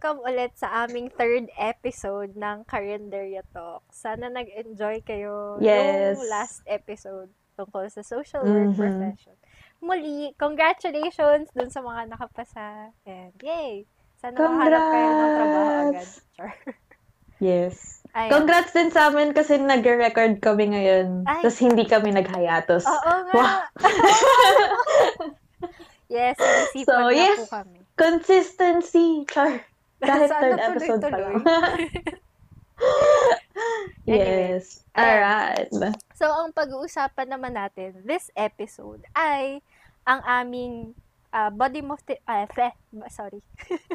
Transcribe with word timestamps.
Welcome 0.00 0.24
ulit 0.24 0.56
sa 0.56 0.88
aming 0.88 1.12
third 1.12 1.52
episode 1.60 2.32
ng 2.32 2.64
Carinderia 2.64 3.44
Talk. 3.52 3.84
Sana 3.92 4.32
nag-enjoy 4.32 5.04
kayo 5.04 5.60
Yes. 5.60 6.16
nung 6.16 6.24
last 6.24 6.64
episode 6.64 7.28
tungkol 7.52 7.84
sa 7.92 8.00
social 8.00 8.40
work 8.40 8.72
Mhm. 8.72 8.80
profession. 8.80 9.36
Muli, 9.84 10.32
congratulations 10.40 11.52
dun 11.52 11.68
sa 11.68 11.84
mga 11.84 12.16
nakapasa. 12.16 12.96
And 13.04 13.36
yay! 13.44 13.84
Sana 14.16 14.40
makahanap 14.40 14.84
kayo 14.88 15.08
ng 15.12 15.32
trabaho 15.36 15.68
agad. 15.92 16.08
Yes. 17.44 18.00
Ayan. 18.16 18.30
Congrats 18.32 18.72
din 18.72 18.88
sa 18.88 19.12
amin 19.12 19.36
kasi 19.36 19.60
nag-record 19.60 20.40
kami 20.40 20.80
ngayon. 20.80 21.28
Ay. 21.28 21.44
Tapos 21.44 21.60
hindi 21.60 21.84
kami 21.84 22.16
nag-hiatus. 22.16 22.88
Oo 22.88 23.12
nga. 23.28 23.32
Wow. 23.36 23.60
yes, 26.08 26.40
So, 26.88 26.96
na 26.96 27.12
yes. 27.12 27.44
po 27.44 27.52
kami. 27.52 27.84
Consistency! 28.00 29.28
Char. 29.28 29.68
Kahit 30.08 30.28
Sana 30.32 30.40
third 30.40 30.60
episode 30.60 31.02
pa 31.04 31.18
lang. 31.18 31.34
yes. 34.08 34.84
Alright. 34.96 35.68
So, 36.16 36.24
ang 36.28 36.56
pag-uusapan 36.56 37.28
naman 37.28 37.56
natin 37.56 38.00
this 38.04 38.32
episode 38.34 39.04
ay 39.12 39.60
ang 40.08 40.24
aming 40.24 40.96
ah, 41.30 41.52
body 41.52 41.84
modi- 41.84 42.24
ah, 42.24 42.48
fe- 42.48 42.76
sorry. 43.12 43.44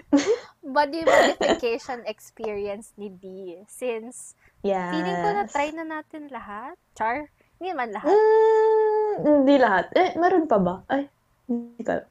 body 0.76 1.02
modification 1.04 2.06
experience 2.06 2.94
ni 2.96 3.10
D. 3.10 3.58
Since 3.66 4.38
Yes. 4.66 4.98
feeling 4.98 5.18
ko 5.22 5.30
na 5.30 5.44
try 5.46 5.70
na 5.70 5.86
natin 5.86 6.26
lahat. 6.34 6.74
Char? 6.98 7.30
Hindi 7.62 7.70
man 7.78 7.94
lahat. 7.94 8.10
Mm, 8.10 9.14
hindi 9.22 9.56
lahat. 9.62 9.86
Eh, 9.94 10.18
meron 10.18 10.50
pa 10.50 10.58
ba? 10.58 10.82
Ay, 10.90 11.06
hindi 11.46 11.86
ko 11.86 12.02
alam. 12.02 12.10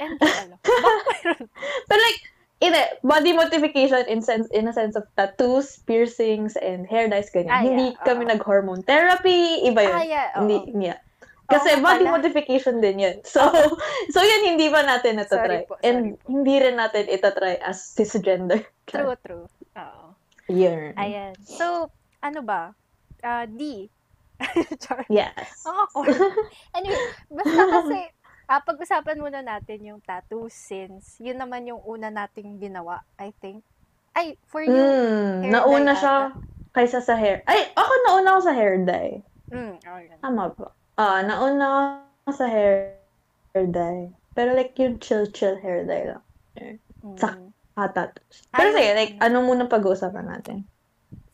And 0.00 0.16
di 0.16 0.30
alam. 0.30 0.58
But 1.90 1.98
like, 1.98 2.18
in 2.60 2.76
a, 2.76 2.84
body 3.02 3.32
modification 3.32 4.04
in 4.06 4.20
sense 4.20 4.46
in 4.52 4.68
a 4.68 4.72
sense 4.72 4.94
of 4.94 5.08
tattoos, 5.16 5.80
piercings, 5.88 6.56
and 6.60 6.84
hair 6.86 7.08
dyes, 7.08 7.32
ganyan. 7.32 7.52
Ah, 7.52 7.64
Hindi 7.64 7.96
yeah, 7.96 8.04
kami 8.04 8.28
nag-hormone 8.28 8.84
therapy, 8.84 9.64
iba 9.64 9.80
yun. 9.80 9.96
Ah, 9.96 10.04
yeah. 10.04 10.28
oo. 10.36 10.44
Hindi, 10.44 10.56
yeah. 10.92 11.00
Kasi 11.50 11.74
nga 11.74 11.82
body 11.82 12.06
pala. 12.06 12.14
modification 12.20 12.78
din 12.78 13.02
yun. 13.02 13.16
So, 13.34 13.42
so 14.14 14.22
yun, 14.22 14.54
hindi 14.54 14.70
pa 14.70 14.86
natin 14.86 15.18
natatry. 15.18 15.66
Sorry 15.66 15.68
po, 15.68 15.74
sorry 15.80 15.88
And 15.88 15.98
po. 16.14 16.30
hindi 16.30 16.54
rin 16.62 16.76
natin 16.78 17.10
itatry 17.10 17.58
as 17.58 17.82
cisgender. 17.82 18.62
True, 18.90 19.18
true. 19.26 19.46
Oo. 19.74 20.04
Yun. 20.50 20.94
Ayan. 20.98 21.34
So, 21.42 21.90
ano 22.22 22.40
ba? 22.42 22.74
Ah, 23.22 23.46
D. 23.46 23.90
Char. 24.82 25.04
Yes. 25.10 25.62
Awkward. 25.62 26.16
anyway, 26.74 26.98
basta 27.28 27.62
kasi, 27.70 27.98
ah, 28.50 28.58
pag-usapan 28.58 29.22
muna 29.22 29.40
natin 29.40 29.78
yung 29.86 30.00
tattoos 30.02 30.50
since 30.50 31.22
yun 31.22 31.38
naman 31.38 31.70
yung 31.70 31.78
una 31.86 32.10
nating 32.10 32.58
ginawa, 32.58 33.06
I 33.14 33.30
think. 33.38 33.62
Ay, 34.10 34.34
for 34.50 34.66
you. 34.66 34.74
Mm, 34.74 35.54
nauna 35.54 35.94
siya 35.94 36.34
kaysa 36.74 36.98
sa 36.98 37.14
hair. 37.14 37.46
Ay, 37.46 37.70
ako 37.78 37.92
nauna 38.10 38.28
ako 38.34 38.40
sa 38.50 38.54
hair 38.58 38.74
dye. 38.82 39.22
Mm, 39.54 39.78
okay. 39.78 40.18
Tama 40.18 40.50
ba? 40.50 40.74
Ah, 40.98 41.22
nauna 41.22 41.66
ako 42.26 42.30
sa 42.34 42.46
hair, 42.50 42.98
hair 43.54 43.70
dye. 43.70 44.10
Pero 44.34 44.58
like 44.58 44.74
yung 44.82 44.98
chill-chill 44.98 45.62
hair 45.62 45.86
dye 45.86 46.10
lang. 46.10 46.22
Mm. 46.58 47.16
Sa- 47.16 47.38
Ah, 47.78 47.86
tattoos. 47.88 48.44
Pero 48.52 48.68
Ay, 48.70 48.76
sige, 48.76 48.90
like, 48.92 49.14
ano 49.22 49.40
muna 49.40 49.64
pag-uusapan 49.64 50.26
natin? 50.26 50.66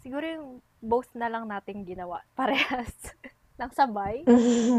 Siguro 0.05 0.23
yung 0.23 0.47
both 0.79 1.11
na 1.17 1.27
lang 1.27 1.49
nating 1.49 1.83
ginawa. 1.83 2.23
Parehas. 2.39 2.93
Nang 3.57 3.73
sabay. 3.73 4.21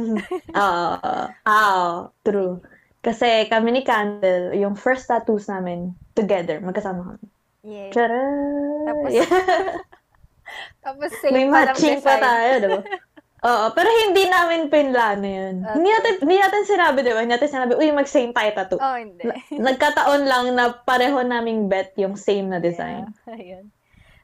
Oo. 0.53 1.13
Ah, 1.45 2.13
true. 2.21 2.61
Kasi 3.01 3.49
kami 3.49 3.73
ni 3.73 3.81
Candle, 3.81 4.53
yung 4.53 4.77
first 4.77 5.09
tattoos 5.09 5.49
namin, 5.49 5.97
together, 6.13 6.61
magkasama 6.61 7.13
kami. 7.13 7.25
Yeah. 7.65 7.89
Tcharam! 7.93 8.85
Tapos, 8.85 9.11
Yeah. 9.13 9.29
Tapos 10.85 11.09
same 11.19 11.33
May 11.35 11.45
matching 11.49 11.99
pa 11.99 12.15
tayo, 12.21 12.51
diba? 12.63 12.81
Oo, 13.47 13.65
pero 13.75 13.85
hindi 14.07 14.25
namin 14.25 14.71
pinlano 14.71 15.27
yun. 15.27 15.55
Okay. 15.61 15.73
Hindi 15.77 15.89
natin, 15.93 16.13
hindi 16.25 16.37
natin 16.41 16.63
sinabi, 16.65 16.97
diba? 17.05 17.19
Hindi 17.21 17.33
natin 17.37 17.51
sinabi, 17.53 17.71
uy, 17.77 17.89
mag-same 17.93 18.33
tayo 18.33 18.49
tattoo. 18.55 18.79
Oh, 18.81 18.97
hindi. 18.97 19.23
Nagkataon 19.53 20.23
lang 20.25 20.45
na 20.57 20.73
pareho 20.73 21.21
naming 21.21 21.69
bet 21.69 21.93
yung 22.01 22.17
same 22.17 22.49
na 22.49 22.57
design. 22.57 23.13
Yeah. 23.27 23.35
Ayun. 23.37 23.65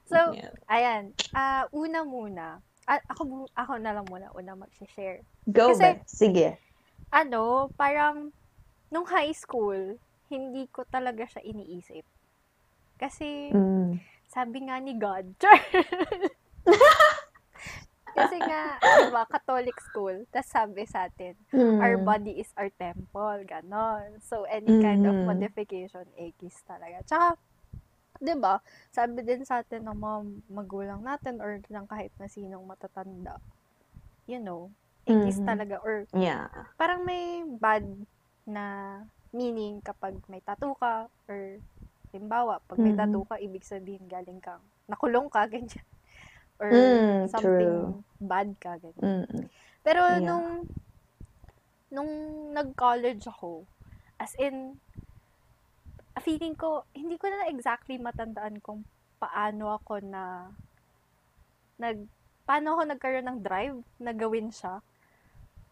So, 0.10 0.18
Yeah. 0.34 0.52
ayan. 0.68 1.04
Ah, 1.32 1.70
una 1.72 2.02
muna. 2.04 2.60
Ah, 2.84 3.00
ako, 3.08 3.48
ako 3.56 3.74
na 3.78 3.94
lang 3.94 4.06
muna 4.06 4.28
una 4.32 4.54
mag-share. 4.54 5.24
Go, 5.46 5.72
Kasi- 5.72 5.80
Beth. 5.80 6.04
Sige. 6.06 6.48
ano, 7.10 7.70
parang 7.74 8.34
nung 8.90 9.06
high 9.06 9.32
school, 9.32 9.96
hindi 10.28 10.66
ko 10.68 10.84
talaga 10.84 11.24
siya 11.24 11.42
iniisip. 11.44 12.04
Kasi, 12.96 13.54
Mm. 13.54 14.02
sabi 14.26 14.58
nga 14.66 14.78
ni 14.78 14.98
God! 14.98 15.28
Kasi 18.14 18.38
nga, 18.38 18.78
diba, 18.78 19.26
Catholic 19.26 19.74
school, 19.82 20.14
tas 20.30 20.46
sabi 20.46 20.86
sa 20.86 21.10
atin, 21.10 21.34
Mm. 21.50 21.82
our 21.82 21.98
body 21.98 22.38
is 22.38 22.54
our 22.54 22.70
temple, 22.70 23.42
ganon. 23.44 24.22
So, 24.22 24.46
any 24.46 24.70
kind 24.80 25.02
of 25.04 25.18
Mhm. 25.18 25.26
modification, 25.26 26.06
ekis 26.14 26.62
talaga. 26.64 27.02
Tsaka, 27.04 27.28
di 28.24 28.34
ba, 28.40 28.64
sabi 28.96 29.20
din 29.28 29.44
sa 29.44 29.60
atin 29.60 29.84
ng 29.84 29.98
mga 30.00 30.18
magulang 30.48 31.02
natin 31.04 31.44
or 31.44 31.60
ng 31.60 31.88
kahit 31.92 32.16
na 32.16 32.32
sinong 32.32 32.64
matatanda, 32.64 33.36
you 34.32 34.40
know, 34.40 34.72
ekis 35.04 35.44
Mhm. 35.44 35.48
talaga 35.48 35.76
or 35.84 36.08
Yeah. 36.16 36.48
parang 36.80 37.04
may 37.04 37.44
bad 37.60 37.84
na 38.48 38.64
meaning 39.36 39.84
kapag 39.84 40.16
may 40.32 40.40
tattoo 40.40 40.76
ka 40.80 41.12
or 41.28 41.60
halimbawa, 42.14 42.62
pag 42.70 42.80
may 42.80 42.94
Mhm. 42.94 43.00
tattoo 43.00 43.28
ka, 43.28 43.36
ibig 43.42 43.66
sabihin 43.68 44.06
galing 44.08 44.40
kang 44.40 44.64
nakulong 44.88 45.28
ka, 45.28 45.44
ganyan. 45.52 45.86
Or 46.62 46.72
Mm, 46.72 47.28
something 47.28 48.06
bad 48.24 48.56
ka, 48.64 48.80
ganyan. 48.80 49.04
Mm. 49.04 49.50
Pero 49.84 50.00
Yeah. 50.08 50.20
nung 50.24 50.48
nung 51.94 52.12
nag-college 52.58 53.26
ako, 53.30 53.66
as 54.18 54.34
in, 54.42 54.80
feeling 56.22 56.54
ko, 56.54 56.86
hindi 56.94 57.18
ko 57.18 57.26
na 57.32 57.50
exactly 57.50 57.98
matandaan 57.98 58.62
kung 58.62 58.86
paano 59.18 59.74
ako 59.74 60.04
na 60.04 60.52
nag 61.80 62.06
paano 62.44 62.76
ako 62.76 62.82
nagkaroon 62.92 63.28
ng 63.32 63.40
drive 63.40 63.80
na 64.04 64.12
gawin 64.12 64.52
siya. 64.52 64.84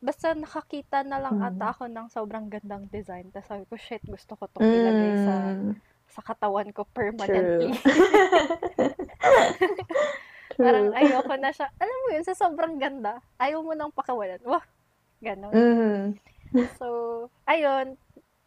Basta 0.01 0.33
nakakita 0.33 1.05
na 1.05 1.21
lang 1.21 1.37
Mm. 1.37 1.45
ata 1.51 1.65
ako 1.75 1.85
ng 1.91 2.07
sobrang 2.09 2.47
gandang 2.49 2.89
design. 2.89 3.29
Tapos 3.29 3.53
sabi 3.53 3.63
ko, 3.69 3.75
shit, 3.77 4.01
gusto 4.07 4.33
ko 4.33 4.49
itong 4.49 4.71
ilagay 4.71 5.13
sa, 5.19 5.53
Mm. 5.53 5.77
sa 6.09 6.21
katawan 6.25 6.73
ko 6.73 6.87
permanently. 6.89 7.75
Parang 10.57 10.89
ayoko 10.95 11.33
na 11.37 11.53
siya. 11.53 11.69
Alam 11.77 11.97
mo 12.01 12.07
yun, 12.17 12.25
sa 12.25 12.33
sobrang 12.33 12.81
ganda, 12.81 13.21
ayaw 13.37 13.61
mo 13.61 13.77
nang 13.77 13.93
pakawalan. 13.93 14.41
Wah, 14.47 14.63
ganon. 15.21 15.53
Mhm. 15.53 16.17
So, 16.81 16.87
ayun, 17.45 17.93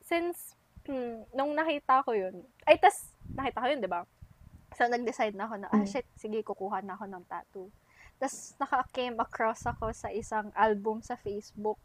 since 0.03 0.59
hmm, 0.87 1.33
nung 1.33 1.53
nakita 1.53 2.03
ko 2.03 2.13
yun, 2.13 2.35
ay 2.65 2.77
tas 2.77 3.09
nakita 3.31 3.61
ko 3.61 3.67
yun, 3.67 3.81
di 3.81 3.89
ba? 3.89 4.03
So, 4.75 4.85
nag-decide 4.85 5.33
na 5.33 5.47
ako 5.47 5.55
na, 5.57 5.69
ah, 5.69 5.79
Mm. 5.79 5.87
shit, 5.87 6.07
sige, 6.15 6.43
kukuha 6.43 6.83
na 6.83 6.95
ako 6.95 7.05
ng 7.07 7.25
tattoo. 7.25 7.71
Tapos, 8.17 8.37
naka-came 8.57 9.17
across 9.17 9.63
ako 9.65 9.91
sa 9.91 10.11
isang 10.11 10.51
album 10.53 10.99
sa 10.99 11.15
Facebook 11.15 11.79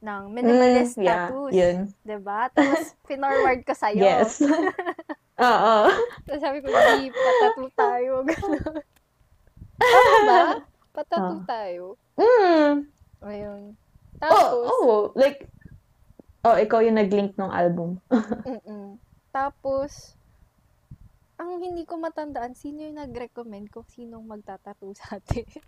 ng 0.00 0.28
minimalist 0.28 0.96
Mm, 0.96 1.02
yeah, 1.02 1.28
tattoos. 1.28 1.52
yun. 1.52 1.76
Di 1.98 2.16
ba? 2.16 2.48
Tapos, 2.50 2.92
pinorward 3.08 3.60
ko 3.62 3.72
sa'yo. 3.72 4.04
Yes. 4.04 4.40
Oo. 5.40 5.76
Tapos 6.20 6.40
sabi 6.42 6.60
ko, 6.60 6.68
di, 6.68 7.08
patattoo 7.08 7.68
tayo. 7.72 8.12
Ganun. 8.28 8.76
Tama 9.74 10.16
ba? 10.22 10.40
Patattoo 10.92 11.40
Ah. 11.40 11.46
tayo. 11.48 11.84
Mm. 12.16 12.74
Ayun. 13.22 13.62
Oh, 13.72 14.20
Tapos, 14.20 14.44
oh, 14.68 15.00
like, 15.16 15.48
oh, 16.42 16.56
ikaw 16.56 16.80
yung 16.80 16.96
nag-link 16.96 17.36
ng 17.36 17.50
album. 17.50 18.00
Mm-mm. 18.48 18.96
Tapos, 19.30 20.14
ang 21.36 21.56
hindi 21.56 21.88
ko 21.88 21.96
matandaan, 21.96 22.52
sino 22.52 22.84
yung 22.84 23.00
nag-recommend 23.00 23.72
kung 23.72 23.86
sinong 23.88 24.24
magtatattoo 24.26 24.92
sa 24.92 25.16
atin? 25.16 25.46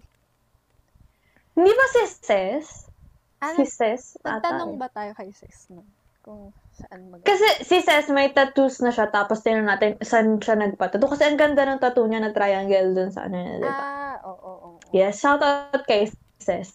Hindi 1.53 1.69
ba 1.69 1.85
si 1.93 2.03
Ses? 2.09 2.89
ano, 3.37 3.57
Si 3.61 3.65
Ses? 3.69 4.17
nagtanong 4.25 4.73
eh. 4.73 4.81
ba 4.81 4.89
tayo 4.89 5.13
kay 5.13 5.29
sis 5.37 5.69
no? 5.69 5.85
Kung 6.25 6.49
saan 6.73 7.13
mag- 7.13 7.21
Kasi 7.29 7.45
si 7.61 7.85
Ses 7.85 8.09
may 8.09 8.33
tattoos 8.33 8.81
na 8.81 8.89
siya 8.89 9.13
tapos 9.13 9.45
tinanong 9.45 9.69
natin 9.69 9.91
saan 10.01 10.41
siya 10.41 10.57
nagpatattoo. 10.57 11.13
Kasi 11.13 11.29
ang 11.29 11.37
ganda 11.37 11.69
ng 11.69 11.77
tattoo 11.77 12.09
niya 12.09 12.25
na 12.25 12.33
triangle 12.33 12.97
dun 12.97 13.13
sa 13.13 13.29
ano 13.29 13.37
niya, 13.37 13.61
di 13.61 13.69
ba? 13.69 13.75
Ah, 13.77 14.17
oo, 14.25 14.33
oo, 14.33 14.57
oo. 14.81 14.97
Yes, 14.97 15.21
shout 15.21 15.45
out 15.45 15.85
kay 15.85 16.09
Ses. 16.41 16.73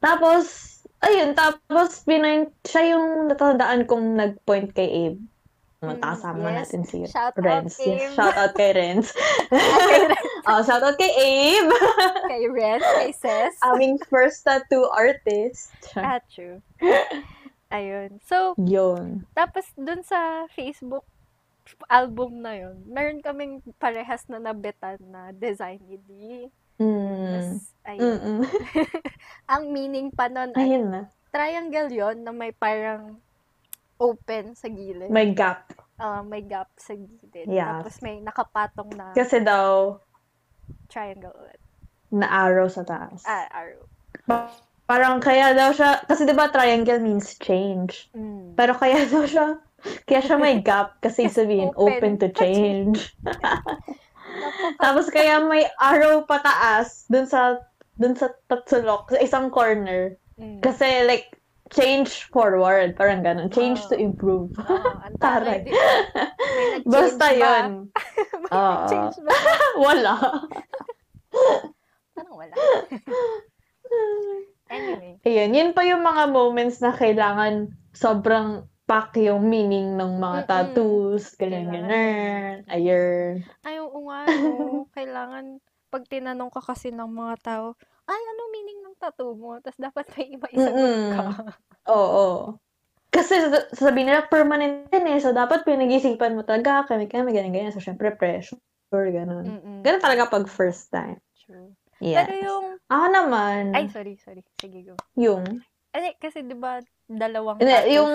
Tapos, 0.00 0.73
ayun, 1.04 1.30
tapos 1.36 2.02
pinoint, 2.08 2.50
siya 2.64 2.96
yung 2.96 3.28
natandaan 3.28 3.84
kong 3.84 4.16
nag-point 4.16 4.72
kay 4.72 4.88
Abe. 5.08 5.20
Mm, 5.84 6.00
Kasama 6.00 6.48
yes. 6.48 6.56
natin 6.56 6.82
si 6.88 6.98
Shout 7.04 7.36
out, 7.36 7.44
Renz. 7.44 7.76
Abe. 7.76 7.92
Yes, 7.92 8.16
shout 8.16 8.36
out 8.40 8.52
kay 8.56 8.72
Renz. 8.72 9.06
oh, 10.48 10.60
shout 10.64 10.80
out 10.80 10.96
kay 10.96 11.12
Abe. 11.12 11.76
kay 12.32 12.42
Ren, 12.48 12.80
kay 12.80 13.12
Ses. 13.12 13.52
Aming 13.60 14.00
first 14.08 14.48
tattoo 14.48 14.88
artist. 14.96 15.76
Ah, 15.92 16.24
true. 16.32 16.64
Ayun. 17.68 18.16
So, 18.24 18.56
Yun. 18.56 19.28
tapos 19.36 19.68
dun 19.76 20.00
sa 20.06 20.48
Facebook 20.52 21.04
album 21.88 22.44
na 22.44 22.54
yun, 22.60 22.76
meron 22.84 23.24
kaming 23.24 23.64
parehas 23.80 24.28
na 24.28 24.36
nabetan 24.36 25.00
na 25.08 25.32
design 25.32 25.80
ni 25.88 25.96
D. 25.96 26.10
Mm. 26.74 27.14
Tapos, 27.30 27.50
ayun. 27.84 28.02
Mm-mm. 28.02 28.40
Ang 29.52 29.64
meaning 29.70 30.08
pa 30.10 30.26
nun 30.26 30.50
ay 30.52 30.66
Ayun 30.66 30.86
na. 30.90 31.02
triangle 31.30 31.90
yon 31.90 32.16
na 32.20 32.30
may 32.30 32.50
parang 32.50 33.18
open 33.96 34.54
sa 34.54 34.66
gilid. 34.66 35.06
May 35.08 35.30
gap. 35.30 35.70
Ah, 35.94 36.20
may 36.20 36.42
gap 36.42 36.66
sa 36.74 36.92
gilid. 36.92 37.46
Yes. 37.46 37.86
Tapos 37.86 37.96
may 38.00 38.18
nakapatong 38.18 38.90
na 38.92 39.14
Kasi 39.14 39.38
daw, 39.38 40.02
triangle 40.88 41.30
ulit. 41.32 41.60
na 42.10 42.26
arrow 42.26 42.66
sa 42.66 42.82
taas. 42.82 43.22
Ah, 43.22 43.46
arrow. 43.52 43.86
Parang 44.84 45.18
kaya 45.18 45.54
daw 45.54 45.70
siya, 45.70 46.02
kasi 46.04 46.22
di 46.22 46.34
ba 46.34 46.50
triangle 46.50 46.98
means 46.98 47.38
change. 47.38 48.10
Mm. 48.12 48.52
Pero 48.54 48.74
kaya 48.74 49.06
daw 49.06 49.24
siya, 49.24 49.58
kaya 50.04 50.20
siya 50.20 50.36
may 50.36 50.58
gap 50.66 50.98
kasi 50.98 51.26
sabihin, 51.26 51.70
Open 51.74 51.94
open 51.96 52.12
to 52.18 52.28
change. 52.30 53.14
Tapos 54.82 55.08
kaya 55.10 55.40
may 55.44 55.68
arrow 55.78 56.24
pataas 56.24 57.08
dun 57.08 57.28
sa 57.28 57.60
dun 57.98 58.18
sa 58.18 58.30
tatsulok, 58.50 59.14
sa 59.14 59.18
isang 59.22 59.48
corner. 59.50 60.18
Mm. 60.34 60.58
Kasi 60.60 61.06
like, 61.06 61.30
change 61.72 62.28
forward, 62.28 62.98
parang 62.98 63.22
ganun. 63.22 63.48
Change 63.48 63.80
Oo. 63.86 63.90
to 63.90 63.96
improve. 63.96 64.50
Ah, 64.60 65.08
ang 65.08 65.16
Taray. 65.22 65.62
Basta 66.84 67.30
ba? 67.30 67.38
yun. 67.38 67.88
May 68.42 68.50
Oo. 68.50 68.74
nag-change 68.82 69.16
ba? 69.22 69.34
Wala. 69.86 70.14
Parang 72.14 72.36
wala. 72.38 72.54
Anyway. 74.70 75.18
Ayun, 75.26 75.50
yun 75.54 75.70
pa 75.74 75.82
yung 75.82 76.02
mga 76.02 76.30
moments 76.30 76.78
na 76.78 76.94
kailangan 76.94 77.74
sobrang 77.94 78.66
pack 78.84 79.16
yung 79.16 79.48
meaning 79.48 79.96
ng 79.96 80.12
mga 80.20 80.38
Mm-mm. 80.44 80.48
tattoos, 80.48 81.24
ganyan, 81.40 81.68
Kailangan. 81.68 81.88
ganyan. 81.88 82.56
Ayun. 82.68 83.34
Ay, 83.64 83.76
oo 83.80 83.98
nga, 84.08 84.20
no. 84.28 84.48
Kailangan, 84.96 85.44
pag 85.88 86.04
tinanong 86.10 86.52
ka 86.52 86.60
kasi 86.60 86.92
ng 86.92 87.08
mga 87.08 87.34
tao, 87.40 87.66
ay, 88.04 88.20
ano 88.20 88.42
meaning 88.52 88.80
ng 88.84 88.96
tattoo 89.00 89.32
mo? 89.32 89.56
Tapos 89.64 89.80
dapat 89.80 90.04
may 90.16 90.26
iba 90.36 90.46
isagot 90.52 90.92
Mm-mm. 90.92 91.08
ka. 91.08 91.24
Oo. 91.88 92.58
Kasi 93.14 93.38
sa- 93.40 93.68
sasabihin 93.72 94.10
nila 94.10 94.26
permanent 94.26 94.90
din 94.90 95.06
eh. 95.08 95.18
So, 95.22 95.30
dapat 95.32 95.62
pinag-isipan 95.64 96.34
mo 96.34 96.42
talaga 96.42 96.84
kami 96.90 97.06
kami 97.08 97.30
ganyan 97.32 97.54
ganyan. 97.54 97.72
So, 97.72 97.80
syempre 97.80 98.12
pressure, 98.12 98.58
ganun. 98.92 99.48
Mm-mm. 99.48 99.80
Ganun 99.86 100.02
talaga 100.02 100.28
pag 100.28 100.44
first 100.50 100.90
time. 100.90 101.22
True. 101.46 101.72
Yes. 102.02 102.26
Pero 102.26 102.32
yung, 102.42 102.64
Ako 102.90 103.06
naman, 103.08 103.62
ay, 103.72 103.86
sorry, 103.88 104.18
sorry. 104.20 104.42
Sige, 104.60 104.82
go. 104.84 104.94
yung, 105.16 105.62
Ay, 105.94 106.12
kasi 106.18 106.42
di 106.42 106.58
ba 106.58 106.82
dalawang 107.06 107.62
hindi, 107.62 107.70
tattoos? 107.70 107.94
yung, 107.96 108.12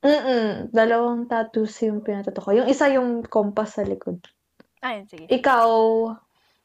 mm 0.00 0.72
dalawang 0.72 1.28
tattoos 1.28 1.76
yung 1.84 2.00
pinatato 2.00 2.40
ko. 2.40 2.56
Yung 2.56 2.68
isa 2.68 2.88
yung 2.88 3.24
compass 3.24 3.76
sa 3.76 3.84
likod. 3.84 4.20
Ayun, 4.80 5.04
sige. 5.04 5.28
Ikaw, 5.28 5.68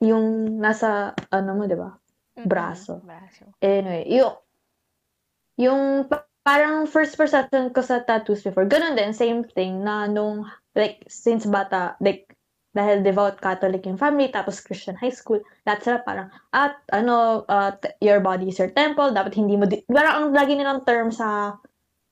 yung 0.04 0.60
nasa, 0.60 1.12
ano 1.32 1.52
mo, 1.56 1.68
di 1.68 1.76
ba? 1.76 1.92
Braso. 2.36 3.04
Braso. 3.04 3.52
Anyway, 3.60 4.08
yung, 4.08 4.36
yung 5.60 5.82
pa- 6.08 6.28
parang 6.44 6.88
first 6.88 7.16
perception 7.20 7.72
ko 7.76 7.84
sa 7.84 8.04
tattoos 8.04 8.44
before, 8.44 8.68
ganun 8.68 8.96
din, 8.96 9.12
same 9.12 9.44
thing, 9.44 9.84
na 9.84 10.08
nung, 10.08 10.48
like, 10.76 11.04
since 11.12 11.44
bata, 11.44 12.00
like, 12.00 12.32
dahil 12.76 13.04
devout 13.04 13.40
Catholic 13.40 13.88
yung 13.88 14.00
family, 14.00 14.28
tapos 14.32 14.60
Christian 14.60 15.00
high 15.00 15.12
school, 15.16 15.40
lahat 15.64 15.80
sila 15.84 15.98
parang, 16.04 16.28
at, 16.52 16.76
ano, 16.92 17.48
uh, 17.48 17.72
t- 17.76 17.96
your 18.04 18.20
body 18.20 18.52
is 18.52 18.60
your 18.60 18.72
temple, 18.72 19.16
dapat 19.16 19.36
hindi 19.36 19.56
mo, 19.56 19.64
di- 19.64 19.84
parang 19.88 20.28
ang 20.28 20.28
lagi 20.36 20.60
nilang 20.60 20.84
term 20.84 21.08
sa, 21.12 21.56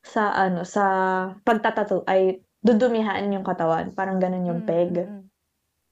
sa, 0.03 0.35
ano, 0.35 0.67
sa 0.67 0.83
pagtatato 1.41 2.03
ay 2.05 2.43
dudumihan 2.59 3.23
yung 3.31 3.43
katawan, 3.47 3.91
parang 3.95 4.19
ganun 4.19 4.47
yung 4.47 4.61
Mm, 4.63 4.67
peg. 4.67 4.91
mm, 4.93 5.07
mm. 5.09 5.23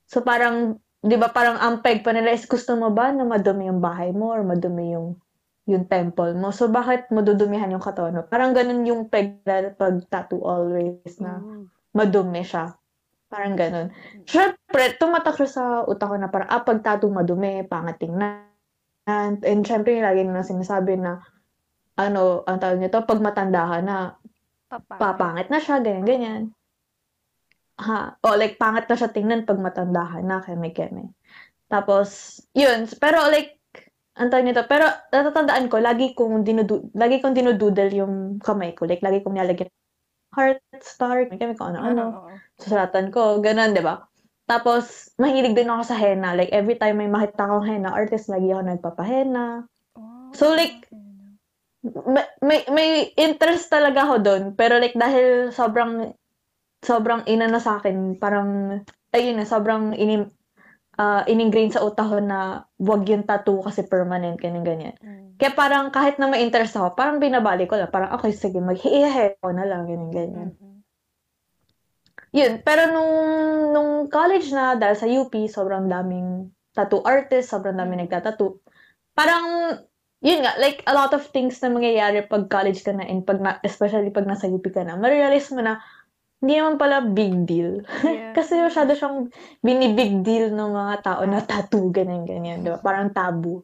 So 0.08 0.20
parang, 0.22 0.78
'di 1.02 1.16
ba 1.18 1.32
parang 1.32 1.58
ang 1.58 1.80
peg 1.82 2.04
pa 2.04 2.12
nila 2.14 2.36
is 2.36 2.46
gusto 2.46 2.76
mo 2.76 2.92
ba 2.92 3.10
na 3.10 3.24
madumi 3.26 3.72
yung 3.72 3.80
bahay 3.82 4.12
mo 4.14 4.36
or 4.36 4.44
madumi 4.44 4.94
yung 4.94 5.16
yung 5.66 5.88
temple 5.88 6.36
mo. 6.36 6.52
So 6.52 6.68
bakit 6.68 7.08
mo 7.10 7.24
dudumihan 7.24 7.72
yung 7.72 7.82
katawan 7.84 8.20
mo? 8.20 8.24
Parang 8.28 8.52
ganun 8.52 8.84
yung 8.84 9.08
peg 9.08 9.40
na 9.48 9.72
pag 9.72 10.04
tattoo 10.12 10.44
always 10.44 11.16
na 11.22 11.40
madumi 11.96 12.44
siya. 12.44 12.76
Parang 13.32 13.56
ganun. 13.56 13.88
Syempre, 14.28 15.00
tumatak 15.00 15.40
siya 15.40 15.48
sa 15.48 15.64
utak 15.88 16.12
ko 16.12 16.16
na 16.20 16.28
parang, 16.28 16.52
ah, 16.52 16.60
pag 16.68 16.84
tattoo 16.84 17.08
madumi, 17.08 17.64
pangit 17.64 18.04
tingnan. 18.04 18.44
And, 19.08 19.40
and 19.48 19.64
syempre, 19.64 19.96
lagi 20.04 20.28
na 20.28 20.44
sinasabi 20.44 21.00
na, 21.00 21.24
ano, 21.98 22.44
ang 22.48 22.58
tawag 22.60 22.80
nito, 22.80 23.00
pag 23.04 23.20
matanda 23.24 23.68
ka 23.68 23.78
na, 23.84 23.98
Papangit. 24.72 25.00
papangit 25.02 25.48
na 25.52 25.60
siya, 25.60 25.76
ganyan, 25.84 26.06
ganyan. 26.08 26.44
Ha, 27.82 28.14
o 28.22 28.38
like 28.38 28.62
pangit 28.62 28.86
na 28.86 28.96
siya 28.96 29.10
tingnan 29.10 29.44
pag 29.44 29.58
matanda 29.60 30.06
ka 30.06 30.20
na, 30.22 30.40
keme-keme. 30.40 31.12
Tapos, 31.68 32.40
yun, 32.54 32.86
pero 33.00 33.26
like, 33.32 33.58
ang 34.20 34.28
tawag 34.30 34.44
nito, 34.46 34.62
pero 34.68 34.86
natatandaan 35.10 35.72
ko, 35.72 35.80
lagi 35.80 36.12
kong 36.14 36.44
dinudu 36.44 36.92
lagi 36.94 37.24
kong 37.24 37.32
dinudoodle 37.34 37.92
yung 37.96 38.16
kamay 38.44 38.76
ko. 38.76 38.84
Like, 38.86 39.02
lagi 39.02 39.24
kong 39.24 39.40
nilalagyan 39.40 39.72
heart, 40.32 40.64
star, 40.80 41.28
keme 41.28 41.56
kung 41.60 41.76
ano-ano. 41.76 42.28
Susulatan 42.60 43.12
ko, 43.12 43.40
ganun, 43.44 43.76
di 43.76 43.84
ba? 43.84 44.04
Tapos, 44.48 45.12
mahilig 45.16 45.56
din 45.56 45.72
ako 45.72 45.84
sa 45.92 45.96
henna. 45.96 46.36
Like, 46.36 46.52
every 46.52 46.76
time 46.76 47.00
may 47.00 47.08
makita 47.08 47.48
akong 47.48 47.68
henna 47.68 47.92
artist, 47.92 48.28
lagi 48.28 48.52
ako 48.52 48.62
nagpapahena. 48.68 49.64
Oh, 49.96 50.32
So, 50.36 50.52
like, 50.52 50.91
may, 51.82 52.26
may, 52.46 52.60
may 52.70 52.90
interest 53.18 53.74
talaga 53.74 54.06
ako 54.06 54.16
doon. 54.22 54.44
Pero 54.54 54.78
like, 54.78 54.94
dahil 54.94 55.50
sobrang, 55.50 56.14
sobrang 56.82 57.26
ina 57.26 57.50
na 57.50 57.62
sa 57.62 57.82
akin, 57.82 58.18
parang, 58.22 58.82
ayun 59.14 59.42
na, 59.42 59.46
sobrang 59.46 59.98
inim, 59.98 60.30
ah, 61.02 61.26
in-ingrain 61.26 61.74
sa 61.74 61.82
utak 61.82 62.06
ko 62.06 62.22
na 62.22 62.70
wag 62.78 63.06
yung 63.10 63.26
tattoo 63.26 63.66
kasi 63.66 63.86
permanent, 63.90 64.38
ganyan, 64.38 64.62
ganyan. 64.62 64.96
Mm. 65.02 65.42
Kaya 65.42 65.52
parang 65.58 65.90
kahit 65.90 66.22
na 66.22 66.30
may 66.30 66.46
interest 66.46 66.78
ako, 66.78 66.94
parang 66.94 67.18
binabalik 67.18 67.66
ko 67.66 67.78
lang. 67.78 67.90
Parang, 67.90 68.14
okay, 68.14 68.30
sige, 68.30 68.62
mag-hihe 68.62 69.42
ko 69.42 69.50
na 69.50 69.66
lang, 69.66 69.90
ganyan, 69.90 70.14
ganyan. 70.14 70.50
Mm-mm. 70.54 70.86
Yun, 72.32 72.64
pero 72.64 72.88
nung, 72.94 73.14
nung 73.76 73.92
college 74.08 74.54
na, 74.56 74.78
dahil 74.78 74.96
sa 74.96 75.10
UP, 75.10 75.34
sobrang 75.52 75.90
daming 75.90 76.48
tattoo 76.72 77.04
artist, 77.04 77.52
sobrang 77.52 77.76
daming 77.76 78.06
Mm. 78.06 78.08
nagtatattoo. 78.08 78.62
Parang, 79.12 79.76
yun 80.22 80.46
nga, 80.46 80.54
like, 80.62 80.86
a 80.86 80.94
lot 80.94 81.12
of 81.18 81.26
things 81.34 81.58
na 81.60 81.74
mangyayari 81.74 82.22
pag 82.30 82.46
college 82.46 82.86
ka 82.86 82.94
na, 82.94 83.04
and 83.10 83.26
pag 83.26 83.42
na, 83.42 83.58
especially 83.66 84.14
pag 84.14 84.30
nasa 84.30 84.46
UP 84.46 84.64
ka 84.70 84.86
na, 84.86 84.94
marirealize 84.94 85.50
mo 85.50 85.66
na, 85.66 85.82
hindi 86.42 86.58
naman 86.58 86.78
pala 86.82 87.06
big 87.06 87.46
deal. 87.46 87.82
Yeah. 88.06 88.34
Kasi 88.34 88.58
masyado 88.58 88.98
siyang 88.98 89.30
binibig 89.62 90.26
deal 90.26 90.50
ng 90.54 90.72
mga 90.74 90.96
tao 91.06 91.22
na 91.26 91.42
tattoo, 91.42 91.94
ganyan, 91.94 92.26
ganyan, 92.26 92.66
di 92.66 92.70
ba? 92.74 92.80
Parang 92.82 93.14
tabu. 93.14 93.62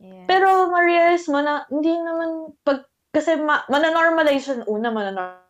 Yeah. 0.00 0.26
Pero 0.26 0.68
ma-realize 0.68 1.26
mo 1.30 1.40
na 1.40 1.64
hindi 1.72 1.94
naman 1.94 2.52
pag 2.66 2.84
kasi 3.08 3.38
ma 3.40 3.64
mananormalize 3.66 4.44
yun. 4.52 4.60
Una, 4.68 4.92
mananormalize 4.92 5.46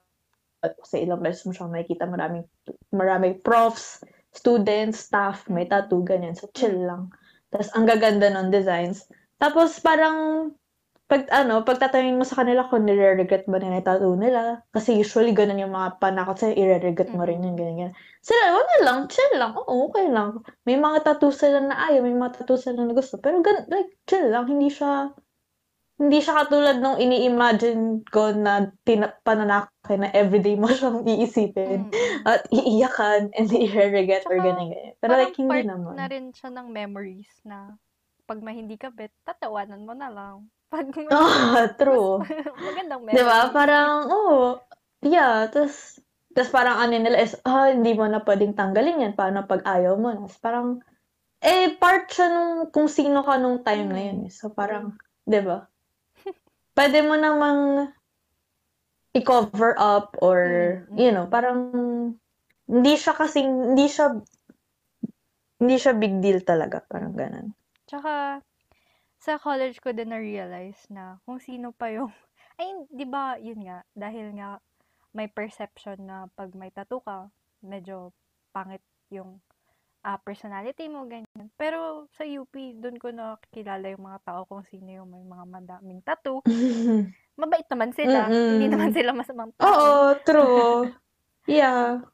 kasi 0.84 1.06
ilang 1.06 1.22
beses 1.22 1.46
mo 1.46 1.52
siyang 1.54 1.70
makikita 1.70 2.04
maraming 2.06 2.46
maraming 2.90 3.38
profs, 3.42 4.02
students, 4.34 5.06
staff, 5.06 5.46
may 5.50 5.66
tattoo, 5.66 6.02
ganyan. 6.04 6.34
So, 6.34 6.50
chill 6.54 6.76
lang. 6.86 7.10
Tapos, 7.50 7.72
ang 7.74 7.88
gaganda 7.88 8.28
ng 8.30 8.52
designs. 8.52 9.08
Tapos, 9.38 9.78
parang 9.80 10.50
pag 11.08 11.24
ano, 11.32 11.64
pag 11.64 11.80
tatanungin 11.80 12.20
mo 12.20 12.26
sa 12.28 12.44
kanila 12.44 12.68
kung 12.68 12.84
nire-regret 12.84 13.48
ba 13.48 13.56
nila 13.56 13.80
yung 13.80 13.88
tattoo 13.88 14.14
nila, 14.20 14.60
kasi 14.76 14.92
usually 14.92 15.32
ganun 15.32 15.56
yung 15.56 15.72
mga 15.72 15.96
panakot 16.04 16.36
sa'yo, 16.36 16.52
i-regret 16.52 17.08
mo 17.16 17.24
rin 17.24 17.40
yun, 17.40 17.56
ganyan, 17.56 17.88
ganyan. 17.88 17.92
Sila, 18.20 18.52
wala 18.52 18.74
lang, 18.84 18.98
chill 19.08 19.32
lang, 19.40 19.56
oo, 19.56 19.88
okay 19.88 20.04
lang. 20.12 20.44
May 20.68 20.76
mga 20.76 21.08
tattoo 21.08 21.32
sila 21.32 21.64
na 21.64 21.80
ayaw, 21.88 22.04
may 22.04 22.12
mga 22.12 22.44
tattoo 22.44 22.60
sila 22.60 22.84
na 22.84 22.92
gusto, 22.92 23.16
pero 23.16 23.40
gan 23.40 23.64
like, 23.72 23.88
chill 24.04 24.28
lang, 24.28 24.52
hindi 24.52 24.68
siya, 24.68 25.16
hindi 25.96 26.20
siya 26.20 26.44
katulad 26.44 26.76
nung 26.76 27.00
ini-imagine 27.00 28.04
ko 28.12 28.36
na 28.36 28.68
tina- 28.84 29.16
pananakay 29.24 29.96
na 29.96 30.12
everyday 30.12 30.60
mo 30.60 30.68
siyang 30.76 31.08
iisipin 31.08 31.88
Mm-mm. 31.88 32.28
at 32.28 32.44
iiyakan 32.52 33.32
and 33.32 33.48
i-regret 33.64 34.28
or 34.28 34.36
ganyan, 34.36 34.76
ganyan. 34.76 34.92
Pero 35.00 35.12
like, 35.16 35.32
hindi 35.40 35.56
part 35.56 35.64
naman. 35.72 35.96
na 35.96 36.04
rin 36.04 36.36
siya 36.36 36.52
ng 36.52 36.68
memories 36.68 37.32
na 37.48 37.80
pag 38.28 38.44
may 38.44 38.60
hindi 38.60 38.76
ka 38.76 38.92
bet, 38.92 39.10
tatawanan 39.24 39.88
mo 39.88 39.96
na 39.96 40.12
lang. 40.12 40.36
Pag 40.68 40.92
Ah, 41.08 41.64
true. 41.80 42.20
magandang 42.68 43.00
memory. 43.00 43.16
Di 43.16 43.22
ba? 43.24 43.48
Parang, 43.48 44.04
oh, 44.12 44.60
yeah. 45.00 45.48
Tapos, 45.48 45.96
tapos 46.36 46.52
parang 46.52 46.76
ano 46.76 46.92
nila 46.92 47.24
is, 47.24 47.32
ah, 47.48 47.72
hindi 47.72 47.96
mo 47.96 48.04
na 48.04 48.20
pwedeng 48.20 48.52
tanggalin 48.52 49.08
yan. 49.08 49.14
Paano 49.16 49.48
pag 49.48 49.64
ayaw 49.64 49.96
mo 49.96 50.12
na? 50.12 50.28
Tapos 50.28 50.40
parang, 50.44 50.68
eh, 51.40 51.72
part 51.80 52.04
siya 52.12 52.28
nung 52.28 52.52
kung 52.68 52.84
sino 52.92 53.24
ka 53.24 53.40
nung 53.40 53.64
time 53.64 53.88
na 53.88 54.02
yun. 54.12 54.28
eh. 54.28 54.32
So, 54.32 54.52
parang, 54.52 55.00
di 55.24 55.40
ba? 55.40 55.64
Pwede 56.76 57.00
mo 57.00 57.16
namang 57.16 57.88
i-cover 59.16 59.72
up 59.80 60.20
or, 60.20 60.40
Mm, 60.92 61.00
you 61.00 61.10
know, 61.16 61.24
mm. 61.26 61.32
parang, 61.32 61.58
hindi 62.68 62.92
siya 62.92 63.16
kasing, 63.16 63.72
hindi 63.72 63.88
siya, 63.88 64.20
hindi 65.64 65.76
siya 65.80 65.96
big 65.96 66.20
deal 66.20 66.44
talaga. 66.44 66.84
Parang 66.84 67.16
ganun. 67.16 67.56
Tsaka, 67.88 68.44
sa 69.18 69.40
college 69.40 69.80
ko 69.80 69.90
din 69.96 70.12
na-realize 70.12 70.86
na 70.92 71.18
kung 71.24 71.40
sino 71.40 71.72
pa 71.72 71.88
yung 71.88 72.12
Ay, 72.60 72.74
di 72.90 73.06
ba, 73.06 73.38
yun 73.38 73.62
nga, 73.62 73.86
dahil 73.94 74.34
nga 74.34 74.58
may 75.14 75.30
perception 75.30 75.94
na 76.02 76.26
pag 76.34 76.50
may 76.58 76.74
tattoo 76.74 76.98
ka, 76.98 77.30
medyo 77.62 78.10
pangit 78.50 78.82
yung 79.14 79.38
ah, 80.02 80.18
personality 80.18 80.90
mo, 80.90 81.06
ganyan. 81.06 81.48
Pero 81.54 82.10
sa 82.18 82.26
UP, 82.26 82.50
doon 82.54 82.98
ko 82.98 83.14
nakikilala 83.14 83.94
yung 83.94 84.04
mga 84.10 84.20
tao 84.26 84.42
kung 84.46 84.66
sino 84.66 84.90
yung 84.90 85.06
may 85.06 85.22
mga 85.22 85.44
madaming 85.46 86.02
tattoo. 86.02 86.42
Mabait 87.40 87.66
naman 87.70 87.94
sila. 87.94 88.26
Mm-mm. 88.26 88.58
Hindi 88.58 88.66
naman 88.66 88.90
sila 88.90 89.10
masamang 89.14 89.54
tao. 89.54 89.66
Oo, 89.66 89.98
true. 90.26 90.78
Yeah. 91.48 92.04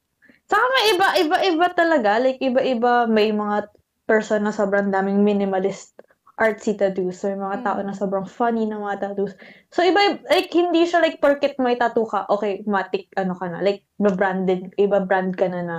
Saka 0.47 0.63
may 0.63 0.85
iba, 0.95 1.09
iba, 1.27 1.37
iba 1.43 1.67
talaga. 1.75 2.23
Like, 2.23 2.39
iba-iba 2.39 3.11
may 3.11 3.35
mga 3.35 3.67
person 4.05 4.45
na 4.45 4.53
sobrang 4.53 4.93
daming 4.93 5.25
minimalist 5.25 5.97
artsy 6.35 6.75
tattoos. 6.75 7.23
So, 7.23 7.31
may 7.31 7.39
mga 7.39 7.63
tao 7.63 7.79
Mm. 7.79 7.87
na 7.87 7.95
sobrang 7.95 8.27
funny 8.27 8.67
na 8.67 8.83
mga 8.83 9.01
tattoos. 9.01 9.39
So, 9.71 9.87
iba, 9.87 10.19
like, 10.27 10.51
hindi 10.51 10.83
siya 10.83 10.99
like, 10.99 11.23
porket 11.23 11.55
may 11.63 11.79
tattoo 11.79 12.11
ka, 12.11 12.27
okay, 12.27 12.67
matik, 12.67 13.07
ano 13.15 13.39
ka 13.39 13.47
na, 13.47 13.63
like, 13.63 13.87
branded, 14.03 14.75
iba 14.75 14.99
brand 15.07 15.39
ka 15.39 15.47
na 15.47 15.63
na, 15.63 15.79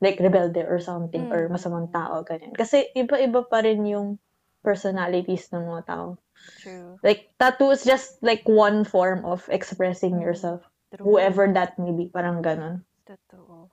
like, 0.00 0.16
rebelde 0.16 0.64
or 0.64 0.80
something, 0.80 1.28
Mm. 1.28 1.32
or 1.36 1.40
masamang 1.52 1.92
tao, 1.92 2.24
ganyan. 2.24 2.56
Kasi, 2.56 2.88
iba-iba 2.96 3.44
pa 3.44 3.60
rin 3.60 3.84
yung 3.84 4.16
personalities 4.64 5.52
ng 5.52 5.68
mga 5.68 5.82
tao. 5.84 6.16
True. 6.64 6.96
Like, 7.04 7.36
tattoo 7.36 7.68
is 7.76 7.84
just, 7.84 8.16
like, 8.24 8.48
one 8.48 8.88
form 8.88 9.28
of 9.28 9.44
expressing 9.52 10.16
Mm. 10.16 10.24
yourself. 10.24 10.64
True. 10.96 11.04
Whoever 11.04 11.44
that 11.52 11.76
may 11.76 11.92
be, 11.92 12.08
parang 12.08 12.40
ganon. 12.40 12.88
Totoo. 13.04 13.68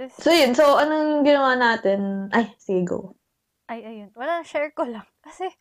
This, 0.00 0.16
So, 0.16 0.32
yun. 0.32 0.56
So, 0.56 0.80
anong 0.80 1.22
ginawa 1.22 1.54
natin? 1.54 2.32
Ay, 2.32 2.56
sige, 2.56 2.88
go. 2.88 3.14
ay, 3.68 3.84
ayun. 3.84 4.10
Wala, 4.16 4.40
share 4.42 4.72
ko 4.72 4.88
lang. 4.88 5.04
Kasi, 5.20 5.52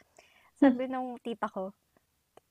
sabi 0.56 0.88
ng 0.88 1.20
tita 1.20 1.52
ko, 1.52 1.76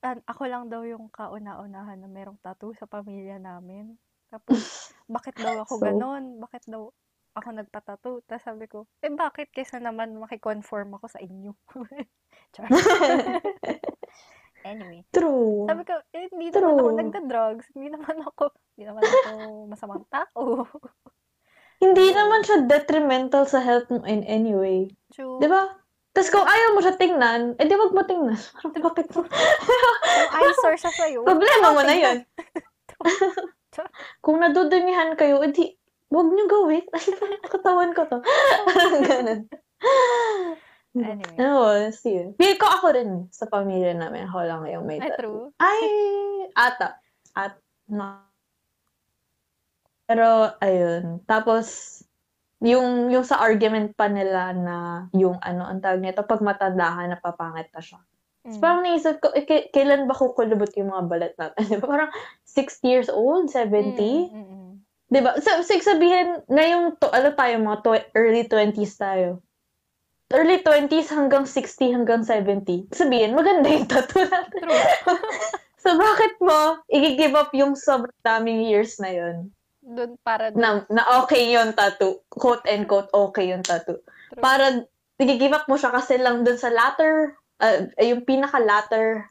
an- 0.05 0.23
ako 0.29 0.43
lang 0.47 0.69
daw 0.69 0.85
yung 0.85 1.09
kauna-unahan 1.09 1.97
na 1.97 2.07
merong 2.07 2.37
tattoo 2.39 2.77
sa 2.77 2.85
pamilya 2.85 3.41
namin. 3.41 3.97
Tapos, 4.29 4.53
bakit 5.17 5.35
daw 5.41 5.65
ako 5.65 5.81
So? 5.81 5.85
ganon? 5.89 6.37
Bakit 6.39 6.69
daw 6.69 6.93
ako 7.33 7.49
nagpatattoo? 7.57 8.17
Tapos 8.29 8.45
sabi 8.45 8.69
ko, 8.69 8.85
eh 9.01 9.09
bakit 9.09 9.49
kaysa 9.49 9.81
naman 9.81 10.13
makikonform 10.15 10.93
ako 10.95 11.09
sa 11.09 11.25
inyo? 11.25 11.57
Char. 12.53 12.69
anyway. 14.69 15.01
True. 15.09 15.65
Sabi 15.65 15.83
ko, 15.89 15.97
eh, 16.13 16.29
hindi 16.29 16.53
naman 16.53 16.77
ako 16.77 16.85
True. 16.85 16.99
nagda-drugs. 17.01 17.67
Hindi 17.73 17.89
naman 17.91 18.17
ako, 18.21 18.45
hindi 18.77 18.85
naman 18.85 19.03
ako 19.03 19.31
masamang 19.67 20.05
tao. 20.13 20.69
Hindi 21.79 22.07
naman 22.11 22.43
siya 22.43 22.67
detrimental 22.67 23.47
sa 23.47 23.63
health 23.63 23.87
mo 23.91 24.03
in 24.03 24.27
any 24.27 24.55
way. 24.55 24.91
True. 25.15 25.39
Di 25.39 25.47
ba? 25.47 25.79
Tapos 26.11 26.31
kung 26.35 26.43
ayaw 26.43 26.75
mo 26.75 26.81
siya 26.83 26.99
tingnan, 26.99 27.55
edi 27.63 27.75
wag 27.79 27.95
mo 27.95 28.03
tingnan. 28.03 28.35
Parang 28.59 28.75
bakit 28.75 29.07
mo? 29.15 29.23
Kung 29.23 30.35
eyesore 30.35 30.75
siya 30.75 30.91
sa'yo, 30.91 31.23
Problema 31.29 31.71
mo 31.71 31.83
na 31.87 31.95
yun. 31.95 32.19
kung 34.25 34.43
nadudumihan 34.43 35.15
kayo, 35.15 35.39
edi 35.47 35.79
wag 36.11 36.27
niyo 36.27 36.45
gawin. 36.51 36.83
Ay, 36.91 37.07
katawan 37.47 37.95
ko 37.95 38.03
to. 38.11 38.19
Parang 38.67 39.03
ganun. 39.07 39.41
Anyway. 40.99 41.37
Oo, 41.39 41.95
see. 41.95 42.35
Feel 42.35 42.59
ko 42.59 42.67
ako 42.67 42.87
rin 42.97 43.11
sa 43.31 43.47
pamilya 43.47 43.95
namin. 43.95 44.27
Ako 44.27 44.43
lang 44.43 44.67
yung 44.67 44.83
may 44.89 44.99
Ay, 44.99 45.15
tattoo. 45.15 45.23
true. 45.23 45.43
Ay, 45.63 45.83
ata. 46.59 46.99
At, 47.39 47.55
na. 47.87 48.27
Pero, 50.09 50.57
ayun. 50.65 51.21
Tapos, 51.29 52.01
yung, 52.65 53.13
yung 53.13 53.23
sa 53.23 53.39
argument 53.45 53.93
pa 53.95 54.09
nila 54.09 54.57
na 54.57 54.77
yung 55.15 55.39
ano, 55.45 55.69
ang 55.69 55.79
tawag 55.85 56.01
nito, 56.01 56.25
pag 56.25 56.43
matanda 56.43 56.91
ka, 56.91 57.03
napapangit 57.07 57.69
na 57.71 57.83
siya. 57.85 58.01
Mm. 58.49 58.51
So, 58.51 58.57
parang 58.65 58.83
naisip 58.83 59.21
ko, 59.21 59.29
eh, 59.37 59.45
k- 59.45 59.69
kailan 59.69 60.09
ba 60.09 60.17
kukulubot 60.17 60.73
yung 60.81 60.91
mga 60.91 61.05
balat 61.07 61.35
natin? 61.37 61.65
Parang 61.85 62.09
60 62.49 62.89
years 62.89 63.11
old, 63.13 63.53
70? 63.53 64.01
Mm, 64.01 64.33
mm, 64.33 64.47
mm. 64.49 64.73
Di 65.13 65.21
ba? 65.21 65.37
So, 65.45 65.61
so, 65.61 65.77
sabihin, 65.77 66.41
ngayong, 66.49 66.97
to, 66.97 67.13
ano 67.13 67.37
tayo, 67.37 67.55
mga 67.61 67.79
tw- 67.85 68.09
early 68.17 68.45
20s 68.49 68.95
tayo. 68.97 69.45
Early 70.33 70.61
20s 70.61 71.09
hanggang 71.13 71.45
60 71.45 71.97
hanggang 71.97 72.25
70. 72.25 72.93
Sabihin, 72.93 73.37
maganda 73.37 73.69
yung 73.69 73.89
tattoo 73.89 74.25
natin. 74.25 74.61
True. 74.65 74.81
So, 75.79 75.95
bakit 75.95 76.43
mo 76.43 76.83
i-give 76.91 77.39
up 77.39 77.55
yung 77.55 77.79
sobrang 77.79 78.13
daming 78.21 78.67
years 78.67 78.99
na 78.99 79.15
yun? 79.15 79.55
Doon 79.89 80.21
para 80.21 80.53
doon. 80.53 80.61
Na, 80.61 80.69
na 80.93 81.03
okay 81.25 81.49
yung 81.49 81.73
tattoo. 81.73 82.21
Quote 82.29 82.69
and 82.69 82.85
quote, 82.85 83.09
okay 83.11 83.49
yung 83.49 83.65
tattoo. 83.65 83.97
True. 84.05 84.43
Para, 84.45 84.85
i-give 85.17 85.57
up 85.57 85.65
mo 85.67 85.81
siya 85.81 85.91
kasi 85.91 86.21
lang 86.21 86.45
dun 86.45 86.61
sa 86.61 86.69
latter, 86.69 87.35
uh, 87.65 87.89
yung 87.99 88.29
pinaka-latter 88.29 89.25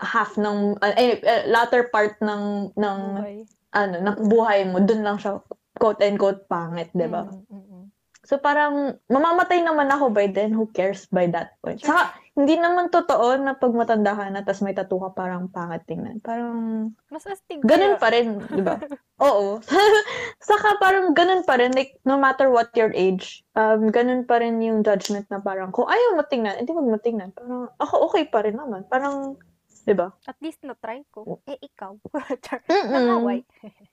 half 0.00 0.40
ng, 0.40 0.80
uh, 0.80 0.94
eh, 0.96 1.20
uh, 1.20 1.42
latter 1.46 1.92
part 1.92 2.16
ng, 2.24 2.72
ng, 2.72 2.98
buhay. 3.20 3.36
ano, 3.76 3.94
ng 4.00 4.16
buhay 4.26 4.60
mo, 4.64 4.80
dun 4.80 5.04
lang 5.04 5.20
siya, 5.20 5.44
quote 5.76 6.00
and 6.00 6.16
quote, 6.16 6.48
pangit, 6.48 6.88
di 6.96 7.06
ba? 7.06 7.28
Mm, 7.28 7.44
mm, 7.52 7.64
mm. 7.68 7.84
So 8.28 8.36
parang 8.36 9.00
mamamatay 9.08 9.64
naman 9.64 9.88
ako 9.88 10.12
by 10.12 10.28
then, 10.28 10.52
who 10.52 10.68
cares 10.76 11.08
by 11.08 11.24
that 11.32 11.56
point. 11.64 11.80
Saka 11.80 12.12
hindi 12.38 12.54
naman 12.54 12.86
totoo 12.86 13.34
na 13.42 13.58
pag 13.58 13.74
matanda 13.74 14.14
ka 14.14 14.30
na 14.30 14.46
tapos 14.46 14.62
may 14.62 14.70
tattoo 14.70 15.02
ka 15.02 15.10
parang 15.10 15.50
pangit 15.50 15.82
tingnan. 15.90 16.22
Parang 16.22 16.94
Mas 17.10 17.26
astig 17.26 17.58
ganun 17.66 17.98
pa 17.98 18.14
rin, 18.14 18.38
di 18.54 18.62
ba? 18.62 18.78
Oo. 19.26 19.58
Saka 20.48 20.78
parang 20.78 21.18
ganun 21.18 21.42
pa 21.42 21.58
rin, 21.58 21.74
like 21.74 21.98
no 22.06 22.14
matter 22.14 22.46
what 22.46 22.70
your 22.78 22.94
age, 22.94 23.42
um, 23.58 23.90
ganun 23.90 24.22
pa 24.22 24.38
rin 24.38 24.62
yung 24.62 24.86
judgment 24.86 25.26
na 25.34 25.42
parang 25.42 25.74
kung 25.74 25.90
ayaw 25.90 26.14
mo 26.14 26.22
tingnan, 26.22 26.62
hindi 26.62 26.70
wag 26.70 26.86
mo 26.86 26.98
tingnan. 27.02 27.34
Parang 27.34 27.74
ako 27.82 28.06
okay 28.06 28.30
pa 28.30 28.46
rin 28.46 28.54
naman. 28.54 28.86
Parang, 28.86 29.34
di 29.82 29.98
ba? 29.98 30.14
At 30.30 30.38
least 30.38 30.62
na-try 30.62 31.02
ko. 31.10 31.42
Eh, 31.42 31.58
ikaw. 31.58 31.98
Nangaway. 32.94 33.42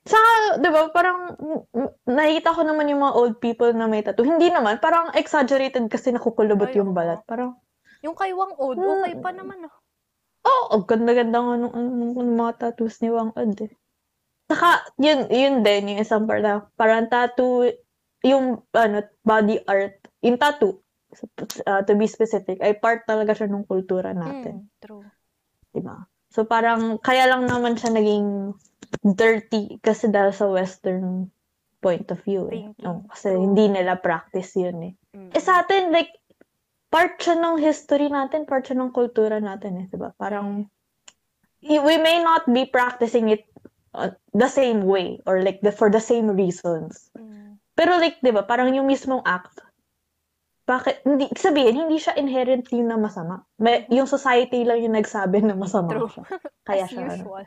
Saka, 0.06 0.62
di 0.62 0.70
ba, 0.70 0.86
parang 0.94 1.34
mm, 1.34 1.62
mm, 1.74 1.90
nakikita 2.14 2.54
ko 2.54 2.62
naman 2.62 2.86
yung 2.94 3.02
mga 3.02 3.16
old 3.18 3.36
people 3.42 3.74
na 3.74 3.90
may 3.90 4.06
tattoo. 4.06 4.22
Hindi 4.22 4.54
naman, 4.54 4.78
parang 4.78 5.10
exaggerated 5.18 5.90
kasi 5.90 6.14
nakukulubot 6.14 6.70
Ay, 6.70 6.78
yung 6.78 6.94
balat. 6.94 7.26
Parang, 7.26 7.58
Yung 8.04 8.16
kay 8.16 8.32
Wang 8.36 8.52
Od, 8.56 8.76
Mm. 8.76 8.88
okay 9.00 9.14
pa 9.22 9.30
naman 9.32 9.64
ah. 9.64 9.74
Oh, 10.46 10.82
ganda-ganda 10.86 11.42
nga 11.42 11.54
nung, 11.58 11.74
nung, 11.74 12.12
nung 12.14 12.32
mga 12.38 12.52
tattoos 12.58 13.00
ni 13.02 13.10
Wang 13.10 13.32
Od 13.34 13.56
eh. 13.62 13.72
Saka, 14.46 14.86
yun, 15.02 15.26
yun 15.26 15.66
din, 15.66 15.90
yung 15.96 16.00
isang 16.02 16.24
part 16.28 16.38
na, 16.38 16.62
parang 16.78 17.10
tattoo, 17.10 17.66
yung, 18.22 18.62
ano, 18.70 19.02
body 19.26 19.66
art, 19.66 19.98
yung 20.22 20.38
tattoo, 20.38 20.78
uh, 21.66 21.82
to 21.82 21.98
be 21.98 22.06
specific, 22.06 22.62
ay 22.62 22.78
part 22.78 23.02
talaga 23.10 23.34
siya 23.34 23.50
ng 23.50 23.66
kultura 23.66 24.14
natin. 24.14 24.70
Mm, 24.70 24.78
true. 24.78 25.02
di 25.74 25.82
ba? 25.82 26.06
So, 26.30 26.46
parang, 26.46 27.02
kaya 27.02 27.26
lang 27.26 27.50
naman 27.50 27.74
siya 27.74 27.90
naging 27.90 28.54
dirty 29.02 29.82
kasi 29.82 30.08
dahil 30.08 30.30
sa 30.30 30.46
western 30.46 31.28
point 31.82 32.06
of 32.10 32.22
view 32.24 32.48
eh. 32.50 32.70
Oh, 32.86 33.04
kasi 33.10 33.34
True. 33.34 33.42
hindi 33.44 33.68
nila 33.68 33.98
practice 34.00 34.56
yun 34.56 34.78
eh. 34.80 34.92
Mm. 35.12 35.30
Eh 35.34 35.42
sa 35.42 35.62
atin, 35.62 35.92
like, 35.92 36.10
part 36.96 37.20
siya 37.20 37.36
ng 37.36 37.60
history 37.60 38.08
natin, 38.08 38.48
part 38.48 38.64
siya 38.64 38.80
ng 38.80 38.88
kultura 38.96 39.36
natin 39.36 39.84
eh, 39.84 39.86
di 39.92 40.00
ba? 40.00 40.16
Parang, 40.16 40.64
we 41.60 41.96
may 42.00 42.24
not 42.24 42.48
be 42.48 42.64
practicing 42.64 43.28
it 43.28 43.44
uh, 43.92 44.08
the 44.32 44.48
same 44.48 44.88
way 44.88 45.20
or 45.28 45.44
like 45.44 45.60
the, 45.60 45.68
for 45.68 45.92
the 45.92 46.00
same 46.00 46.32
reasons. 46.32 47.12
Mm. 47.12 47.60
Pero 47.76 48.00
like, 48.00 48.16
di 48.24 48.32
ba, 48.32 48.48
parang 48.48 48.72
yung 48.72 48.88
mismong 48.88 49.20
act, 49.28 49.60
bakit, 50.64 51.04
hindi, 51.04 51.28
sabihin, 51.36 51.84
hindi 51.84 52.00
siya 52.00 52.16
inherently 52.16 52.80
na 52.80 52.96
masama. 52.96 53.44
May, 53.60 53.84
yung 53.92 54.08
society 54.08 54.64
lang 54.64 54.80
yung 54.80 54.96
nagsabi 54.96 55.44
na 55.44 55.52
masama 55.52 56.00
True. 56.00 56.08
siya. 56.08 56.24
Kaya 56.68 56.84
As 56.88 56.90
siya, 56.90 57.04
ano, 57.04 57.12
usual. 57.12 57.44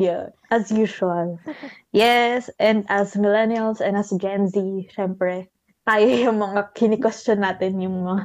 yeah, 0.00 0.24
as 0.48 0.64
usual. 0.72 1.28
yes, 1.92 2.48
and 2.56 2.88
as 2.88 3.12
millennials 3.12 3.84
and 3.84 3.94
as 3.94 4.08
Gen 4.16 4.48
Z, 4.48 4.56
syempre, 4.90 5.52
tayo 5.82 6.06
yung 6.28 6.38
mga 6.38 6.72
kini-question 6.72 7.40
natin 7.40 7.80
yung 7.80 8.04
mga, 8.04 8.24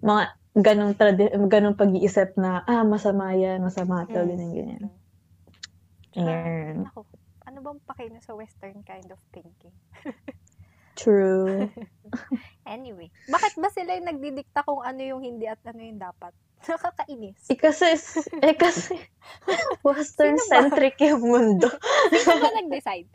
mga 0.00 0.22
ganong, 0.60 0.94
tradi- 0.94 1.34
ganong 1.46 1.78
pag-iisip 1.78 2.34
na, 2.34 2.62
ah, 2.64 2.82
masama 2.82 3.32
yan, 3.34 3.62
masama 3.62 4.04
to, 4.06 4.18
Mm. 4.18 4.28
ganyan, 4.28 4.82
ganyan. 6.10 6.76
Naku, 6.86 7.06
ano 7.46 7.58
bang 7.62 7.80
pakain 7.86 8.14
sa 8.20 8.34
western 8.34 8.82
kind 8.82 9.06
of 9.10 9.18
thinking? 9.30 9.74
True. 11.00 11.70
Anyway, 12.68 13.08
bakit 13.24 13.56
ba 13.56 13.72
sila 13.72 13.96
yung 13.96 14.10
nagdidikta 14.10 14.66
kung 14.66 14.84
ano 14.84 15.00
yung 15.00 15.22
hindi 15.24 15.48
at 15.48 15.62
ano 15.64 15.80
yung 15.80 15.96
dapat? 15.96 16.34
Nakakainis. 16.60 17.40
eh 17.48 17.56
kasi, 17.56 17.96
eh 18.40 18.52
kasi, 18.54 18.94
western-centric 19.86 21.00
yung 21.00 21.24
mundo. 21.24 21.68
Sino 22.12 22.36
ba 22.36 22.50
nag-decide? 22.52 23.08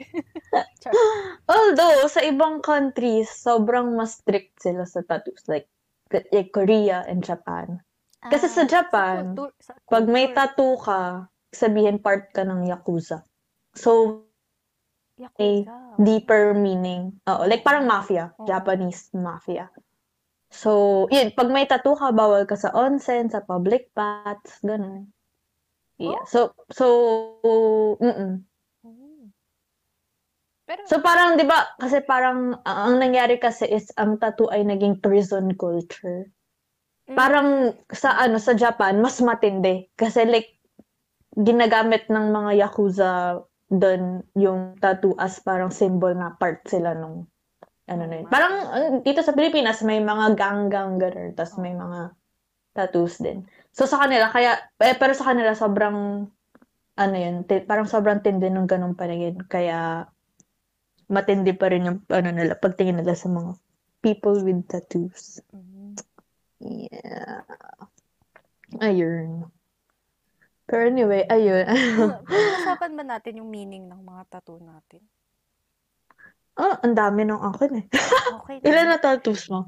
Although, 1.51 2.07
sa 2.07 2.21
ibang 2.21 2.59
countries, 2.59 3.29
sobrang 3.29 3.93
mas 3.93 4.17
strict 4.17 4.57
sila 4.59 4.83
sa 4.83 5.01
tattoos. 5.01 5.45
Like, 5.45 5.69
like 6.09 6.49
Korea 6.49 7.05
and 7.05 7.21
Japan. 7.21 7.81
Kasi 8.25 8.49
sa 8.49 8.65
Ah, 8.65 8.69
Japan, 8.71 9.37
kultur- 9.37 9.53
sa 9.61 9.77
Pag 9.85 10.05
may 10.09 10.33
tattoo 10.33 10.81
ka, 10.81 11.29
sabihin 11.53 12.01
part 12.01 12.33
ka 12.33 12.41
ng 12.41 12.65
Yakuza. 12.65 13.21
So, 13.77 14.25
Yakuza. 15.21 15.95
deeper 15.95 16.57
meaning. 16.57 17.13
Oo, 17.23 17.45
like 17.45 17.61
parang 17.61 17.85
mafia. 17.85 18.33
Oo. 18.35 18.49
Japanese 18.49 19.13
mafia. 19.13 19.69
So, 20.55 20.71
yun, 21.11 21.35
pag 21.35 21.51
may 21.51 21.67
tattoo 21.67 21.99
ka, 21.99 22.15
bawal 22.15 22.47
ka 22.47 22.55
sa 22.55 22.71
onsen, 22.71 23.27
sa 23.27 23.43
public 23.43 23.91
baths, 23.91 24.63
ganun. 24.63 25.11
Yeah. 25.99 26.23
Oh. 26.23 26.23
So, 26.27 26.39
so, 26.71 26.85
mm. 27.99 28.47
Pero, 30.65 30.81
So 30.89 30.97
parang 30.97 31.37
'di 31.37 31.45
ba 31.45 31.77
kasi 31.77 32.01
parang 32.01 32.57
ang 32.65 32.79
ang 32.89 32.95
nangyari 32.97 33.37
kasi 33.37 33.69
is 33.69 33.93
ang 34.01 34.17
tattoo 34.17 34.49
ay 34.49 34.65
naging 34.65 34.97
prison 34.97 35.53
culture. 35.53 36.25
mm, 37.05 37.13
Parang 37.13 37.69
sa 37.93 38.17
ano 38.17 38.41
sa 38.41 38.57
Japan 38.57 38.97
mas 38.97 39.21
matindi 39.21 39.85
kasi 39.93 40.25
like 40.25 40.57
ginagamit 41.37 42.09
ng 42.09 42.33
mga 42.33 42.51
yakuza 42.65 43.37
doon 43.69 44.25
yung 44.33 44.73
tattoo 44.81 45.13
as 45.21 45.37
parang 45.45 45.69
symbol 45.69 46.17
na 46.17 46.33
part 46.33 46.65
sila 46.65 46.97
nung 46.97 47.29
ano 47.85 48.03
na 48.09 48.15
yun. 48.21 48.27
Parang 48.29 48.53
uh, 48.65 48.89
dito 49.05 49.21
sa 49.21 49.33
Pilipinas 49.37 49.85
may 49.85 50.01
mga 50.01 50.33
gang-gang 50.33 50.97
ganun, 50.97 51.31
tas 51.37 51.53
may 51.61 51.73
mga 51.73 52.13
tattoos 52.73 53.21
din. 53.21 53.45
So 53.71 53.85
sa 53.85 54.01
kanila 54.01 54.29
kaya 54.33 54.57
eh, 54.81 54.97
pero 54.97 55.13
sa 55.13 55.31
kanila 55.31 55.53
sobrang 55.53 56.27
ano 56.95 57.15
yun, 57.15 57.45
ti- 57.45 57.63
parang 57.63 57.85
sobrang 57.85 58.23
tindi 58.23 58.49
ng 58.49 58.67
ganung 58.67 58.97
paningin 58.97 59.39
kaya 59.45 60.09
matindi 61.05 61.53
pa 61.53 61.69
rin 61.69 61.85
yung 61.85 61.99
ano 62.09 62.29
nila 62.33 62.57
pagtingin 62.57 62.97
nila 62.97 63.13
sa 63.13 63.29
mga 63.29 63.53
people 64.01 64.37
with 64.41 64.65
tattoos. 64.65 65.41
mm, 65.53 65.93
Yeah. 66.65 67.45
Ayun. 68.81 69.51
Pero 70.65 70.81
anyway, 70.89 71.21
ayun. 71.29 71.69
pag-usapan 72.25 72.97
ba 72.97 73.03
natin 73.05 73.37
yung 73.43 73.49
meaning 73.53 73.85
ng 73.85 74.01
mga 74.01 74.23
tattoo 74.33 74.57
natin? 74.57 75.05
Oh, 76.57 76.75
ang 76.79 76.95
dami 76.95 77.23
ng 77.23 77.41
akin 77.53 77.71
eh. 77.79 77.85
Okay 78.41 78.55
Ilan 78.67 78.87
lang. 78.87 78.95
na 78.95 79.03
tattoos 79.03 79.47
mo? 79.49 79.67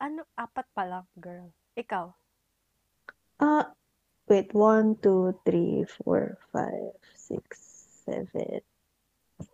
Ano, 0.00 0.24
apat 0.34 0.66
pa 0.72 0.82
lang, 0.84 1.04
girl. 1.18 1.52
Ikaw? 1.76 2.06
Ah, 3.40 3.72
wait. 4.26 4.52
One, 4.52 4.96
two, 4.98 5.36
three, 5.44 5.84
four, 6.00 6.36
five, 6.52 6.96
six, 7.12 7.44
seven, 8.04 8.60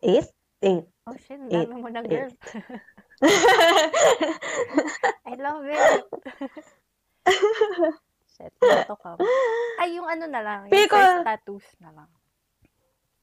eight? 0.02 0.28
Eight. 0.62 0.87
Oh, 1.06 1.14
shit, 1.21 1.38
ang 1.38 1.52
dami 1.52 1.75
mo 1.78 1.88
na, 1.92 2.00
girl. 2.02 2.33
I 5.26 5.33
love 5.38 5.62
it. 5.68 6.04
Shit, 8.37 8.52
to 8.61 8.97
ka. 9.00 9.16
Ay, 9.80 9.97
yung 9.97 10.09
ano 10.09 10.25
na 10.28 10.40
lang, 10.45 10.61
yung 10.68 10.88
ko- 10.88 10.97
first 10.97 11.25
tattoos 11.25 11.66
na 11.80 11.90
lang. 11.92 12.11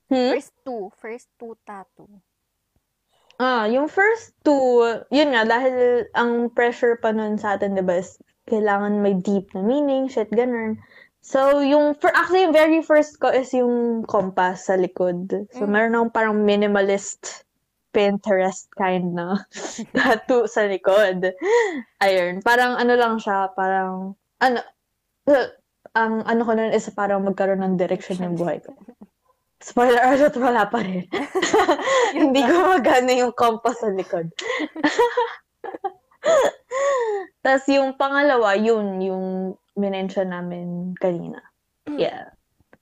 hmm? 0.09 0.31
First 0.33 0.53
two, 0.65 0.83
first 0.97 1.27
two 1.37 1.53
tattoo. 1.65 2.09
Ah, 3.41 3.65
yung 3.65 3.89
first 3.89 4.37
two, 4.45 4.83
yun 5.09 5.33
nga, 5.33 5.43
dahil 5.43 6.05
ang 6.13 6.53
pressure 6.53 6.97
pa 7.01 7.09
nun 7.11 7.35
sa 7.41 7.57
atin, 7.57 7.73
di 7.73 7.81
ba, 7.81 7.97
is 7.99 8.17
kailangan 8.45 9.01
may 9.01 9.17
deep 9.17 9.49
na 9.57 9.61
meaning, 9.65 10.05
shit, 10.07 10.29
ganun. 10.31 10.77
So, 11.23 11.63
yung, 11.63 11.95
for, 11.97 12.11
actually, 12.11 12.43
yung 12.45 12.53
very 12.55 12.83
first 12.83 13.17
ko 13.17 13.31
is 13.31 13.49
yung 13.55 14.03
compass 14.05 14.67
sa 14.67 14.75
likod. 14.75 15.31
So, 15.55 15.63
Mm. 15.65 15.71
meron 15.71 15.95
akong 15.95 16.13
parang 16.13 16.35
minimalist 16.43 17.47
Pinterest 17.93 18.73
kind 18.73 19.13
na 19.13 19.45
tattoo 19.95 20.49
sa 20.49 20.65
likod. 20.65 21.29
Ayun, 22.01 22.41
parang 22.41 22.73
ano 22.75 22.97
lang 22.97 23.21
siya, 23.21 23.53
parang, 23.53 24.17
ano, 24.41 24.59
ang 25.93 26.25
ano 26.25 26.41
ko 26.41 26.51
nun 26.57 26.73
is 26.73 26.89
parang 26.89 27.21
magkaroon 27.21 27.61
ng 27.61 27.77
direction 27.77 28.17
yung 28.17 28.33
buhay 28.33 28.57
ko. 28.65 28.73
Spoiler 29.63 30.03
alert, 30.03 30.35
wala 30.35 30.67
pa 30.67 30.83
rin. 30.83 31.07
Hindi 32.19 32.43
gumagana 32.43 33.15
yung 33.15 33.31
compass 33.31 33.79
sa 33.79 33.87
likod. 33.95 34.27
Tapos 37.43 37.63
yung 37.71 37.95
pangalawa, 37.95 38.59
yun, 38.59 38.99
yung 38.99 39.55
minention 39.79 40.35
namin 40.35 40.91
kanina. 40.99 41.39
Yeah. 41.87 42.35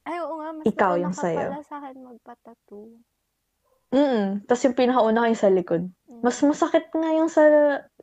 Ay, 0.09 0.17
oo 0.25 0.41
nga, 0.41 0.49
mas 0.57 0.65
Ikaw 0.65 0.91
yung 0.97 1.13
sa'yo. 1.13 1.53
pala 1.53 1.61
sa 1.61 1.77
akin 1.77 2.01
magpa-tattoo. 2.01 2.97
Mm. 3.93 4.49
Tapos 4.49 4.63
yung 4.65 4.77
pinakauna 4.77 5.29
yung 5.29 5.37
sa 5.37 5.53
likod. 5.53 5.85
Mm. 6.09 6.21
Mas 6.25 6.41
masakit 6.41 6.89
nga 6.89 7.09
yung 7.13 7.29
sa, 7.29 7.43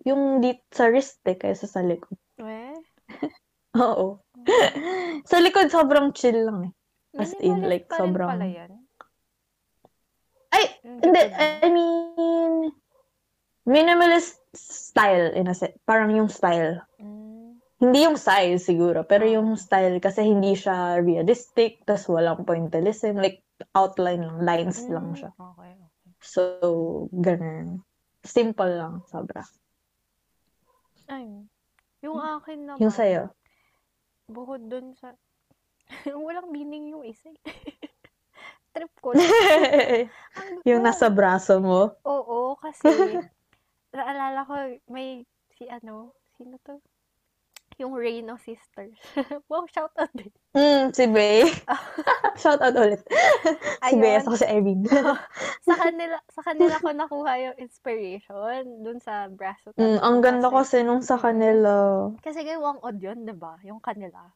yung 0.07 0.39
dit 0.39 0.63
sa 0.71 0.87
wrist 0.87 1.19
eh, 1.27 1.35
kaysa 1.35 1.67
sa 1.67 1.83
likod. 1.83 2.15
Eh? 2.39 2.79
Oo. 3.83 4.23
sa 5.27 5.43
likod, 5.43 5.67
sobrang 5.75 6.15
chill 6.15 6.47
lang 6.47 6.71
eh. 6.71 6.73
As 7.17 7.33
in, 7.35 7.65
Minimalist 7.65 7.71
like, 7.71 7.87
pa 7.89 7.95
rin 7.95 8.01
sobrang- 8.05 8.31
pala 8.31 8.47
yan. 8.47 8.71
Ay, 10.51 10.65
Hindi, 10.85 11.21
mo. 11.25 11.37
I 11.37 11.69
mean, 11.69 12.53
minimalist 13.65 14.41
style 14.57 15.33
in 15.33 15.47
a 15.47 15.55
sense. 15.55 15.77
Parang 15.85 16.09
yung 16.11 16.29
style. 16.29 16.81
Mm. 16.97 17.61
Hindi 17.79 17.99
yung 18.03 18.19
size 18.19 18.59
siguro, 18.59 19.05
pero 19.05 19.23
Ah. 19.23 19.33
yung 19.39 19.55
style 19.55 20.01
kasi 20.01 20.27
hindi 20.27 20.53
siya 20.53 20.99
realistic, 20.99 21.85
tas 21.87 22.09
walang 22.11 22.43
pointillism, 22.43 23.21
like 23.21 23.45
outline 23.73 24.25
lang, 24.25 24.39
lines 24.43 24.83
lang 24.89 25.15
Mm, 25.15 25.17
siya. 25.17 25.31
Okay, 25.37 25.73
okay. 25.73 26.11
So, 26.19 26.43
ganun. 27.15 27.87
Simple 28.25 28.73
lang, 28.75 28.95
sobra. 29.07 29.47
Ay, 31.07 31.47
yung 32.03 32.19
akin 32.19 32.59
naman, 32.67 32.83
Yung 32.83 32.91
sa'yo. 32.93 33.31
bukod 34.27 34.67
dun 34.67 34.93
sa, 34.93 35.15
walang 36.27 36.49
meaning 36.53 36.93
yung 36.93 37.05
isa 37.05 37.33
eh. 37.33 37.41
Trip 38.77 38.93
ko 39.01 39.17
yung 40.69 40.85
nasa 40.85 41.09
braso 41.09 41.59
mo. 41.59 41.99
Oo, 42.05 42.55
kasi, 42.61 43.17
naalala 43.91 44.45
ko, 44.45 44.55
may, 44.93 45.25
si 45.57 45.67
ano, 45.67 46.15
sino 46.37 46.61
to? 46.63 46.79
Yung 47.79 47.95
Reno 47.95 48.35
Sisters. 48.39 48.99
wow, 49.51 49.63
shout 49.71 49.95
out 49.95 50.11
din. 50.11 50.31
Mm, 50.51 50.91
si 50.91 51.07
Bey. 51.07 51.47
Shout 52.35 52.59
out 52.59 52.75
ulit. 52.75 52.99
si 53.87 53.95
Bey, 53.95 54.19
saka 54.19 54.35
si 54.35 54.47
Irene. 54.51 54.83
sa 55.63 55.75
kanila, 55.79 56.19
sa 56.27 56.43
kanila 56.43 56.75
ko 56.83 56.89
nakuha 56.91 57.33
yung 57.39 57.57
inspiration 57.63 58.83
dun 58.83 58.99
sa 58.99 59.31
braso 59.31 59.71
mm, 59.79 60.03
ang 60.03 60.19
ko 60.19 60.23
ganda 60.27 60.49
kasi 60.51 60.83
nung 60.83 61.07
sa 61.07 61.23
kanila. 61.23 62.11
Kasi 62.19 62.43
kay 62.43 62.59
Wang 62.59 62.83
Od 62.83 62.99
yun, 62.99 63.23
di 63.23 63.35
ba? 63.35 63.63
Yung 63.63 63.79
kanila. 63.79 64.27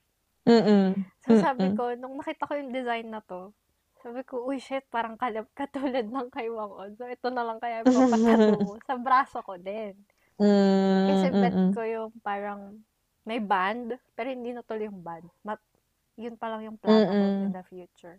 Mm-mm. 0.46 1.06
So 1.22 1.38
sabi 1.38 1.70
ko, 1.76 1.94
nung 1.94 2.18
nakita 2.18 2.50
ko 2.50 2.58
yung 2.58 2.74
design 2.74 3.14
na 3.14 3.22
to, 3.22 3.54
sabi 4.02 4.26
ko, 4.26 4.42
uy 4.42 4.58
shit, 4.58 4.82
parang 4.90 5.14
kalab 5.14 5.46
katulad 5.58 6.06
ng 6.06 6.28
kay 6.34 6.50
Wang 6.50 6.74
Od. 6.74 6.92
So 6.98 7.06
ito 7.06 7.30
na 7.30 7.46
lang 7.46 7.62
kaya 7.62 7.86
mo. 7.86 8.74
sa 8.82 8.98
braso 8.98 9.38
ko 9.46 9.54
din. 9.54 9.94
Mm, 10.42 11.06
Kasi 11.06 11.26
bet 11.30 11.54
mm-mm. 11.54 11.70
ko 11.70 11.80
yung 11.86 12.10
parang 12.22 12.82
may 13.22 13.38
band, 13.38 13.94
pero 14.18 14.26
hindi 14.34 14.50
natuloy 14.50 14.90
yung 14.90 15.02
band. 15.02 15.26
Mat 15.46 15.62
yun 16.18 16.34
pa 16.36 16.50
lang 16.50 16.66
yung 16.66 16.78
plano 16.78 17.06
ko 17.06 17.24
in 17.46 17.54
the 17.54 17.62
future. 17.70 18.18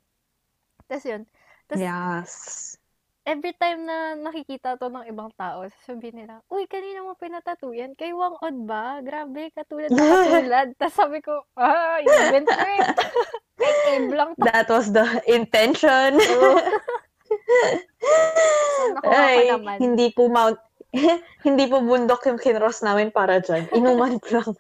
Tapos 0.88 1.04
yun. 1.04 1.24
Tapos 1.68 1.84
Yes. 1.84 2.78
Every 3.24 3.56
time 3.56 3.88
na 3.88 4.16
nakikita 4.20 4.76
to 4.80 4.92
ng 4.92 5.08
ibang 5.08 5.32
tao, 5.40 5.64
sasabihin 5.82 6.24
nila, 6.24 6.44
uy, 6.52 6.68
kanina 6.68 7.04
mo 7.04 7.16
pinatato 7.16 7.72
yan? 7.72 7.96
Kay 7.96 8.12
Wang 8.12 8.36
Od 8.40 8.58
ba? 8.68 9.00
Grabe, 9.00 9.52
katulad 9.56 9.92
na 9.92 10.04
katulad. 10.04 10.68
Tapos 10.80 10.96
sabi 10.96 11.20
ko, 11.24 11.44
ah, 11.56 12.00
you've 12.04 12.32
been 12.32 12.48
tricked. 12.48 13.00
Kay 13.60 13.96
Abe 13.96 14.14
lang 14.16 14.32
to. 14.36 14.44
That 14.44 14.68
was 14.68 14.92
the 14.92 15.06
intention. 15.28 16.20
So, 18.84 18.94
nakuha 18.94 19.10
ko 19.10 19.10
Ay, 19.10 19.50
naman. 19.50 19.78
hindi 19.82 20.14
po 20.14 20.30
mount 20.30 20.60
hindi 21.48 21.66
po 21.66 21.82
bundok 21.82 22.30
yung 22.30 22.38
kinross 22.38 22.86
namin 22.86 23.10
para 23.10 23.42
dyan. 23.42 23.66
Inuman 23.74 24.22
po 24.22 24.54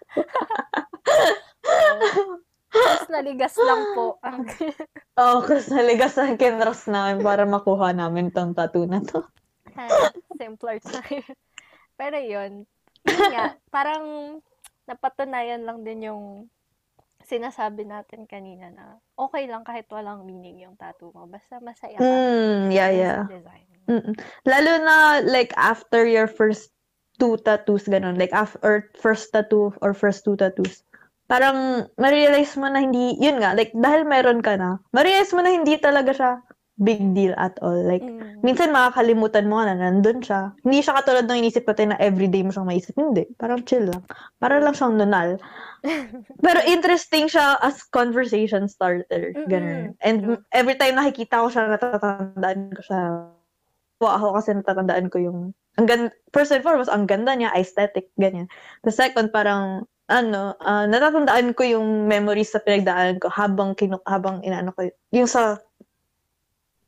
lang. 2.73 2.85
Tapos 2.97 3.09
naligas 3.09 3.53
lang 3.55 3.81
po. 3.93 4.05
Ang, 4.25 4.37
Oo, 5.21 5.29
oh, 5.37 5.39
kasi 5.45 5.69
naligas 5.71 6.17
ang 6.17 6.35
kinross 6.35 6.89
namin 6.89 7.21
para 7.21 7.45
makuha 7.45 7.93
namin 7.93 8.33
tong 8.33 8.57
tattoo 8.57 8.89
na 8.89 8.99
to. 8.99 9.21
simpler 10.35 10.81
tayo. 10.81 11.21
Pero 11.93 12.17
yun, 12.17 12.65
yun 13.05 13.21
nga, 13.29 13.53
parang 13.69 14.37
napatunayan 14.89 15.63
lang 15.63 15.85
din 15.85 16.09
yung 16.09 16.23
sinasabi 17.23 17.87
natin 17.87 18.27
kanina 18.27 18.67
na 18.67 18.99
okay 19.15 19.47
lang 19.47 19.63
kahit 19.63 19.87
walang 19.87 20.27
meaning 20.27 20.59
yung 20.67 20.75
tattoo 20.75 21.15
mo. 21.15 21.23
Basta 21.25 21.63
masaya 21.63 21.95
ka 21.95 22.03
Mm, 22.03 22.67
yeah, 22.69 22.91
yeah. 22.91 23.23
design. 23.31 23.65
Mm-mm. 23.87 24.15
Lalo 24.47 24.71
na 24.83 24.95
like 25.23 25.51
after 25.55 26.03
your 26.07 26.27
first 26.27 26.71
two 27.19 27.35
tattoos, 27.39 27.87
ganun. 27.87 28.19
Like 28.19 28.31
after, 28.35 28.59
or 28.63 28.75
first 28.99 29.31
tattoo 29.31 29.71
or 29.79 29.95
first 29.95 30.23
two 30.27 30.35
tattoos. 30.35 30.83
Parang 31.27 31.87
ma-realize 31.95 32.53
mo 32.59 32.67
na 32.67 32.83
hindi, 32.83 33.15
yun 33.17 33.39
nga, 33.39 33.55
like 33.55 33.71
dahil 33.73 34.03
meron 34.03 34.43
ka 34.43 34.59
na, 34.59 34.77
ma-realize 34.91 35.31
mo 35.31 35.41
na 35.41 35.51
hindi 35.55 35.79
talaga 35.79 36.11
siya 36.11 36.31
big 36.81 37.13
deal 37.13 37.37
at 37.37 37.53
all. 37.61 37.77
Like, 37.77 38.01
Mm. 38.01 38.41
minsan 38.41 38.73
makakalimutan 38.73 39.45
mo 39.45 39.61
na 39.61 39.77
nandun 39.77 40.25
siya. 40.25 40.57
Hindi 40.65 40.81
siya 40.81 40.97
katulad 40.97 41.29
ng 41.29 41.45
inisip 41.45 41.69
natin 41.69 41.93
na 41.93 42.01
everyday 42.01 42.41
mo 42.41 42.49
siyang 42.49 42.65
maisip. 42.65 42.97
Hindi. 42.97 43.29
Parang 43.37 43.61
chill 43.61 43.93
lang. 43.93 44.01
Para 44.41 44.57
lang 44.57 44.73
siyang 44.73 44.97
nunal. 44.97 45.37
Pero 46.45 46.59
interesting 46.65 47.29
siya 47.29 47.61
as 47.61 47.85
conversation 47.93 48.65
starter. 48.65 49.37
Ganun. 49.45 49.93
Mm-mm. 49.93 50.01
And 50.01 50.17
every 50.49 50.73
time 50.73 50.97
nakikita 50.97 51.45
ko 51.45 51.47
siya, 51.53 51.69
natatandaan 51.77 52.73
ko 52.73 52.81
siya. 52.81 53.01
Tuwa 54.01 54.11
ako 54.17 54.27
kasi 54.41 54.49
natatandaan 54.57 55.07
ko 55.13 55.17
yung 55.21 55.39
ang 55.73 55.89
gan 55.89 56.01
first 56.33 56.53
and 56.53 56.61
foremost, 56.61 56.89
ang 56.89 57.09
ganda 57.09 57.33
niya, 57.33 57.49
aesthetic, 57.57 58.09
ganyan. 58.21 58.45
The 58.85 58.93
second, 58.93 59.33
parang 59.33 59.89
ano, 60.07 60.55
ah, 60.59 60.85
natatandaan 60.85 61.55
ko 61.55 61.63
yung 61.63 62.07
memories 62.07 62.51
na 62.51 62.59
pinagdaanan 62.59 63.17
ko 63.19 63.27
habang 63.31 63.71
kinu 63.73 63.99
habang 64.03 64.43
inaano 64.43 64.75
ko, 64.75 64.87
yung 65.11 65.27
sa 65.27 65.59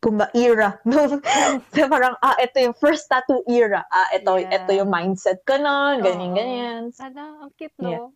kumba 0.03 0.29
era 0.37 0.77
nung 0.85 1.17
parang, 1.93 2.13
ah, 2.21 2.37
ito 2.37 2.61
yung 2.61 2.77
first 2.77 3.09
tattoo 3.09 3.41
era. 3.49 3.81
Ah, 3.89 4.13
ito, 4.13 4.37
Yeah. 4.37 4.61
ito 4.61 4.71
yung 4.75 4.91
mindset 4.91 5.41
ko 5.47 5.57
nun, 5.57 6.03
ganyan, 6.03 6.29
Oo. 6.31 6.37
ganyan. 6.37 6.81
Ano, 7.01 7.21
ang 7.41 7.51
cute, 7.57 7.73
Yeah. 7.81 8.05
no? 8.05 8.13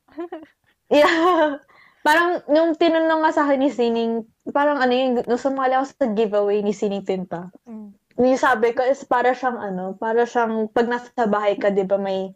Yeah. 0.90 1.14
Parang 2.00 2.40
nung 2.48 2.80
tinanong 2.80 3.28
nga 3.28 3.36
sa 3.36 3.44
akin 3.44 3.60
ni 3.60 3.68
Sining, 3.68 4.24
parang 4.56 4.80
ano 4.80 4.94
yung, 4.96 5.14
nung 5.28 5.36
sumali 5.36 5.76
ako 5.76 5.86
sa 5.92 6.08
giveaway 6.16 6.64
ni 6.64 6.72
Sining 6.72 7.04
Tinta, 7.04 7.52
Mm. 7.68 7.92
yung 8.16 8.40
sabi 8.40 8.72
ko 8.72 8.88
is 8.88 9.04
para 9.04 9.36
siyang 9.36 9.60
ano, 9.60 10.00
para 10.00 10.24
siyang 10.24 10.72
pag 10.72 10.88
nasa 10.88 11.12
bahay 11.28 11.60
ka, 11.60 11.68
di 11.68 11.84
ba 11.84 12.00
may, 12.00 12.32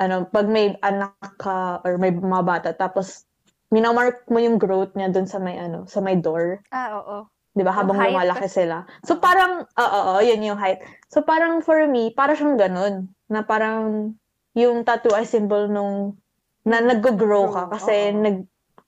ano, 0.00 0.24
pag 0.24 0.48
may 0.48 0.72
anak 0.80 1.12
ka 1.36 1.84
or 1.84 2.00
may 2.00 2.08
mga 2.08 2.44
bata, 2.44 2.68
tapos 2.72 3.28
minamark 3.68 4.24
mo 4.32 4.40
yung 4.40 4.56
growth 4.56 4.96
niya 4.96 5.12
dun 5.12 5.28
sa 5.28 5.36
may 5.36 5.60
ano, 5.60 5.84
sa 5.86 6.00
may 6.00 6.16
door. 6.16 6.64
Ah, 6.72 6.96
oo. 6.98 7.28
Di 7.50 7.62
ba? 7.66 7.74
Habang 7.74 7.98
height. 7.98 8.14
lumalaki 8.14 8.48
sila. 8.48 8.86
So, 9.02 9.18
parang, 9.18 9.66
oo, 9.66 10.00
oo, 10.14 10.20
yun 10.22 10.42
yung 10.42 10.58
height. 10.58 10.80
So, 11.10 11.22
parang 11.26 11.60
for 11.60 11.82
me, 11.90 12.14
parang 12.14 12.38
siyang 12.38 12.58
ganun. 12.58 12.94
Na 13.28 13.42
parang, 13.42 14.14
yung 14.54 14.86
tattoo 14.86 15.14
ay 15.14 15.26
symbol 15.26 15.68
nung, 15.68 16.16
na 16.62 16.78
nag-grow 16.78 17.50
ka. 17.50 17.62
Kasi, 17.74 18.14
oo. 18.14 18.22
nag, 18.22 18.36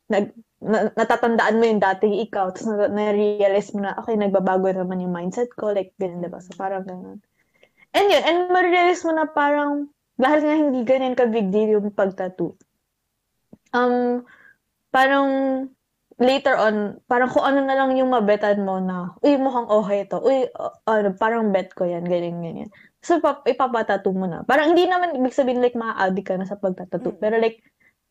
nag, 0.07 0.27
na, 0.63 0.79
natatandaan 0.95 1.59
mo 1.59 1.65
yung 1.67 1.83
dating 1.83 2.23
ikaw. 2.23 2.55
Tapos, 2.55 2.71
na, 2.71 2.87
na-realize 2.87 3.75
mo 3.75 3.83
na, 3.83 3.99
okay, 3.99 4.15
nagbabago 4.15 4.71
naman 4.71 5.03
yung 5.03 5.15
mindset 5.15 5.51
ko. 5.59 5.75
Like, 5.75 5.93
ganun, 5.99 6.23
di 6.23 6.31
ba? 6.31 6.39
So, 6.39 6.55
parang 6.55 6.87
ganun. 6.87 7.19
And 7.93 8.07
yun, 8.09 8.23
and 8.25 8.39
ma-realize 8.49 9.03
mo 9.05 9.13
na 9.13 9.27
parang, 9.27 9.92
dahil 10.21 10.41
nga 10.45 10.55
hindi 10.57 10.81
ganyan 10.85 11.17
ka 11.17 11.29
big 11.29 11.49
deal 11.49 11.79
yung 11.79 11.93
pag-tattoo. 11.93 12.57
Um, 13.73 14.27
parang, 14.93 15.29
later 16.23 16.55
on, 16.55 17.03
parang 17.11 17.31
kung 17.33 17.43
ano 17.43 17.65
na 17.65 17.75
lang 17.75 17.97
yung 17.99 18.13
mabetan 18.13 18.63
mo 18.63 18.79
na, 18.79 19.17
uy, 19.25 19.35
mukhang 19.41 19.67
okay 19.67 20.07
to. 20.07 20.23
Uy, 20.23 20.47
uh, 20.55 20.75
ano, 20.87 21.17
parang 21.19 21.51
bet 21.51 21.73
ko 21.75 21.89
yan, 21.89 22.07
ganyan, 22.07 22.39
ganyan. 22.39 22.71
So, 23.03 23.19
pap 23.19 23.43
ipapatato 23.49 24.15
mo 24.15 24.31
na. 24.31 24.47
Parang 24.47 24.73
hindi 24.73 24.87
naman 24.87 25.19
ibig 25.19 25.35
sabihin 25.35 25.59
like 25.59 25.75
ma-addict 25.75 26.29
ka 26.31 26.39
na 26.39 26.47
sa 26.47 26.55
pagtatato. 26.55 27.17
Mm. 27.17 27.19
Pero 27.19 27.35
like, 27.43 27.59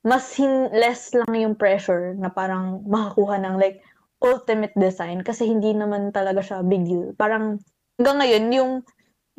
mas 0.04 0.34
hin- 0.36 0.74
less 0.76 1.16
lang 1.16 1.32
yung 1.32 1.56
pressure 1.56 2.18
na 2.18 2.28
parang 2.28 2.84
makakuha 2.90 3.40
ng 3.40 3.56
like 3.56 3.80
ultimate 4.20 4.74
design 4.74 5.22
kasi 5.22 5.46
hindi 5.46 5.72
naman 5.72 6.10
talaga 6.12 6.42
siya 6.44 6.66
big 6.66 6.84
deal. 6.84 7.14
Parang 7.16 7.62
hanggang 7.96 8.18
ngayon, 8.20 8.46
yung, 8.52 8.72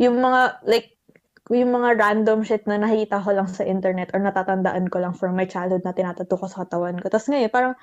yung 0.00 0.16
mga 0.22 0.64
like, 0.64 0.96
yung 1.50 1.74
mga 1.74 1.98
random 1.98 2.46
shit 2.46 2.62
na 2.70 2.78
nakikita 2.78 3.18
ko 3.18 3.34
lang 3.34 3.50
sa 3.50 3.66
internet 3.66 4.14
or 4.14 4.22
natatandaan 4.22 4.86
ko 4.86 5.02
lang 5.02 5.14
from 5.16 5.34
my 5.34 5.48
childhood 5.48 5.82
na 5.82 5.90
tinatato 5.96 6.38
ko 6.38 6.46
sa 6.46 6.62
katawan 6.62 7.02
ko. 7.02 7.10
Tapos 7.10 7.26
ngayon, 7.26 7.50
parang 7.50 7.74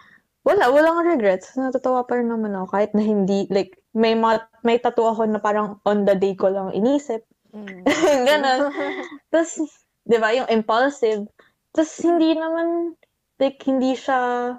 wala, 0.48 0.72
walang 0.72 1.04
regrets. 1.04 1.52
Natatawa 1.60 2.08
pa 2.08 2.16
rin 2.16 2.32
naman 2.32 2.56
ako 2.56 2.72
kahit 2.72 2.92
na 2.96 3.04
hindi, 3.04 3.44
like, 3.52 3.76
may, 3.92 4.16
mga, 4.16 4.48
may 4.64 4.80
tattoo 4.80 5.12
ako 5.12 5.28
na 5.28 5.44
parang 5.44 5.84
on 5.84 6.08
the 6.08 6.16
day 6.16 6.32
ko 6.40 6.48
lang 6.48 6.72
inisip. 6.72 7.28
Mm. 7.52 7.84
Ganon. 8.30 8.72
Tapos, 9.34 9.60
di 10.08 10.16
ba, 10.16 10.32
yung 10.32 10.48
impulsive. 10.48 11.28
Tapos, 11.76 11.92
hindi 12.00 12.40
naman, 12.40 12.96
like, 13.44 13.60
hindi 13.68 13.94
siya 14.00 14.56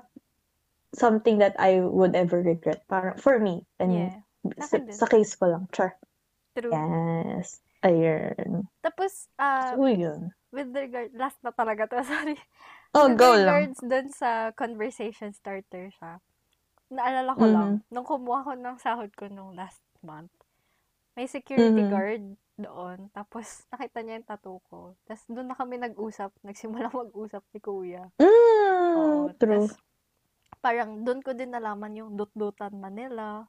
something 0.93 1.39
that 1.39 1.57
I 1.57 1.81
would 1.81 2.13
ever 2.13 2.43
regret. 2.43 2.85
Parang, 2.91 3.17
for 3.17 3.41
me. 3.41 3.65
And 3.81 3.91
Yeah. 3.97 4.15
sa, 4.61 4.81
sa 4.93 5.07
case 5.09 5.33
ko 5.37 5.49
lang. 5.49 5.65
Char. 5.73 5.97
True. 6.59 6.73
Yes. 6.73 7.61
Ayun. 7.83 8.69
Tapos, 8.81 9.29
ah, 9.37 9.77
So, 9.77 9.85
yun. 9.89 10.33
with 10.53 10.73
regard, 10.73 11.13
last 11.17 11.39
na 11.45 11.53
talaga 11.53 11.89
to, 11.89 12.01
sorry. 12.09 12.37
Oh, 12.95 13.09
with 13.09 13.19
go 13.19 13.31
lang. 13.37 13.71
regards 13.71 13.79
dun 13.85 14.09
sa 14.13 14.51
conversation 14.57 15.31
starter 15.33 15.93
siya, 15.95 16.19
naalala 16.91 17.33
ko 17.37 17.47
lang, 17.47 17.71
Mhm. 17.81 17.93
nung 17.93 18.07
kumuha 18.09 18.45
ko 18.45 18.53
ng 18.59 18.77
sahod 18.83 19.13
ko 19.15 19.29
nung 19.31 19.55
last 19.55 19.81
month, 20.03 20.33
may 21.15 21.29
security 21.29 21.85
Mhm. 21.85 21.91
guard 21.93 22.23
doon, 22.59 23.09
tapos 23.15 23.65
nakita 23.73 24.01
niya 24.03 24.21
yung 24.21 24.29
tattoo 24.29 24.59
ko. 24.69 24.81
Tapos 25.07 25.25
doon 25.31 25.49
na 25.49 25.57
kami 25.57 25.77
nag-usap, 25.79 26.33
nagsimula 26.43 26.89
mag-usap 27.05 27.45
ni 27.55 27.61
kuya. 27.61 28.05
Mm, 28.21 28.97
Oo, 28.97 29.33
true. 29.39 29.69
tas 29.69 29.77
parang 30.61 31.01
doon 31.07 31.21
ko 31.25 31.33
din 31.33 31.53
nalaman 31.55 31.97
yung 31.97 32.17
Dut-Dutan 32.19 32.77
Manila. 32.77 33.49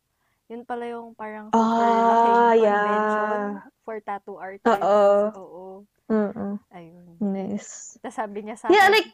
Yun 0.52 0.68
pala 0.68 0.84
yung 0.84 1.16
parang 1.16 1.48
super 1.48 1.88
Ah, 1.88 2.52
yeah. 2.52 2.84
convention 2.84 3.40
for 3.82 3.96
tattoo 4.04 4.36
artists. 4.36 4.68
Oo. 4.68 5.32
Oo. 5.32 5.64
Mm-mm. 6.12 6.60
Ayun. 6.70 7.16
Nice. 7.24 7.96
Tapos 8.04 8.20
sabi 8.20 8.44
niya 8.44 8.60
sa 8.60 8.68
Yeah, 8.68 8.92
akin, 8.92 8.94
like, 8.94 9.10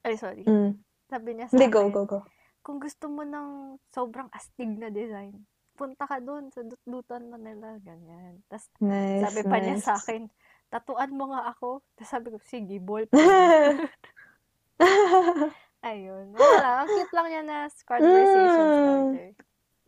ay 0.00 0.14
sorry, 0.16 0.42
mm. 0.42 0.80
sabi 1.06 1.28
niya 1.36 1.46
sa 1.46 1.54
Hindi, 1.54 1.68
go, 1.68 1.92
go, 1.92 2.08
go. 2.08 2.18
kung 2.62 2.80
gusto 2.80 3.06
mo 3.06 3.20
ng 3.20 3.76
sobrang 3.90 4.32
astig 4.32 4.72
na 4.72 4.88
design, 4.88 5.44
punta 5.76 6.08
ka 6.08 6.16
doon 6.18 6.48
sa 6.48 6.64
Dut-Dutan 6.64 7.28
Manila, 7.28 7.76
ganyan. 7.78 8.40
Tapos 8.48 8.72
Nice, 8.80 9.28
sabi 9.28 9.40
pa 9.44 9.60
niya 9.60 9.76
nice. 9.76 9.84
sa 9.84 10.00
akin, 10.00 10.24
tatuan 10.66 11.12
mo 11.12 11.36
nga 11.36 11.52
ako. 11.52 11.84
Tapos 11.94 12.08
sabi 12.08 12.26
ko, 12.32 12.40
sige, 12.40 12.80
ball 12.80 13.04
pen. 13.12 13.84
Ayun. 15.84 16.32
Wala 16.32 16.56
lang. 16.58 16.76
Ang 16.80 16.90
cute 16.90 17.12
lang 17.12 17.26
niya 17.28 17.42
na 17.44 17.58
conversation 17.92 18.64
Mm. 18.64 18.72
starter. 18.72 19.28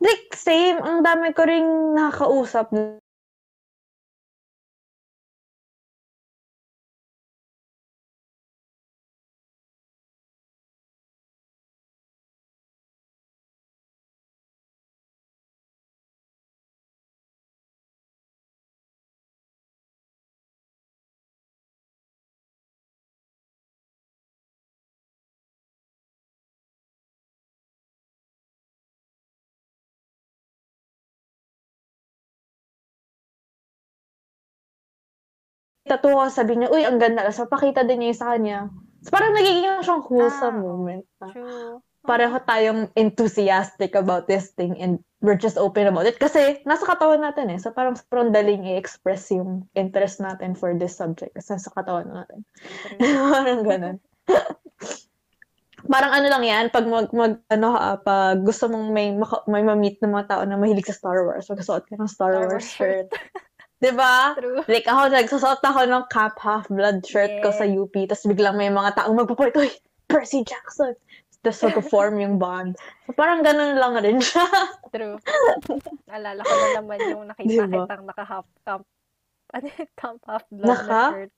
Like, 0.00 0.34
same. 0.34 0.78
Ang 0.82 1.02
dami 1.02 1.34
ko 1.34 1.42
ring 1.46 1.94
nakakausap. 1.94 2.70
Tattoo 35.88 36.12
ko, 36.12 36.28
sabi 36.28 36.54
niya, 36.54 36.68
uy, 36.68 36.84
ang 36.84 37.00
ganda. 37.00 37.24
So, 37.32 37.48
pakita 37.48 37.82
din 37.82 38.04
niya 38.04 38.14
sa 38.14 38.36
kanya. 38.36 38.68
So, 39.00 39.08
parang 39.08 39.32
nagiging 39.32 39.80
siyang 39.80 40.04
wholesome 40.04 40.60
Ah, 40.60 40.64
moment. 40.64 41.04
na 41.18 41.26
True. 41.32 41.80
Pareho 42.04 42.36
tayong 42.40 42.88
enthusiastic 42.94 43.92
about 43.92 44.30
this 44.30 44.54
thing 44.54 44.78
and 44.78 45.02
we're 45.18 45.36
just 45.36 45.58
open 45.58 45.88
about 45.90 46.06
it. 46.06 46.16
Kasi, 46.16 46.62
nasa 46.62 46.86
katawan 46.86 47.20
natin 47.20 47.50
eh. 47.50 47.58
So, 47.58 47.72
parang 47.74 47.98
sobrang 47.98 48.30
daling 48.30 48.68
i-express 48.68 49.32
yung 49.34 49.66
interest 49.74 50.20
natin 50.20 50.54
for 50.54 50.76
this 50.76 50.94
subject. 50.94 51.34
Kasi 51.34 51.58
nasa 51.58 51.72
katawan 51.74 52.06
natin. 52.06 52.44
Parang 53.34 53.60
ganun. 53.64 53.96
parang 55.86 56.10
ano 56.10 56.26
lang 56.26 56.42
yan, 56.42 56.64
pag 56.74 56.84
mag, 56.90 57.06
mag 57.14 57.38
ano 57.48 57.66
ka, 57.70 58.02
pag 58.02 58.36
gusto 58.42 58.66
mong 58.66 58.90
may, 58.90 59.14
maka, 59.14 59.46
may 59.46 59.62
ma-meet 59.62 60.02
ng 60.02 60.10
mga 60.10 60.26
tao 60.26 60.42
na 60.42 60.58
mahilig 60.58 60.90
sa 60.90 60.92
Star 60.92 61.22
Wars, 61.22 61.46
magkasuot 61.46 61.86
ka 61.86 61.94
ng 61.94 62.10
Star, 62.10 62.34
Star 62.34 62.44
Wars 62.50 62.52
Wars 62.58 62.66
shirt. 62.68 63.08
'Di 63.78 63.92
ba? 63.94 64.34
Like 64.66 64.86
ako, 64.90 65.02
nagsusot 65.14 65.62
ako 65.62 65.80
ng 65.86 66.04
Cap 66.10 66.34
Half-Blood 66.38 67.06
shirt 67.06 67.30
ko 67.46 67.54
sa 67.54 67.64
UP, 67.64 67.94
tapos 67.94 68.26
biglang 68.26 68.58
may 68.58 68.70
mga 68.70 68.98
taong 68.98 69.14
magpapalit, 69.14 69.54
uy, 69.54 69.70
Percy 70.10 70.42
Jackson! 70.42 70.94
Tapos 71.38 71.62
magpo-form 71.62 72.18
yung 72.18 72.36
bond. 72.42 72.74
So, 73.06 73.14
parang 73.14 73.46
ganun 73.46 73.78
lang 73.78 73.94
rin 74.02 74.18
siya. 74.18 74.42
True. 74.94 75.22
Alala 76.10 76.42
ko 76.42 76.50
na 76.50 76.68
naman 76.82 76.98
yung 77.06 77.24
nakita 77.30 77.70
Diba? 77.70 77.86
kitang 77.86 78.04
naka-half 78.10 78.46
camp. 78.66 78.82
Ano 79.54 79.64
yung 79.70 79.92
camp 80.02 80.20
half 80.26 80.44
blood 80.50 80.66
Naka? 80.66 80.90
na 80.90 81.14
shirt. 81.14 81.32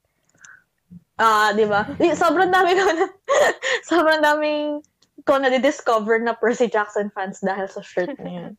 Ah, 1.21 1.53
di 1.53 1.69
ba? 1.69 1.85
Sobrang 2.17 2.49
dami 2.49 2.73
ko 2.73 2.83
na, 2.97 3.07
sobrang 3.93 4.25
daming 4.25 4.81
ko 5.29 5.37
na 5.37 5.53
discover 5.61 6.17
na 6.17 6.33
Percy 6.33 6.65
Jackson 6.65 7.13
fans 7.13 7.45
dahil 7.45 7.69
sa 7.69 7.85
shirt 7.85 8.17
na 8.25 8.31
yun. 8.33 8.53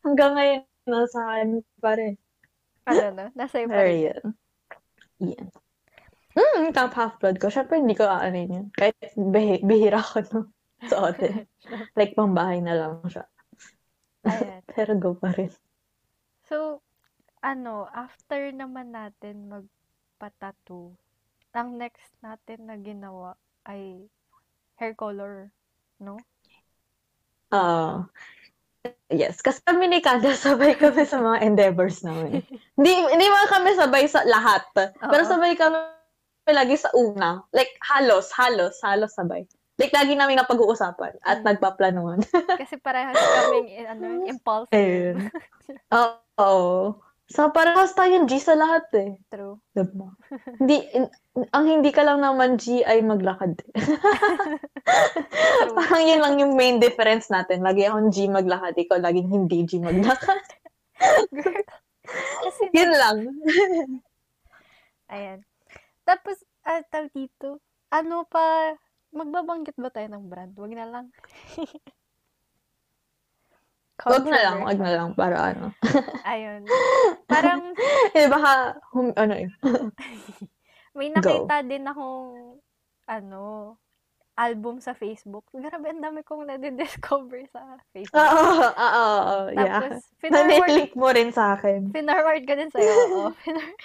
Hanggang 0.00 0.32
ngayon, 0.36 0.62
nasa 0.88 1.18
akin 1.36 1.50
pa 1.78 1.92
rin. 1.96 2.14
Ano 2.88 3.06
na? 3.12 3.26
Nasa 3.36 3.60
iyo 3.60 3.68
pa 3.68 3.84
rin. 3.84 4.08
yun. 4.08 4.22
Yan. 5.20 5.46
Mm, 6.30 6.70
Camp 6.72 6.94
Half-Blood 6.94 7.36
ko. 7.36 7.50
Siyempre, 7.52 7.76
hindi 7.82 7.98
ko 7.98 8.06
aanin 8.08 8.48
yun. 8.48 8.66
Kahit 8.72 8.96
bihi- 9.14 9.60
bihira 9.60 10.00
ko 10.00 10.22
no, 10.32 10.38
suotin. 10.90 11.44
like, 11.98 12.16
pambahay 12.16 12.62
na 12.64 12.74
lang 12.78 13.02
siya. 13.04 13.26
Ayan. 14.24 14.62
Pero 14.72 14.96
go 14.96 15.12
pa 15.12 15.34
rin. 15.36 15.52
So, 16.48 16.80
ano, 17.44 17.86
after 17.92 18.48
naman 18.54 18.96
natin 18.96 19.50
magpa-tattoo, 19.50 20.96
ang 21.50 21.76
next 21.76 22.14
natin 22.22 22.70
na 22.70 22.78
ginawa 22.78 23.34
ay 23.66 24.06
hair 24.78 24.94
color, 24.94 25.50
no? 25.98 26.16
Ah. 27.50 28.06
Yes, 29.10 29.42
kasi 29.42 29.60
kami 29.66 29.90
ni 29.90 30.00
Kanda, 30.00 30.32
sabay 30.38 30.78
kami 30.78 31.04
sa 31.04 31.20
mga 31.20 31.42
endeavors 31.44 32.00
namin. 32.00 32.40
hindi, 32.78 32.92
hindi 32.94 33.26
man 33.26 33.46
kami 33.50 33.76
sabay 33.76 34.04
sa 34.06 34.24
lahat. 34.24 34.64
Pero 34.72 35.22
Oo. 35.26 35.28
sabay 35.28 35.52
kami 35.52 35.76
lagi 36.48 36.78
sa 36.78 36.88
una. 36.94 37.44
Like, 37.52 37.70
halos, 37.84 38.32
halos, 38.32 38.78
halos 38.80 39.12
sabay. 39.12 39.44
Like, 39.76 39.92
lagi 39.92 40.12
namin 40.14 40.38
napag-uusapan 40.38 41.16
at 41.20 41.40
Mm. 41.40 41.46
nagpaplanuhan. 41.46 42.20
Kasi 42.56 42.76
parehas 42.78 43.16
kaming 43.16 43.68
ano, 43.92 44.06
impulsive. 44.24 45.16
Oo. 45.90 46.96
So, 47.30 47.54
parehas 47.54 47.94
tayong 47.94 48.26
G 48.26 48.42
sa 48.42 48.58
lahat 48.58 48.90
eh. 48.98 49.14
True. 49.30 49.62
Diba? 49.70 50.10
hindi, 50.60 50.82
in- 50.90 51.14
ang 51.54 51.66
hindi 51.70 51.94
ka 51.94 52.02
lang 52.02 52.18
naman 52.18 52.58
G 52.58 52.82
ay 52.82 53.06
maglakad. 53.06 53.54
Parang 55.78 56.02
yun 56.02 56.18
lang 56.18 56.34
yung 56.42 56.58
main 56.58 56.82
difference 56.82 57.30
natin. 57.30 57.62
Lagi 57.62 57.86
akong 57.86 58.10
G 58.10 58.26
maglakad, 58.26 58.74
ikaw 58.74 58.98
laging 58.98 59.30
hindi 59.30 59.62
G 59.62 59.78
maglakad. 59.78 60.42
Girl. 61.30 61.62
Kasi, 62.42 62.62
yun 62.74 62.90
lang. 62.90 63.16
ayan. 65.06 65.38
Tapos, 66.02 66.42
ah, 66.66 66.82
tawag 66.90 67.14
dito, 67.14 67.62
ano 67.94 68.26
pa, 68.26 68.74
magbabanggit 69.14 69.78
ba 69.78 69.94
tayo 69.94 70.10
ng 70.10 70.26
brand? 70.26 70.58
Wag 70.58 70.74
na 70.74 70.86
lang. 70.90 71.06
Wag 74.02 74.24
na 74.24 74.38
lang, 74.40 74.56
wag 74.62 74.78
na 74.78 74.90
lang. 74.92 75.08
Para 75.12 75.36
ano. 75.50 75.64
Ayun. 76.24 76.62
Parang, 77.26 77.60
Eh, 78.16 78.26
baka, 78.26 78.80
hum, 78.90 79.12
ano 79.14 79.34
yun. 79.36 79.52
may 80.96 81.10
Go. 81.10 81.20
nakita 81.20 81.62
din 81.62 81.84
akong, 81.84 82.58
ano, 83.06 83.42
album 84.34 84.80
sa 84.80 84.92
Facebook. 84.92 85.44
Grabe, 85.52 85.86
ang 85.86 86.00
dami 86.00 86.22
kong 86.22 86.48
nade-discover 86.48 87.44
sa 87.46 87.60
Facebook. 87.90 88.16
Oo, 88.16 88.40
oo, 88.72 89.04
oo, 89.20 89.36
yeah. 89.52 89.84
Tapos, 89.84 90.00
pinorward, 90.16 90.64
Nanilink 90.64 90.92
mo 90.94 91.08
rin 91.10 91.28
sa 91.28 91.54
akin. 91.54 91.92
pinorward 91.92 92.42
ko 92.42 92.54
din 92.54 92.70
sa'yo. 92.70 92.94
Oo. 93.10 93.28
Pinor- 93.36 93.76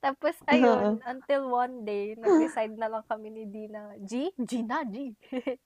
Tapos, 0.00 0.32
ayun, 0.48 0.96
until 1.04 1.44
one 1.46 1.84
day, 1.84 2.16
nag-decide 2.16 2.72
na 2.74 2.88
lang 2.88 3.04
kami 3.04 3.28
ni 3.28 3.44
Dina, 3.44 3.92
G? 4.00 4.32
G 4.34 4.64
na, 4.64 4.80
G. 4.82 5.12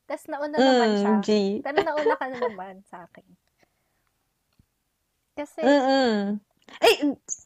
Tapos, 0.05 0.27
nauna 0.27 0.59
naman 0.59 0.91
siya. 0.99 1.13
Mm, 1.13 1.23
G. 1.23 1.29
Pero 1.63 1.79
nauna 1.81 2.15
ka 2.19 2.27
na 2.27 2.39
naman 2.43 2.83
sa 2.85 3.07
akin. 3.07 3.23
Kasi, 5.35 5.61
Mm-mm. 5.61 6.39
Eh, 6.81 6.97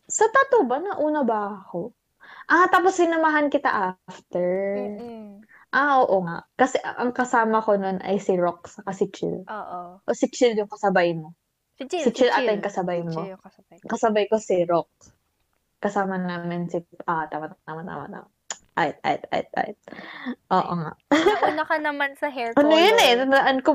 sa 0.07 0.29
tattoo 0.29 0.69
ba? 0.69 0.79
Nauna 0.79 1.25
ba 1.25 1.65
ako? 1.65 1.93
Ah, 2.49 2.69
tapos 2.69 2.97
sinamahan 2.97 3.49
kita 3.49 3.69
after. 4.09 4.49
mm 4.77 5.27
Ah, 5.69 6.01
oo 6.01 6.25
nga. 6.25 6.49
Kasi 6.57 6.81
ang 6.81 7.13
kasama 7.13 7.61
ko 7.61 7.77
nun 7.77 8.01
ay 8.01 8.17
si 8.17 8.33
Rox 8.41 8.81
saka 8.81 8.97
si 8.97 9.13
Chill. 9.13 9.45
oo. 9.45 9.81
O 10.01 10.13
si 10.17 10.33
Chill 10.33 10.57
yung 10.57 10.65
kasabay 10.65 11.13
mo. 11.13 11.37
Si 11.77 11.85
Chill, 11.85 12.09
Si 12.09 12.11
Chill 12.11 12.33
ata 12.33 12.49
yung 12.49 12.65
kasabay 12.65 13.05
Si 13.05 13.05
mo. 13.05 13.13
Chill 13.13 13.33
yung 13.37 13.43
kasabay. 13.45 13.77
Kasabay 13.85 14.25
ko 14.33 14.37
si 14.41 14.57
Rox. 14.65 14.89
Kasama 15.77 16.17
namin 16.17 16.73
si... 16.73 16.81
Ah, 17.05 17.29
tama, 17.29 17.53
tama, 17.69 17.85
tama, 17.85 18.09
tama. 18.09 18.29
Ay, 18.81 18.97
ay, 19.05 19.21
ay, 19.29 19.45
ay. 19.61 19.71
Oo 20.49 20.73
nga. 20.81 20.97
Nauna 21.13 21.65
ka 21.69 21.77
naman 21.77 22.17
sa 22.17 22.33
hair 22.33 22.57
Ano 22.57 22.73
color. 22.73 22.81
yun 22.81 22.99
eh? 23.05 23.13
Tandaan 23.21 23.59
ko. 23.61 23.71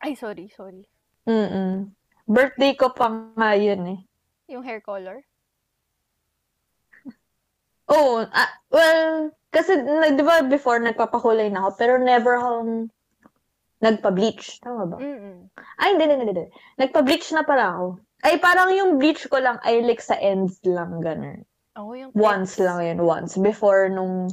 Ay, 0.00 0.16
sorry, 0.16 0.48
sorry. 0.48 0.88
Mm-mm. 1.28 1.92
Birthday 2.30 2.78
ko 2.78 2.94
pa 2.94 3.10
nga 3.34 3.58
yun 3.58 3.98
eh. 3.98 4.00
Yung 4.46 4.62
hair 4.62 4.78
color? 4.78 5.26
Oo. 7.90 8.22
ah, 8.22 8.50
well, 8.70 9.34
kasi 9.50 9.74
nag- 9.82 10.14
di 10.14 10.22
ba 10.22 10.46
before 10.46 10.78
nagpapakulay 10.78 11.50
na 11.50 11.66
ako, 11.66 11.70
pero 11.74 11.92
never 11.98 12.38
akong 12.38 12.86
nagpa-bleach. 13.82 14.62
Tama 14.62 14.86
ba? 14.86 14.96
Mm-mm. 15.02 15.50
Ay, 15.80 15.96
hindi, 15.98 16.04
hindi, 16.06 16.26
hindi. 16.30 16.46
Nagpa-bleach 16.78 17.34
na 17.34 17.42
pala 17.42 17.74
ako. 17.74 17.86
Ay, 18.20 18.36
parang 18.38 18.70
yung 18.70 19.00
bleach 19.00 19.26
ko 19.26 19.40
lang 19.40 19.56
ay 19.64 19.80
like 19.82 20.04
sa 20.04 20.14
ends 20.20 20.60
lang, 20.62 21.00
ganun. 21.00 21.42
Oo, 21.80 21.96
yung 21.96 22.12
Once 22.12 22.60
tips. 22.60 22.62
lang 22.62 22.78
yun, 22.84 22.98
once. 23.02 23.34
Before 23.40 23.88
nung, 23.88 24.28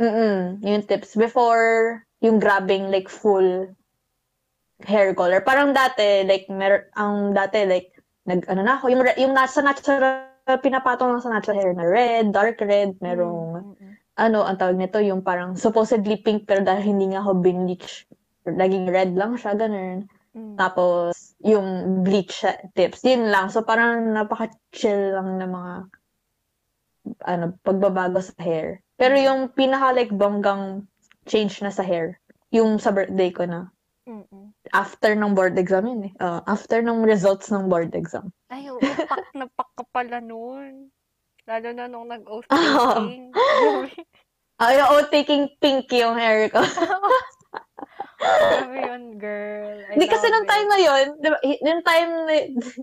mm 0.00 0.64
yung 0.64 0.84
tips. 0.88 1.14
Before 1.14 2.00
yung 2.24 2.40
grabbing 2.40 2.88
like 2.88 3.12
full 3.12 3.68
hair 4.86 5.12
color. 5.12 5.40
Parang 5.44 5.72
dati, 5.72 6.24
like, 6.24 6.48
mer 6.48 6.88
ang 6.96 7.36
dati, 7.36 7.64
like, 7.66 7.92
nag, 8.24 8.46
ano 8.48 8.60
na 8.62 8.78
ako, 8.78 8.92
yung, 8.92 9.02
re- 9.02 9.18
yung 9.18 9.34
nasa 9.34 9.60
natural, 9.60 10.28
pinapatong 10.60 11.10
lang 11.10 11.22
sa 11.22 11.32
natural 11.32 11.58
hair 11.58 11.74
na 11.74 11.86
red, 11.86 12.32
dark 12.32 12.58
red, 12.62 12.96
merong, 13.00 13.74
Mm-mm. 13.74 13.92
ano, 14.18 14.44
ang 14.44 14.56
tawag 14.58 14.76
nito, 14.76 14.98
yung 15.00 15.22
parang 15.24 15.54
supposedly 15.54 16.18
pink, 16.20 16.44
pero 16.44 16.64
dahil 16.64 16.94
hindi 16.94 17.12
nga 17.12 17.22
ako 17.22 17.40
binleach, 17.40 18.06
naging 18.48 18.88
red 18.88 19.12
lang 19.14 19.36
siya, 19.36 19.54
ganun. 19.54 20.08
Mm. 20.30 20.54
Tapos, 20.54 21.34
yung 21.42 22.00
bleach 22.06 22.46
tips, 22.78 23.02
yun 23.02 23.28
lang. 23.34 23.50
So, 23.50 23.66
parang 23.66 24.14
napaka-chill 24.14 25.18
lang 25.18 25.38
na 25.38 25.46
mga, 25.46 25.74
ano, 27.26 27.44
pagbabago 27.66 28.22
sa 28.22 28.34
hair. 28.38 28.84
Pero 28.94 29.16
yung 29.18 29.50
pinaka, 29.50 29.90
like, 29.96 30.12
bonggang 30.14 30.86
change 31.26 31.58
na 31.64 31.72
sa 31.74 31.82
hair, 31.82 32.20
yung 32.54 32.78
sa 32.78 32.94
birthday 32.94 33.30
ko 33.34 33.46
na, 33.46 33.70
Mm-mm. 34.08 34.50
after 34.72 35.12
ng 35.12 35.36
board 35.36 35.54
exam 35.60 35.86
yun 35.86 36.10
eh. 36.10 36.12
Uh, 36.18 36.40
after 36.48 36.80
ng 36.80 37.04
results 37.04 37.52
ng 37.52 37.68
board 37.68 37.92
exam. 37.94 38.32
Ay, 38.48 38.66
oo, 38.72 38.80
pak 38.80 39.28
na 39.36 39.46
pak 39.46 39.70
ka 39.76 39.84
pala 39.92 40.18
nun. 40.18 40.88
Lalo 41.44 41.68
na 41.74 41.86
nung 41.86 42.08
nag-oath 42.08 42.48
taking. 42.48 43.30
Ay, 44.62 44.76
oo, 44.84 44.96
taking 45.08 45.48
pink 45.56 45.88
yung 45.96 46.20
hair 46.20 46.52
ko. 46.52 46.60
Grabe 48.20 48.76
yun, 48.76 49.16
girl. 49.16 49.80
Hindi 49.88 50.04
kasi 50.04 50.28
nung 50.28 50.44
time 50.44 50.68
na 50.68 50.78
yun, 50.78 51.06
di 51.16 51.28
ba, 51.32 51.38
hi- 51.40 51.62
yung 51.64 51.80
time 51.80 52.10
na, 52.28 52.34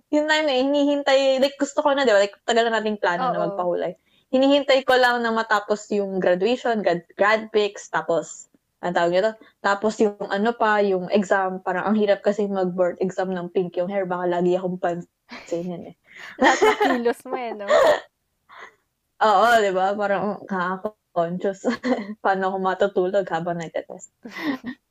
yung 0.10 0.26
time 0.26 0.46
na 0.50 0.56
hinihintay, 0.58 1.38
like 1.38 1.54
gusto 1.62 1.86
ko 1.86 1.94
na, 1.94 2.02
di 2.02 2.10
ba, 2.10 2.18
like 2.18 2.34
tagal 2.50 2.66
na 2.66 2.82
nating 2.82 2.98
plano 2.98 3.30
na 3.30 3.38
Oo. 3.38 3.46
magpahulay. 3.54 3.94
Hinihintay 4.34 4.84
ko 4.84 4.98
lang 4.98 5.22
na 5.22 5.30
matapos 5.30 5.88
yung 5.94 6.18
graduation, 6.18 6.82
grad, 6.82 7.06
grad 7.14 7.54
pics, 7.54 7.88
tapos, 7.94 8.47
ang 8.78 8.94
tawag 8.94 9.10
nito, 9.10 9.32
tapos 9.58 9.98
yung 9.98 10.18
ano 10.30 10.54
pa, 10.54 10.86
yung 10.86 11.10
exam, 11.10 11.66
parang 11.66 11.90
ang 11.90 11.98
hirap 11.98 12.22
kasi 12.22 12.46
mag-board 12.46 13.02
exam 13.02 13.34
ng 13.34 13.50
pink 13.50 13.74
yung 13.82 13.90
hair, 13.90 14.06
baka 14.06 14.30
lagi 14.30 14.54
akong 14.54 14.78
pansin 14.78 15.66
yun 15.66 15.84
eh. 15.94 15.96
Lahat 16.42 16.78
kilos 16.86 17.22
mo 17.26 17.36
eh, 17.38 17.52
no? 17.58 17.66
Oo, 19.28 19.48
di 19.66 19.74
ba, 19.74 19.98
parang 19.98 20.46
nakaka-conscious. 20.46 21.66
Paano 22.24 22.54
ako 22.54 22.58
matutulog 22.62 23.26
habang 23.26 23.58
nagtatest. 23.58 24.14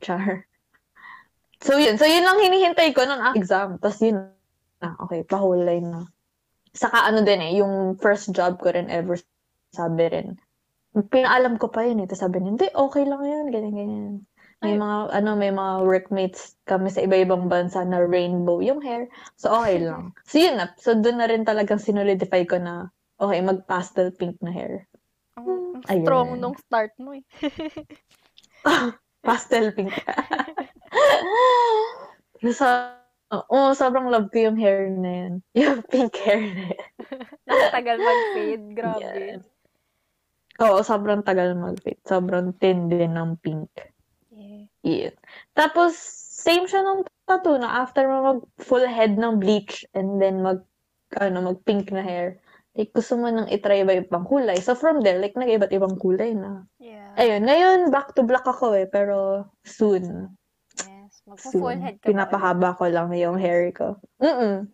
Char. 0.03 0.51
So 1.63 1.79
yun, 1.79 1.95
so 1.95 2.11
yun 2.11 2.27
lang 2.27 2.43
hinihintay 2.43 2.91
ko 2.91 3.07
ng 3.07 3.39
exam. 3.39 3.79
Tapos 3.79 4.03
yun, 4.03 4.35
ah, 4.83 4.99
okay, 5.07 5.23
pahulay 5.23 5.79
na. 5.79 6.11
Saka 6.75 7.07
ano 7.07 7.23
din 7.23 7.39
eh, 7.39 7.63
yung 7.63 7.97
first 8.03 8.35
job 8.35 8.59
ko 8.59 8.75
rin 8.75 8.91
ever, 8.91 9.15
sabi 9.71 10.11
rin. 10.11 10.29
Pinaalam 10.97 11.61
ko 11.61 11.69
pa 11.69 11.85
yun 11.85 12.01
eh. 12.01 12.09
Tapos 12.09 12.25
sabi 12.25 12.41
niya, 12.41 12.51
hindi, 12.57 12.69
okay 12.73 13.05
lang 13.05 13.21
yun, 13.21 13.47
ganyan, 13.53 13.75
ganyan. 13.77 14.15
May 14.65 14.73
Ay. 14.73 14.81
mga, 14.81 14.97
ano, 15.13 15.31
may 15.37 15.53
mga 15.53 15.75
workmates 15.85 16.57
kami 16.65 16.89
sa 16.89 17.05
iba-ibang 17.05 17.53
bansa 17.53 17.85
na 17.85 18.01
rainbow 18.01 18.65
yung 18.65 18.81
hair. 18.81 19.13
So, 19.37 19.53
okay 19.53 19.85
lang. 19.85 20.17
So, 20.31 20.41
yun 20.41 20.57
na. 20.57 20.73
So, 20.81 20.97
doon 20.97 21.21
na 21.21 21.29
rin 21.29 21.45
talagang 21.45 21.77
sinolidify 21.77 22.49
ko 22.49 22.57
na, 22.57 22.89
okay, 23.21 23.45
mag-pastel 23.45 24.17
pink 24.17 24.41
na 24.41 24.57
hair. 24.57 24.89
Ang, 25.37 25.77
ang 25.77 25.85
Ayun. 25.93 26.05
strong 26.09 26.29
nung 26.41 26.57
start 26.57 26.97
mo 26.97 27.13
eh. 27.13 27.25
Pastel 29.27 29.77
pink. 29.77 29.93
so, 32.57 32.65
oo, 33.35 33.59
sobrang 33.77 34.09
love 34.09 34.33
ko 34.33 34.49
yung 34.49 34.57
hair 34.57 34.89
na 34.89 35.11
yun. 35.11 35.33
Yung 35.53 35.85
pink 35.85 36.17
hair 36.25 36.41
na 36.41 36.65
yun. 36.73 36.89
Nakatagal 37.45 37.97
mag-fade. 38.01 38.67
Grabe. 38.73 39.05
Yan. 39.05 39.41
Oo, 40.65 40.81
sobrang 40.81 41.21
tagal 41.21 41.53
mag-fit. 41.53 42.01
Sobrang 42.09 42.57
thin 42.57 42.89
din 42.89 43.13
ng 43.13 43.37
pink. 43.45 43.69
Yeah. 44.33 44.65
Yun. 44.81 45.15
Tapos, 45.53 45.93
same 46.37 46.65
siya 46.65 46.81
nung 46.81 47.05
tattoo 47.29 47.61
na 47.61 47.85
after 47.85 48.09
mo 48.09 48.17
mag 48.23 48.41
full 48.63 48.85
head 48.87 49.21
ng 49.21 49.43
bleach 49.43 49.85
and 49.93 50.23
then 50.23 50.41
mag, 50.41 50.65
ano, 51.21 51.53
mag 51.53 51.59
pink 51.69 51.93
na 51.93 52.01
hair. 52.01 52.41
Like, 52.77 52.93
gusto 52.93 53.17
mo 53.17 53.29
nang 53.29 53.49
itry 53.49 53.85
iba 53.85 54.01
ibang 54.01 54.29
kulay. 54.29 54.61
So, 54.61 54.77
from 54.77 55.01
there, 55.01 55.21
like, 55.21 55.37
nag-iba't 55.37 55.73
ibang 55.73 55.97
kulay 55.97 56.37
na. 56.37 56.65
Yeah. 56.81 57.13
Ayun, 57.17 57.49
ngayon, 57.49 57.79
back 57.89 58.13
to 58.17 58.25
black 58.25 58.45
ako 58.45 58.77
eh, 58.77 58.85
pero 58.85 59.49
soon. 59.65 60.33
Yes. 60.85 61.25
Magpo-full 61.25 61.73
Soon. 61.73 61.81
head 61.81 61.97
ka 62.01 62.05
ba? 62.05 62.09
Pinapahaba 62.13 62.77
ko 62.77 62.85
lang 62.87 63.09
yung 63.17 63.41
hair 63.41 63.73
ko. 63.73 63.97
Mm-mm. 64.21 64.69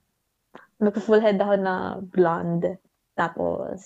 Magpa-full 0.82 1.22
head 1.22 1.38
ako 1.38 1.54
na 1.62 2.02
blonde. 2.02 2.76
Tapos, 3.14 3.80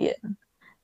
yun. 0.00 0.36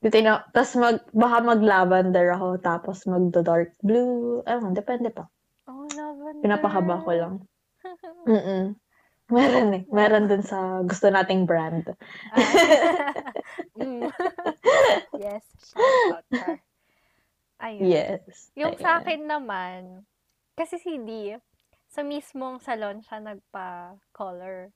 Titina, 0.04 0.44
tapos 0.52 0.76
mag, 0.76 1.00
baka 1.16 1.36
mag-lavender 1.40 2.36
ako, 2.36 2.60
tapos 2.60 3.08
mag-dark 3.08 3.72
blue. 3.80 4.44
Ewan, 4.44 4.76
depende 4.76 5.08
pa. 5.08 5.24
Oh, 5.64 5.88
lavender. 5.96 6.44
Pinapahaba 6.44 7.00
ko 7.00 7.10
lang. 7.16 7.34
Mm-mm. 8.28 8.76
Meron 9.32 9.68
eh. 9.72 9.82
Meron 9.88 10.28
dun 10.28 10.44
sa 10.44 10.84
gusto 10.84 11.08
nating 11.08 11.48
brand. 11.48 11.88
Ah. 12.36 12.44
Mm. 13.80 14.12
yes. 15.24 15.44
Shout 15.72 16.20
out. 16.20 16.60
Ayun. 17.64 17.88
Yes. 17.88 18.52
Yung 18.60 18.76
sa 18.76 19.00
Ayan. 19.00 19.00
akin 19.00 19.22
naman, 19.24 19.80
kasi 20.52 20.76
si 20.76 21.00
D, 21.00 21.40
sa 21.88 22.04
mismong 22.04 22.60
salon 22.60 23.00
siya 23.00 23.24
nagpa-color. 23.24 24.68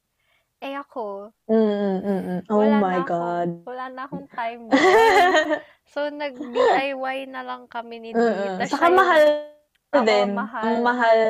Eh 0.59 0.75
ako, 0.75 1.31
Mm, 1.47 1.55
mm, 1.55 2.01
mm. 2.03 2.41
Oh 2.51 2.59
wala 2.59 2.77
my 2.77 2.99
na 2.99 3.07
God. 3.07 3.51
wala 3.63 3.85
na 3.89 4.01
akong 4.05 4.27
time 4.35 4.67
doon. 4.67 4.83
So, 5.87 6.11
nag-DIY 6.11 7.31
na 7.31 7.41
lang 7.41 7.65
kami 7.67 7.97
ni. 7.99 8.11
Mm, 8.11 8.59
Tas 8.59 8.69
Saka 8.69 8.77
siya 8.77 8.91
yung- 8.91 8.99
mahal 8.99 9.23
Oo, 9.89 10.05
din. 10.05 10.29
mahal. 10.35 10.65
Ang 10.67 10.79
mahal. 10.83 11.21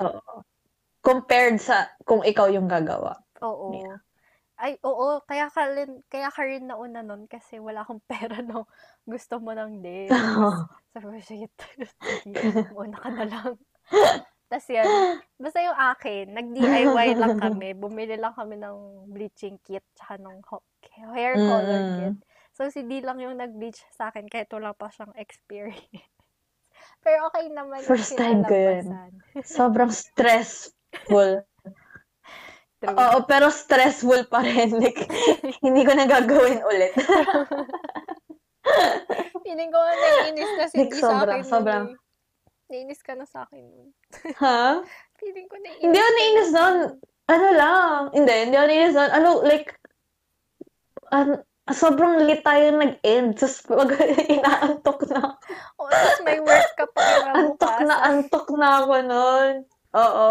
Oo. 0.00 0.32
Compared 0.98 1.58
sa 1.58 1.92
kung 2.02 2.22
ikaw 2.22 2.48
yung 2.48 2.66
gagawa. 2.66 3.20
Oo. 3.40 3.76
Yeah. 3.76 3.98
Ay, 4.56 4.78
oo. 4.80 5.20
Kaya 5.22 5.46
ka 5.46 5.66
rin, 5.68 6.00
kaya 6.06 6.30
ka 6.30 6.42
rin 6.42 6.66
nauna 6.66 7.02
nun 7.02 7.26
kasi 7.26 7.58
wala 7.58 7.82
akong 7.82 8.00
pera 8.10 8.40
no. 8.40 8.64
Gusto 9.04 9.38
mo 9.38 9.52
ng 9.52 9.78
din. 9.78 10.08
Sabi 10.92 11.04
ko, 11.04 11.18
shit. 11.18 11.52
Sige, 12.22 12.40
una 12.72 12.96
ka 12.96 13.10
na 13.10 13.24
lang. 13.26 13.54
Tapos 14.52 14.68
yan, 14.68 14.84
basta 15.40 15.64
yung 15.64 15.78
akin, 15.80 16.24
nag-DIY 16.28 17.08
lang 17.24 17.40
kami. 17.40 17.72
Bumili 17.72 18.20
lang 18.20 18.36
kami 18.36 18.60
ng 18.60 19.08
bleaching 19.08 19.56
kit 19.64 19.80
tsaka 19.96 20.20
ng 20.20 20.44
hair 21.16 21.40
color 21.40 21.80
Mm. 21.80 21.96
kit. 21.96 22.16
So, 22.52 22.68
si 22.68 22.84
D 22.84 23.00
lang 23.00 23.16
yung 23.16 23.40
nag-bleach 23.40 23.80
sa 23.96 24.12
akin 24.12 24.28
kahit 24.28 24.52
wala 24.52 24.76
pa 24.76 24.92
siyang 24.92 25.16
experience. 25.16 25.88
Pero 27.04 27.32
okay 27.32 27.48
naman 27.48 27.80
First 27.80 28.12
time 28.12 28.44
ko 28.44 28.52
yun. 28.52 28.84
Sobrang 29.56 29.88
stressful. 29.88 31.40
True. 32.82 32.98
Oo, 32.98 33.22
pero 33.30 33.46
stressful 33.46 34.26
pa 34.26 34.42
rin. 34.42 34.74
Like, 34.74 35.06
hindi 35.62 35.86
ko 35.86 35.94
na 35.94 36.02
gagawin 36.02 36.66
ulit. 36.66 36.90
Feeling 39.46 39.70
ko 39.70 39.78
nga 39.78 39.94
naiinis 39.94 40.50
na 40.58 40.66
si 40.66 40.76
Like, 40.82 40.94
sa 40.98 41.14
sobrang, 41.14 41.40
akin. 41.40 41.46
nun 41.46 41.52
sobrang. 41.54 41.84
Naiinis 42.72 43.04
ka 43.04 43.12
na 43.12 43.28
sa 43.28 43.44
akin 43.44 43.60
nun. 43.62 43.88
ha? 44.40 44.80
Feeling 45.20 45.44
ko 45.44 45.60
naiinis 45.60 45.84
Hindi 45.84 45.98
ako 46.00 46.10
nainis 46.10 46.50
na. 46.50 46.56
nun. 46.58 46.76
Ano 47.28 47.48
lang. 47.52 48.00
Hindi, 48.10 48.32
hindi 48.48 48.56
ako 48.56 48.66
nainis 48.66 48.94
nun. 48.96 49.10
Ano, 49.12 49.28
like, 49.44 49.76
an- 51.12 51.44
sobrang 51.68 52.24
late 52.24 52.40
tayo 52.40 52.72
nag-end. 52.72 53.36
Tapos, 53.36 53.60
pag 53.62 53.90
inaantok 54.34 55.00
na. 55.12 55.36
Oo, 55.76 55.86
tapos 55.86 56.18
may 56.24 56.40
work 56.40 56.70
ka 56.74 56.86
pa 56.88 57.04
Antok 57.36 57.76
na, 57.84 57.94
antok 58.02 58.48
na 58.56 58.68
ako 58.80 58.94
nun. 59.04 59.52
Oo. 59.92 60.28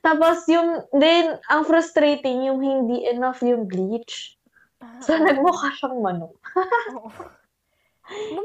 Tapos, 0.00 0.48
yung, 0.48 0.80
then, 0.96 1.36
ang 1.52 1.68
frustrating, 1.68 2.48
yung 2.48 2.64
hindi 2.64 3.04
enough 3.04 3.44
yung 3.44 3.68
bleach. 3.68 4.32
Ah, 4.80 4.96
So, 5.04 5.12
nagmukha 5.12 5.76
siyang 5.76 6.00
manok. 6.00 6.32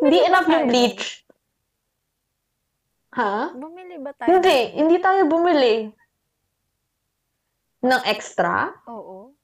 Hindi 0.03 0.19
enough 0.25 0.51
yung 0.51 0.67
bleach. 0.67 1.23
Ha? 3.11 3.51
Bumili 3.51 3.99
ba 3.99 4.15
tayo? 4.15 4.27
Hindi, 4.31 4.57
hindi 4.79 4.97
tayo 5.03 5.27
bumili. 5.27 5.91
Ng 7.83 8.03
extra? 8.07 8.71
Oo. 8.87 9.35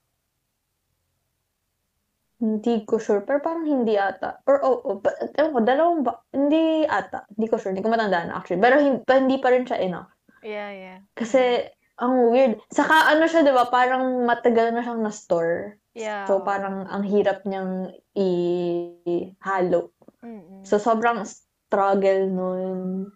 Hindi 2.38 2.86
ko 2.86 3.02
sure, 3.02 3.26
pero 3.26 3.42
parang 3.42 3.66
hindi 3.66 3.98
ata. 3.98 4.40
Or, 4.46 4.62
oo, 4.62 4.78
oh, 4.86 5.02
oh, 5.02 5.34
ewan 5.34 5.52
ko, 5.52 5.60
dalawang 5.66 6.00
ba? 6.06 6.22
Hindi 6.30 6.86
ata. 6.86 7.26
Hindi 7.34 7.46
ko 7.50 7.58
sure, 7.58 7.74
hindi 7.74 7.82
ko 7.82 7.90
matandaan 7.90 8.30
actually. 8.30 8.62
Pero 8.62 8.78
hindi, 8.78 9.02
hindi 9.02 9.36
pa 9.42 9.50
rin 9.50 9.66
siya 9.66 9.82
enough. 9.82 10.08
Yeah, 10.46 10.70
yeah. 10.70 10.98
Kasi, 11.18 11.66
ang 11.98 12.30
weird. 12.30 12.62
Saka 12.70 13.10
ano 13.10 13.26
siya, 13.26 13.42
di 13.42 13.50
ba, 13.50 13.66
parang 13.66 14.22
matagal 14.22 14.70
na 14.70 14.86
siyang 14.86 15.02
na-store. 15.02 15.82
Yeah. 15.98 16.30
So, 16.30 16.46
parang 16.46 16.86
ang 16.86 17.02
hirap 17.02 17.42
niyang 17.42 17.90
i-halo. 18.14 19.90
Mm-mm. 20.22 20.62
So, 20.62 20.78
sobrang 20.78 21.26
struggle 21.26 22.30
nun. 22.30 23.10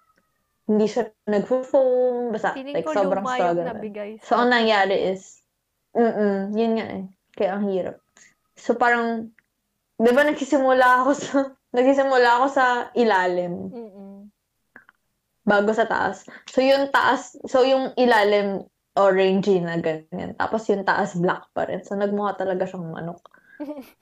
Hindi 0.73 0.89
siya 0.89 1.05
nag-foam. 1.29 2.33
Basta, 2.33 2.57
Feeling 2.57 2.81
like, 2.81 2.89
sobrang 2.89 3.29
struggle. 3.29 3.69
nabigay 3.69 4.17
So, 4.25 4.41
sa 4.41 4.49
ang 4.49 4.57
nangyari 4.57 5.13
is, 5.13 5.45
mm 5.93 6.57
yun 6.57 6.81
nga 6.81 6.87
eh. 6.89 7.05
Kaya 7.37 7.61
ang 7.61 7.69
hirap. 7.69 8.01
So, 8.57 8.73
parang, 8.81 9.37
di 10.01 10.11
ba 10.17 10.25
nagsisimula 10.25 11.05
ako 11.05 11.11
sa, 11.13 11.53
nagsisimula 11.77 12.29
ako 12.41 12.47
sa 12.49 12.89
ilalim 12.97 13.69
Mm-mm. 13.69 14.33
bago 15.45 15.77
sa 15.77 15.85
taas. 15.85 16.25
So, 16.49 16.65
yung 16.65 16.89
taas, 16.89 17.37
so 17.45 17.61
yung 17.69 17.93
ilalim, 18.01 18.65
orangey 18.97 19.61
na 19.61 19.77
ganyan. 19.77 20.37
Tapos 20.37 20.69
yung 20.73 20.89
taas, 20.89 21.17
black 21.17 21.53
pa 21.53 21.69
rin. 21.69 21.85
So, 21.85 21.97
nagmukha 22.01 22.41
talaga 22.41 22.65
siyang 22.65 22.93
manok. 22.93 23.21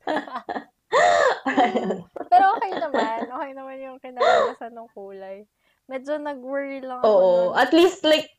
Pero 2.30 2.44
okay 2.56 2.72
naman. 2.76 3.18
Okay 3.30 3.50
naman 3.54 3.76
yung 3.80 3.98
kinalabasan 4.02 4.72
ng 4.74 4.88
kulay. 4.94 5.44
Medyo 5.90 6.22
nag-worry 6.22 6.80
lang 6.84 7.02
ako 7.02 7.10
Oo. 7.10 7.30
nun. 7.50 7.58
At 7.58 7.74
least, 7.74 8.06
like, 8.06 8.30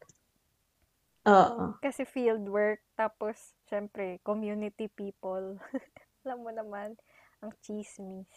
oo. 1.28 1.76
Kasi 1.84 2.08
field 2.08 2.48
work. 2.48 2.80
Tapos, 2.96 3.56
syempre, 3.68 4.24
community 4.24 4.88
people. 4.88 5.60
Alam 6.24 6.38
mo 6.48 6.52
naman, 6.54 6.96
ang 7.42 7.52
chismis. 7.60 8.30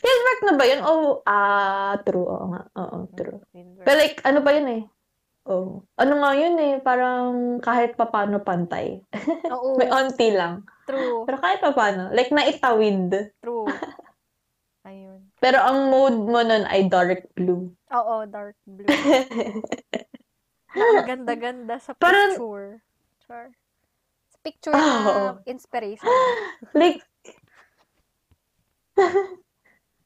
Fieldwork 0.00 0.40
na 0.48 0.54
ba 0.56 0.64
yun? 0.64 0.80
Oh, 0.80 1.20
ah, 1.28 1.94
true. 2.02 2.24
Oo 2.24 2.46
nga. 2.56 2.62
Oo, 2.80 2.96
true. 3.12 3.38
Field 3.52 3.76
work. 3.76 3.86
Pero 3.86 3.96
like, 4.00 4.16
ano 4.24 4.38
ba 4.40 4.50
yun 4.56 4.68
eh? 4.70 4.82
Oh. 5.48 5.82
Ano 5.96 6.20
nga 6.20 6.30
yun 6.36 6.56
eh, 6.60 6.74
parang 6.80 7.58
kahit 7.64 7.96
papano 7.96 8.40
pantay. 8.40 9.02
Oo, 9.50 9.74
May 9.80 9.88
onti 9.88 10.30
lang. 10.32 10.64
True. 10.90 11.22
Pero 11.24 11.36
kahit 11.38 11.62
papano. 11.62 12.10
Like, 12.10 12.34
naitawid. 12.34 13.30
True. 13.38 13.66
Ayun. 14.88 15.30
Pero 15.38 15.60
ang 15.62 15.92
mode 15.92 16.18
mo 16.18 16.40
nun 16.42 16.64
ay 16.66 16.88
dark 16.90 17.30
blue. 17.36 17.70
Oo, 17.92 18.14
dark 18.26 18.56
blue. 18.66 18.88
Ang 20.70 21.06
ganda-ganda 21.06 21.82
sa 21.82 21.92
Parang- 21.98 22.38
picture. 22.38 22.78
Char. 23.26 23.50
Sa 24.30 24.38
picture 24.42 24.74
Oo. 24.74 25.38
na 25.38 25.42
inspiration. 25.46 26.06
like, 26.78 27.02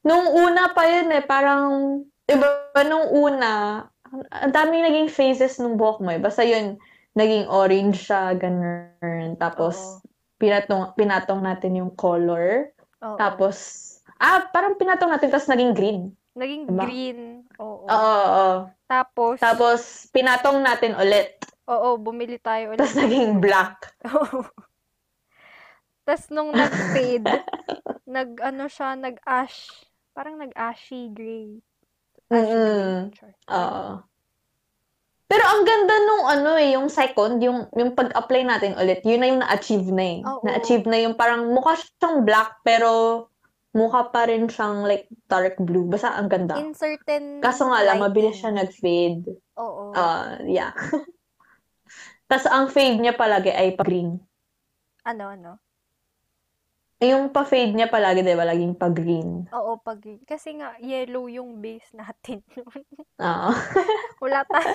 nung 0.08 0.26
una 0.32 0.72
pa 0.72 0.88
yun 0.88 1.12
eh, 1.12 1.24
parang, 1.24 1.64
iba 2.24 2.48
nung 2.88 3.12
una, 3.12 3.84
ang 4.32 4.52
daming 4.52 4.88
naging 4.88 5.10
phases 5.12 5.60
nung 5.60 5.76
buhok 5.76 6.00
mo 6.00 6.10
eh. 6.16 6.20
Basta 6.20 6.40
yun, 6.42 6.80
naging 7.14 7.46
orange 7.46 8.10
siya, 8.10 8.32
ganun. 8.34 9.36
Tapos, 9.36 9.76
Oo. 9.76 10.13
Pinatong, 10.44 10.92
pinatong 10.92 11.40
natin 11.40 11.80
yung 11.80 11.92
color. 11.96 12.68
Oo. 13.00 13.16
Tapos, 13.16 13.56
ah, 14.20 14.44
parang 14.52 14.76
pinatong 14.76 15.08
natin, 15.08 15.32
tapos 15.32 15.48
naging 15.48 15.72
green. 15.72 16.02
Naging 16.36 16.68
Diba? 16.68 16.84
green. 16.84 17.18
Oo. 17.56 17.88
Oo, 17.88 18.16
oo. 18.28 18.56
Tapos, 18.84 19.40
Tapos, 19.40 19.80
pinatong 20.12 20.60
natin 20.60 20.92
ulit. 21.00 21.40
oo, 21.64 21.96
bumili 21.96 22.36
tayo 22.36 22.76
ulit. 22.76 22.84
Tapos, 22.84 22.96
naging 23.00 23.40
black. 23.40 23.96
Oo. 24.12 24.44
Tapos 26.04 26.28
nung 26.28 26.52
nag-fade, 26.52 27.24
nag, 28.04 28.36
ano 28.44 28.68
siya, 28.68 28.92
nag-ash. 29.00 29.88
Parang 30.12 30.36
nag-ashy 30.36 31.08
gray. 31.10 31.64
Ashy 32.28 32.52
Mm-mm. 32.52 33.08
gray. 33.16 33.34
Oo. 33.48 34.04
Pero 35.34 35.50
ang 35.50 35.66
ganda 35.66 35.94
nung 35.98 36.24
ano 36.30 36.50
eh, 36.54 36.78
yung 36.78 36.86
second, 36.86 37.42
yung, 37.42 37.66
yung 37.74 37.98
pag-apply 37.98 38.46
natin 38.46 38.78
ulit, 38.78 39.02
yun 39.02 39.18
na 39.18 39.26
yung 39.26 39.42
na-achieve 39.42 39.90
na 39.90 40.04
eh. 40.06 40.18
Oo. 40.22 40.46
Na-achieve 40.46 40.86
na 40.86 41.02
yung 41.02 41.18
parang 41.18 41.50
mukha 41.50 41.74
siyang 41.74 42.22
black, 42.22 42.62
pero 42.62 43.26
mukha 43.74 44.14
pa 44.14 44.30
rin 44.30 44.46
siyang 44.46 44.86
like 44.86 45.10
dark 45.26 45.58
blue. 45.58 45.90
Basta 45.90 46.14
ang 46.14 46.30
ganda. 46.30 46.54
In 46.62 46.70
certain 46.78 47.42
Kaso 47.42 47.66
nga 47.66 47.82
lang, 47.82 47.98
mabilis 47.98 48.38
siya 48.38 48.54
nag-fade. 48.54 49.26
Oo. 49.58 49.90
Ah, 49.98 50.38
yeah. 50.46 50.70
Tapos 52.30 52.46
ang 52.46 52.70
fade 52.70 53.02
niya 53.02 53.18
palagi 53.18 53.50
ay 53.50 53.74
pa-green. 53.74 54.22
ano, 55.02 55.34
ano? 55.34 55.52
Yung 57.02 57.34
pa-fade 57.34 57.74
niya 57.74 57.90
palagi, 57.90 58.22
di 58.22 58.38
ba, 58.38 58.46
laging 58.46 58.78
pa-green. 58.78 59.50
Oo, 59.50 59.82
pag 59.82 59.98
Kasi 60.24 60.56
nga, 60.56 60.78
yellow 60.78 61.26
yung 61.26 61.58
base 61.58 61.90
natin. 61.92 62.40
Oo. 63.28 63.50
Wala 64.22 64.46
tayo. 64.46 64.72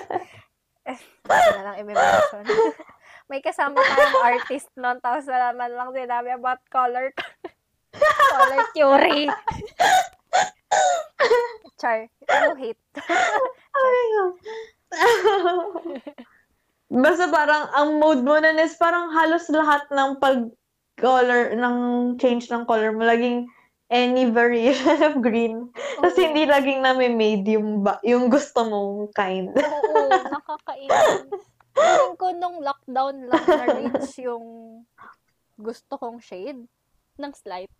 Hindi 0.97 1.49
na 1.53 1.63
lang 1.65 1.77
i-mention. 1.83 2.43
May 3.29 3.45
kasama 3.45 3.77
tayong 3.77 4.25
artist 4.25 4.69
noon, 4.73 4.97
tapos 5.05 5.29
man 5.29 5.69
lang 5.69 5.93
sinabi 5.93 6.33
about 6.33 6.65
color 6.73 7.13
color 8.33 8.61
theory. 8.73 9.29
Char, 11.77 12.09
no 12.25 12.57
hate. 12.57 12.81
Basta 16.89 17.29
parang 17.29 17.69
ang 17.77 18.01
mode 18.01 18.25
mo 18.25 18.41
nun 18.41 18.57
is 18.57 18.73
parang 18.81 19.13
halos 19.13 19.45
lahat 19.53 19.85
ng 19.93 20.17
pag 20.17 20.49
color, 20.97 21.53
ng 21.53 21.77
change 22.17 22.49
ng 22.49 22.65
color 22.65 22.91
mo, 22.91 23.05
laging 23.05 23.45
any 23.89 24.29
variation 24.29 25.01
of 25.09 25.17
green. 25.19 25.73
Tapos 25.97 26.13
Oo. 26.13 26.21
hindi 26.21 26.45
laging 26.45 26.79
nami-made 26.79 27.57
yung, 27.57 27.81
ba- 27.81 27.99
yung 28.01 28.29
gusto 28.29 28.61
mong 28.63 29.09
kind. 29.11 29.49
Oo, 29.51 29.99
nakakainis. 30.29 31.25
Feeling 31.73 32.15
ko 32.15 32.27
nung 32.33 32.57
lockdown 32.61 33.25
lang 33.25 33.43
na-reach 33.43 34.21
yung 34.21 34.45
gusto 35.55 35.97
kong 35.97 36.21
shade 36.21 36.63
ng 37.17 37.33
slight 37.33 37.71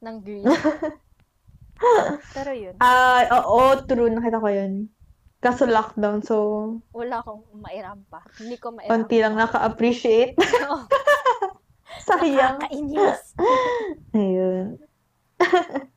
ng 0.00 0.16
green. 0.22 0.46
Pero 2.36 2.50
yun. 2.52 2.74
Ah, 2.78 3.26
oo, 3.42 3.76
true. 3.84 4.08
Nakita 4.08 4.40
ko 4.40 4.48
yun. 4.48 4.88
Kaso 5.36 5.68
lockdown, 5.68 6.24
so 6.24 6.36
Wala 6.90 7.20
akong 7.20 7.44
mairam 7.52 8.00
pa. 8.08 8.24
Hindi 8.40 8.56
ko 8.56 8.72
mairam. 8.72 8.88
konti 8.88 9.20
lang 9.20 9.36
naka-appreciate. 9.36 10.38
Oo. 10.38 10.86
Sayang. 12.06 12.62
Nakakainis. 12.62 13.20
Ayun. 14.12 14.80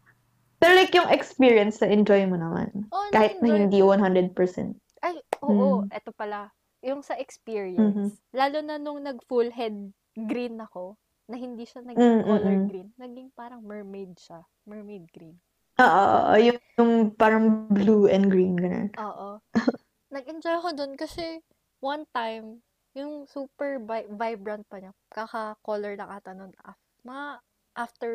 Pero 0.59 0.71
like 0.75 0.91
yung 0.91 1.07
experience 1.07 1.79
na 1.79 1.87
enjoy 1.87 2.27
mo 2.27 2.35
naman. 2.35 2.89
Oh, 2.91 3.07
Kahit 3.15 3.39
na 3.39 3.55
na-enjoy 3.55 3.59
hindi 3.63 3.79
100%. 3.79 4.75
Ay, 4.99 5.15
oo. 5.39 5.87
Mm. 5.87 5.95
Eto 5.95 6.11
pala. 6.11 6.51
Yung 6.83 6.99
sa 6.99 7.15
experience. 7.15 7.79
Mhm. 7.79 8.07
Lalo 8.35 8.57
na 8.59 8.75
nung 8.75 8.99
nag-full 8.99 9.51
head 9.55 9.75
green 10.15 10.59
ako, 10.59 10.99
na 11.29 11.37
hindi 11.37 11.63
siya 11.63 11.85
naging 11.85 12.01
Mm, 12.01 12.23
color 12.25 12.55
mm, 12.57 12.65
green. 12.67 12.89
Naging 12.97 13.29
parang 13.37 13.61
mermaid 13.61 14.17
siya. 14.17 14.41
Mermaid 14.65 15.05
green. 15.13 15.37
Oo, 15.77 16.35
yung, 16.41 16.59
yung 16.75 16.91
parang 17.15 17.69
blue 17.69 18.09
and 18.09 18.27
green, 18.33 18.57
ganun. 18.57 18.89
Oo. 18.97 19.37
Nag-enjoy 20.15 20.57
ako 20.57 20.73
dun 20.73 20.97
kasi 20.97 21.39
one 21.79 22.03
time, 22.11 22.65
yung 22.97 23.29
super 23.29 23.77
vi- 23.77 24.09
vibrant 24.09 24.65
pa 24.67 24.81
niya. 24.81 24.91
Kaka-color 25.13 25.93
lang 25.95 26.09
ata 26.09 26.33
nun. 26.33 26.49
Af- 26.65 26.81
mga 27.05 27.39
after 27.79 28.11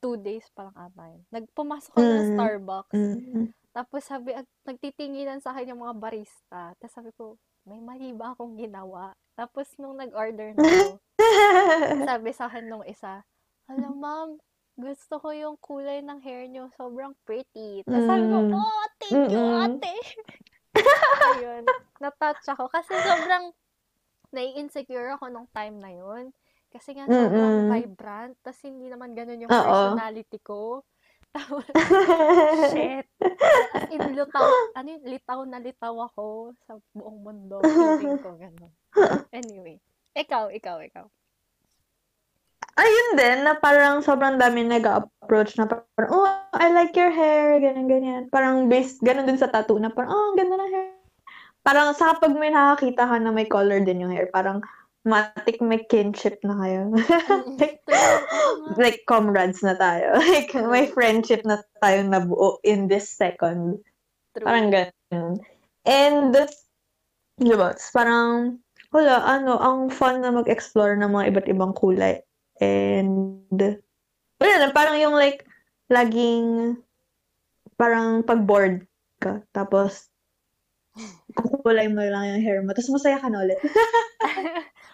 two 0.00 0.16
days 0.16 0.48
pa 0.50 0.64
lang 0.64 0.76
ata 0.78 1.04
yun. 1.06 1.22
Nagpumasok 1.30 1.92
ako 1.92 2.00
ng 2.00 2.16
Mm. 2.16 2.32
Starbucks. 2.32 2.94
Mm. 2.96 3.46
Tapos 3.70 4.02
sabi, 4.02 4.32
ag- 4.32 4.56
nagtitinginan 4.64 5.38
sa 5.38 5.52
akin 5.52 5.70
yung 5.70 5.82
mga 5.82 5.96
barista. 5.96 6.72
Tapos 6.74 6.92
sabi 6.92 7.10
ko, 7.12 7.36
may 7.62 7.78
mali 7.78 8.10
ba 8.10 8.32
akong 8.32 8.56
ginawa? 8.56 9.12
Tapos 9.32 9.68
nung 9.76 9.94
nag-order 9.94 10.52
na 10.52 10.60
ako, 10.60 10.96
sabi 12.10 12.30
sa 12.30 12.48
akin 12.48 12.64
nung 12.66 12.84
isa, 12.84 13.20
alam 13.66 13.94
ma'am, 13.94 14.28
gusto 14.74 15.16
ko 15.18 15.28
yung 15.30 15.56
kulay 15.58 16.00
ng 16.00 16.18
hair 16.18 16.44
niyo. 16.46 16.72
Sobrang 16.72 17.12
pretty. 17.22 17.84
Tapos 17.84 18.04
sabi 18.06 18.24
ko, 18.24 18.38
Mm. 18.40 18.52
oh, 18.52 18.84
thank 18.98 19.22
you, 19.28 19.42
ate. 19.58 19.94
Ayun. 21.36 21.62
Natouch 21.98 22.44
ako. 22.46 22.66
Kasi 22.66 22.92
sobrang 22.94 23.52
nai-insecure 24.30 25.12
ako 25.12 25.28
nung 25.28 25.48
time 25.50 25.76
na 25.76 25.92
yun. 25.92 26.32
Kasi 26.72 26.96
nga 26.96 27.04
sobrang 27.04 27.68
Mm-mm. 27.68 27.70
vibrant. 27.70 28.34
Tapos 28.40 28.60
hindi 28.64 28.88
naman 28.88 29.12
ganun 29.12 29.44
yung 29.44 29.52
Oo. 29.52 29.60
personality 29.60 30.40
ko. 30.40 30.80
Tapos, 31.36 31.64
shit. 32.72 33.08
As 33.72 33.88
in, 33.88 34.12
lutaw, 34.12 34.44
ano 34.76 34.88
yun, 34.92 35.04
litaw 35.16 35.40
na 35.48 35.64
litaw 35.64 35.96
ako 36.12 36.52
sa 36.68 36.76
buong 36.92 37.24
mundo. 37.24 37.56
Feeling 37.64 38.20
ko 38.20 38.36
ganun. 38.36 38.72
Anyway. 39.32 39.80
Ikaw, 40.12 40.52
ikaw, 40.52 40.84
ikaw. 40.84 41.08
Ayun 42.76 43.08
din, 43.16 43.48
na 43.48 43.56
parang 43.56 44.04
sobrang 44.04 44.36
dami 44.36 44.64
nag-approach 44.64 45.56
na 45.56 45.68
parang, 45.68 46.12
oh, 46.12 46.28
I 46.56 46.68
like 46.72 46.92
your 46.96 47.12
hair, 47.12 47.56
ganyan, 47.60 47.88
ganyan. 47.88 48.22
Parang 48.28 48.68
based, 48.68 49.00
ganun 49.00 49.24
din 49.24 49.40
sa 49.40 49.48
tattoo 49.48 49.80
na 49.80 49.88
parang, 49.88 50.12
oh, 50.12 50.24
ang 50.32 50.36
ganda 50.36 50.56
ng 50.60 50.72
hair. 50.72 50.88
Parang 51.64 51.96
sa 51.96 52.12
kapag 52.12 52.36
may 52.36 52.52
nakakita 52.52 53.08
ka 53.08 53.16
na 53.20 53.32
may 53.32 53.48
color 53.48 53.80
din 53.80 54.04
yung 54.04 54.12
hair, 54.12 54.28
parang 54.28 54.60
matik 55.02 55.58
may 55.58 55.82
kinship 55.90 56.38
na 56.46 56.54
kayo. 56.62 56.80
like, 57.60 57.82
like 58.78 59.00
comrades 59.10 59.62
na 59.62 59.74
tayo. 59.74 60.14
Like, 60.32 60.54
may 60.54 60.86
friendship 60.86 61.42
na 61.42 61.62
tayo 61.82 62.06
nabuo 62.06 62.62
in 62.62 62.86
this 62.86 63.10
second. 63.10 63.82
True. 64.34 64.46
Parang 64.46 64.70
ganun. 64.70 65.42
And, 65.82 66.32
di 67.36 67.54
ba, 67.58 67.74
parang, 67.90 68.62
wala, 68.94 69.26
ano, 69.26 69.58
ang 69.58 69.90
fun 69.90 70.22
na 70.22 70.30
mag-explore 70.30 70.94
ng 70.94 71.10
mga 71.10 71.28
iba't 71.34 71.46
ibang 71.50 71.74
kulay. 71.74 72.22
And, 72.62 73.42
wala 74.38 74.54
na, 74.62 74.70
parang 74.70 75.02
yung 75.02 75.18
like, 75.18 75.42
laging, 75.90 76.78
parang 77.74 78.22
pag-bored 78.22 78.86
ka, 79.18 79.42
tapos, 79.50 80.06
kukulay 81.36 81.90
mo 81.90 82.06
lang 82.06 82.38
yung 82.38 82.42
hair 82.46 82.60
mo, 82.62 82.70
tapos 82.70 82.94
masaya 82.94 83.18
ka 83.18 83.26
na 83.26 83.42
ulit. 83.42 83.58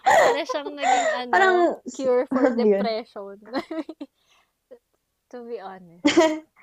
Para 0.03 0.41
siyang 0.43 0.71
naging 0.73 1.07
ano, 1.21 1.31
Parang, 1.31 1.57
cure 1.89 2.25
for 2.27 2.45
depression. 2.59 3.37
to 5.31 5.45
be 5.45 5.61
honest. 5.61 6.05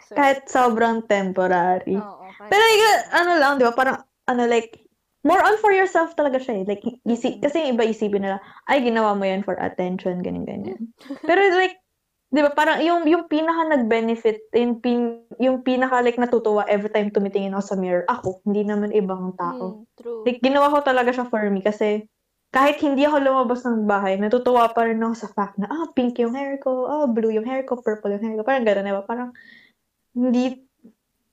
So, 0.06 0.14
kahit 0.18 0.50
sobrang 0.50 1.06
temporary. 1.06 1.98
oo, 1.98 2.26
kahit- 2.34 2.50
Pero 2.50 2.62
like, 2.62 2.84
ano 3.14 3.32
lang, 3.38 3.52
di 3.58 3.66
ba, 3.66 3.74
parang, 3.74 3.98
ano 4.26 4.44
like, 4.46 4.86
more 5.22 5.42
on 5.42 5.58
for 5.58 5.70
yourself 5.70 6.14
talaga 6.14 6.38
siya 6.38 6.62
eh. 6.62 6.66
Like, 6.66 6.82
isi, 7.04 7.38
kasi 7.38 7.62
yung 7.62 7.78
iba 7.78 7.86
isipin 7.86 8.26
nila, 8.26 8.38
ay, 8.66 8.82
ginawa 8.82 9.14
mo 9.14 9.26
yan 9.26 9.42
for 9.42 9.58
attention, 9.58 10.22
ganyan, 10.22 10.46
ganyan. 10.46 10.82
Pero 11.22 11.42
like, 11.54 11.78
di 12.30 12.42
ba, 12.42 12.52
parang 12.52 12.82
yung, 12.82 13.06
yung 13.06 13.26
pinaka 13.26 13.70
nag-benefit, 13.70 14.50
yung, 14.54 14.82
pin, 14.82 15.26
yung 15.38 15.62
pinaka 15.62 16.02
like 16.02 16.18
natutuwa 16.18 16.66
every 16.66 16.90
time 16.90 17.10
tumitingin 17.10 17.54
ako 17.54 17.64
sa 17.64 17.78
mirror, 17.78 18.06
ako, 18.06 18.42
hindi 18.46 18.66
naman 18.66 18.90
ibang 18.92 19.34
tao. 19.38 19.82
Mm, 19.82 19.94
true. 19.98 20.22
Like, 20.26 20.42
ginawa 20.42 20.70
ko 20.70 20.82
talaga 20.82 21.14
siya 21.14 21.26
for 21.26 21.42
me 21.50 21.62
kasi 21.62 22.06
kahit 22.56 22.80
hindi 22.80 23.04
ako 23.04 23.20
lumabas 23.20 23.68
ng 23.68 23.84
bahay, 23.84 24.16
natutuwa 24.16 24.72
pa 24.72 24.88
rin 24.88 25.04
ako 25.04 25.28
sa 25.28 25.28
fact 25.36 25.60
na, 25.60 25.68
ah, 25.68 25.92
pink 25.92 26.16
yung 26.24 26.32
hair 26.32 26.56
ko, 26.64 26.88
ah, 26.88 27.04
blue 27.04 27.36
yung 27.36 27.44
hair 27.44 27.68
ko, 27.68 27.76
purple 27.84 28.16
yung 28.16 28.24
hair 28.24 28.36
ko. 28.40 28.48
Parang 28.48 28.64
gano'n, 28.64 28.88
diba? 28.88 29.04
Parang, 29.04 29.36
hindi, 30.16 30.64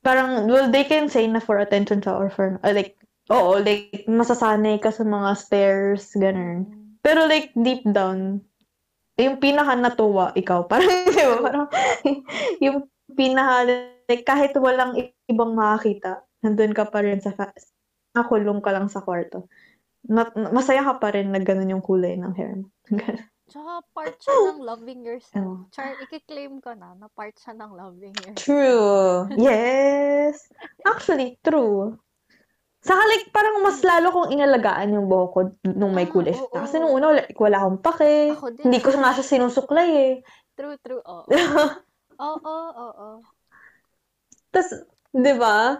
parang, 0.03 0.51
well, 0.51 0.67
they 0.67 0.83
can 0.83 1.07
say 1.07 1.23
na 1.23 1.39
for 1.39 1.63
attention 1.63 2.03
siya 2.03 2.19
or 2.19 2.27
for, 2.27 2.59
uh, 2.59 2.75
like, 2.75 2.99
oo, 3.31 3.55
like, 3.55 4.03
masasanay 4.03 4.83
ka 4.83 4.91
sa 4.91 5.07
mga 5.07 5.31
stares, 5.39 6.11
gano'n. 6.19 6.67
Pero 6.99 7.23
like, 7.23 7.55
deep 7.55 7.87
down, 7.87 8.43
yung 9.15 9.39
pinaka 9.39 9.79
natuwa, 9.79 10.35
ikaw, 10.35 10.67
parang, 10.71 10.91
di 11.07 11.23
ba? 11.23 11.39
Parang, 11.39 11.67
yung 12.59 12.91
pinaka, 13.15 13.55
like, 14.11 14.27
kahit 14.27 14.51
walang 14.59 14.99
ibang 15.31 15.55
makakita, 15.55 16.19
nandun 16.43 16.75
ka 16.75 16.83
pa 16.91 16.99
rin 16.99 17.23
sa, 17.23 17.31
nakulong 18.11 18.59
ka 18.59 18.75
lang 18.75 18.91
sa 18.91 18.99
kwarto. 18.99 19.47
Na, 20.03 20.27
masaya 20.51 20.83
ka 20.83 20.99
pa 20.99 21.15
rin 21.15 21.31
na 21.31 21.39
ganun 21.39 21.79
yung 21.79 21.85
kulay 21.85 22.19
ng 22.19 22.33
hair 22.35 22.59
mo. 22.59 22.67
Tsaka 23.51 23.83
part 23.93 24.15
siya 24.19 24.35
ng 24.55 24.59
loving 24.63 25.01
yourself. 25.03 25.67
Oo. 25.67 25.71
Char, 25.71 25.93
ikiklaim 25.99 26.63
ko 26.63 26.73
na 26.73 26.95
na 26.95 27.07
part 27.11 27.35
siya 27.37 27.53
ng 27.55 27.71
loving 27.75 28.15
yourself. 28.15 28.39
True. 28.39 29.27
Yes. 29.47 30.47
Actually, 30.83 31.39
true. 31.43 31.95
Saka 32.83 32.99
like, 32.99 33.31
parang 33.31 33.63
mas 33.63 33.79
lalo 33.79 34.11
kong 34.11 34.35
inalagaan 34.35 34.91
yung 34.91 35.07
buhok 35.07 35.29
ko 35.31 35.41
nung 35.71 35.95
may 35.95 36.03
Ah, 36.03 36.11
kulay 36.11 36.35
oo. 36.35 36.51
siya. 36.51 36.59
Kasi 36.67 36.75
nung 36.83 36.91
una, 36.91 37.15
wala, 37.15 37.21
wala 37.39 37.57
akong 37.63 37.79
pake. 37.79 38.11
Ako 38.35 38.47
din. 38.51 38.63
Hindi 38.67 38.79
ko 38.83 38.89
nga 38.91 39.15
siya 39.15 39.23
sinusuklay 39.23 39.89
eh. 39.95 40.13
True, 40.59 40.75
true. 40.83 40.99
Oo. 40.99 41.23
Oo, 42.23 42.37
oo, 42.43 42.73
oo. 42.75 43.09
Tapos, 44.51 44.69
di 45.15 45.33
ba? 45.39 45.79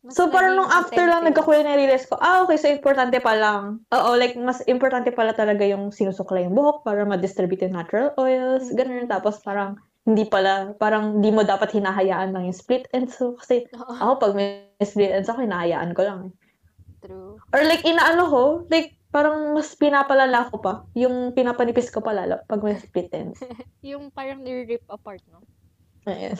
Mas 0.00 0.16
So, 0.16 0.32
parang 0.32 0.56
nung 0.56 0.72
after 0.72 1.04
lang 1.04 1.28
nagkakulay 1.28 1.60
na 1.60 1.76
realize 1.76 2.08
ko, 2.08 2.16
ah, 2.16 2.40
okay, 2.40 2.56
so 2.56 2.72
importante 2.72 3.20
pa 3.20 3.36
lang. 3.36 3.84
Oo, 3.92 4.16
like, 4.16 4.32
mas 4.32 4.64
importante 4.64 5.12
pala 5.12 5.36
talaga 5.36 5.60
yung 5.62 5.92
sinusuklay 5.92 6.48
yung 6.48 6.56
buhok 6.56 6.88
para 6.88 7.04
ma-distribute 7.04 7.60
yung 7.60 7.76
natural 7.76 8.16
oils, 8.16 8.72
Mm. 8.72 8.76
ganun. 8.80 9.06
Tapos, 9.06 9.44
parang, 9.44 9.76
hindi 10.08 10.24
pala, 10.24 10.72
parang, 10.80 11.20
di 11.20 11.28
mo 11.28 11.44
dapat 11.44 11.76
hinahayaan 11.76 12.32
lang 12.32 12.48
yung 12.48 12.56
split 12.56 12.88
ends. 12.96 13.12
So, 13.20 13.36
kasi, 13.36 13.68
Oo, 13.76 13.92
ako, 13.92 14.12
pag 14.18 14.32
may 14.32 14.48
split 14.80 15.12
ends 15.12 15.28
ako, 15.28 15.44
hinahayaan 15.44 15.92
ko 15.92 16.02
lang. 16.02 16.20
eh. 16.26 16.32
true. 17.00 17.36
Or 17.52 17.60
like, 17.60 17.84
inaano 17.84 18.24
ko, 18.24 18.42
like, 18.68 18.96
parang 19.08 19.52
mas 19.52 19.72
pinapalala 19.74 20.48
ko 20.48 20.60
pa. 20.60 20.84
Yung 20.94 21.32
pinapanipis 21.32 21.88
ko 21.88 22.00
pa 22.00 22.12
lalo 22.12 22.40
pag 22.46 22.60
may 22.60 22.76
split 22.76 23.08
ends. 23.12 23.40
Yung 23.84 24.08
parang 24.08 24.40
ni-rip 24.40 24.84
apart, 24.86 25.20
no? 25.28 25.40
Ayan. 26.04 26.36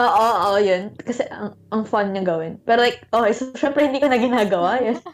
Oo, 0.00 0.26
oo, 0.48 0.58
yun. 0.58 0.96
Kasi 0.96 1.28
ang, 1.28 1.52
ang 1.68 1.84
fun 1.84 2.10
niya 2.16 2.24
gawin. 2.24 2.56
Pero 2.64 2.80
like, 2.80 3.04
okay, 3.12 3.32
so 3.36 3.52
syempre 3.52 3.84
hindi 3.84 4.00
ko 4.00 4.08
na 4.08 4.16
ginagawa 4.20 4.80
yun. 4.80 4.98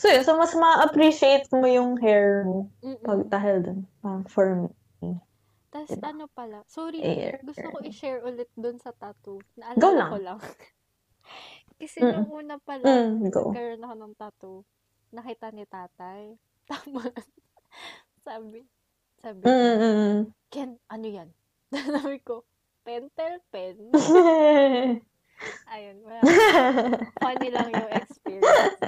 So 0.00 0.10
yun, 0.10 0.26
so 0.26 0.34
mas 0.34 0.50
ma-appreciate 0.58 1.46
mo 1.54 1.64
yung 1.70 1.94
hair 2.02 2.42
mo 2.44 2.66
pag 3.06 3.22
dahil 3.30 3.62
dun. 3.62 3.78
Parang 4.02 4.24
for 4.26 4.68
me. 5.00 5.14
Tapos 5.70 5.90
Diba? 5.94 6.06
ano 6.10 6.24
pala, 6.30 6.58
sorry, 6.66 7.02
Hair. 7.02 7.42
gusto 7.42 7.66
ko 7.70 7.78
i-share 7.82 8.20
ulit 8.22 8.50
dun 8.54 8.78
sa 8.78 8.90
tattoo. 8.94 9.38
Eh, 9.38 9.78
Go 9.78 9.90
Naalala 9.90 9.98
lang. 9.98 10.10
ko 10.10 10.16
lang. 10.18 10.38
Kasi 11.80 11.98
Mm. 12.02 12.10
nung 12.14 12.30
una 12.30 12.56
pala, 12.62 12.86
Mm, 12.86 13.30
go. 13.30 13.42
nagkaroon 13.50 13.82
ako 13.84 13.94
ng 13.98 14.14
tattoo, 14.18 14.58
nakita 15.10 15.46
ni 15.50 15.64
tatay. 15.66 16.22
Tapos, 16.70 17.12
sabi, 18.22 18.64
sabi, 19.22 19.42
Mm, 19.46 19.50
mm, 19.52 19.82
mm. 19.82 20.20
Ken, 20.50 20.70
ano 20.90 21.06
yan? 21.06 21.28
sabi 21.74 22.18
ko, 22.22 22.46
pentel 22.84 23.40
pen. 23.48 23.90
Ayun, 25.74 25.96
wala. 26.06 26.22
Funny 27.18 27.48
lang 27.50 27.68
yung 27.68 27.90
experience. 27.90 28.78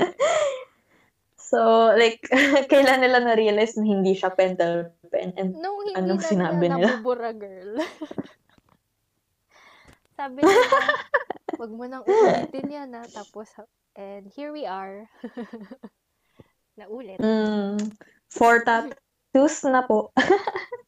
so, 1.37 1.91
like, 1.93 2.23
kailan 2.73 3.03
nila 3.03 3.19
na-realize 3.21 3.77
na 3.77 3.85
hindi 3.85 4.15
siya 4.15 4.31
pentel 4.31 4.95
pen? 5.11 5.35
And, 5.37 5.59
Nung 5.59 5.85
hindi 5.85 5.99
Anong 5.99 6.23
na 6.23 6.29
sinabi 6.29 6.63
nila 6.63 6.77
nila? 6.77 6.87
nabubura, 6.97 7.31
girl. 7.35 7.73
Sabi 10.17 10.41
nila, 10.41 10.69
wag 11.57 11.73
mo 11.73 11.85
nang 11.85 12.05
ulitin 12.05 12.69
yan 12.71 12.91
ha. 12.97 13.05
Tapos, 13.05 13.53
and 13.97 14.29
here 14.33 14.49
we 14.49 14.65
are. 14.65 15.05
Naulit. 16.77 17.21
mm, 17.21 17.81
four 18.29 18.65
tattoos 18.65 19.65
na 19.65 19.85
po. 19.85 20.13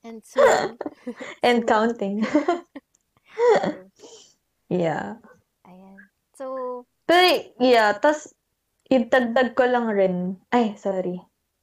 And 0.00 0.24
soon, 0.24 0.78
And 1.42 1.66
counting. 1.66 2.22
Yeah. 4.68 5.16
ayan. 5.64 5.96
So, 6.36 6.84
Pero, 7.08 7.56
yeah, 7.56 7.96
tas, 7.96 8.28
idagdag 8.92 9.56
ko 9.56 9.64
lang 9.64 9.88
rin, 9.88 10.36
ay, 10.52 10.76
sorry. 10.76 11.16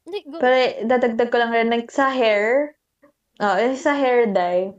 Hindi, 0.09 0.25
go. 0.25 0.41
Pero, 0.41 0.57
dadagdag 0.89 1.29
ko 1.29 1.37
lang 1.37 1.53
rin, 1.53 1.69
like, 1.69 1.93
sa 1.93 2.09
hair, 2.09 2.73
oh, 3.37 3.55
eh, 3.61 3.77
sa 3.77 3.93
hair 3.93 4.25
dye, 4.33 4.73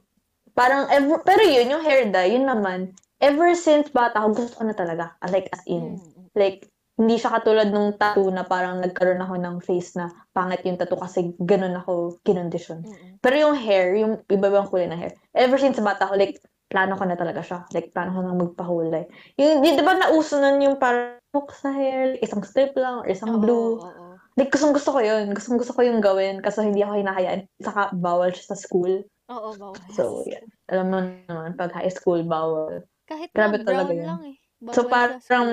parang, 0.58 0.90
ever, 0.90 1.22
pero 1.22 1.42
yun, 1.46 1.70
yung 1.70 1.86
hair 1.86 2.10
dye, 2.10 2.34
yun 2.34 2.50
naman, 2.50 2.98
ever 3.22 3.54
since 3.54 3.94
bata 3.94 4.18
ako, 4.18 4.42
gusto 4.42 4.54
ko 4.58 4.64
na 4.66 4.74
talaga. 4.74 5.14
Like, 5.30 5.46
as 5.54 5.62
in, 5.70 6.02
Mm, 6.02 6.02
mm. 6.02 6.26
like, 6.34 6.66
hindi 6.98 7.20
siya 7.20 7.30
katulad 7.38 7.70
nung 7.70 7.94
tattoo 7.94 8.32
na 8.32 8.42
parang 8.42 8.80
nagkaroon 8.80 9.20
ako 9.20 9.34
ng 9.36 9.56
face 9.62 9.94
na 10.00 10.08
pangit 10.32 10.64
yung 10.64 10.80
tattoo 10.80 10.96
kasi 10.98 11.30
ganun 11.38 11.76
ako 11.78 12.18
kinondisyon. 12.26 12.82
Mm, 12.82 12.90
mm. 12.90 13.14
Pero 13.22 13.34
yung 13.38 13.54
hair, 13.54 13.94
yung 14.00 14.18
iba-ibang 14.26 14.66
kulay 14.66 14.90
na 14.90 14.98
hair, 14.98 15.14
ever 15.30 15.60
since 15.62 15.78
bata 15.78 16.10
ko, 16.10 16.18
like, 16.18 16.42
plano 16.66 16.98
ko 16.98 17.04
na 17.06 17.18
talaga 17.18 17.40
siya. 17.42 17.58
Like, 17.70 17.94
plano 17.94 18.10
ko 18.14 18.20
na 18.22 18.34
magpakulay. 18.34 19.04
Yung, 19.38 19.62
di, 19.62 19.78
di 19.78 19.82
ba 19.82 19.94
nauso 19.94 20.38
nun 20.42 20.58
yung 20.62 20.76
parang 20.82 21.18
hook 21.34 21.54
sa 21.54 21.70
hair, 21.70 22.16
like, 22.16 22.24
isang 22.24 22.42
strip 22.42 22.74
lang, 22.74 23.02
or 23.02 23.08
isang 23.08 23.38
blue. 23.38 23.78
oo, 23.78 23.86
oo. 23.86 24.14
Like, 24.36 24.52
gustong 24.52 24.76
gusto 24.76 24.92
ko 24.92 25.00
yun. 25.00 25.32
Gustong 25.32 25.56
gusto 25.56 25.72
ko 25.72 25.80
yung 25.80 26.04
gawin 26.04 26.44
kasi 26.44 26.60
hindi 26.60 26.84
ako 26.84 27.00
hinahayaan. 27.00 27.48
Saka, 27.56 27.88
bawal 27.96 28.36
siya 28.36 28.52
sa 28.52 28.56
school. 28.60 29.00
Oo, 29.32 29.48
bawal. 29.56 29.80
So, 29.96 30.28
yeah. 30.28 30.44
Alam 30.68 30.86
mo 30.92 30.98
naman, 31.24 31.56
pag 31.56 31.72
high 31.72 31.88
school, 31.88 32.20
bawal. 32.26 32.84
Kahit 33.08 33.32
Grabe 33.32 33.64
talaga 33.64 33.96
yun. 33.96 34.04
lang 34.04 34.20
eh. 34.28 34.36
So, 34.76 34.84
Bawal 34.84 35.22
parang. 35.24 35.48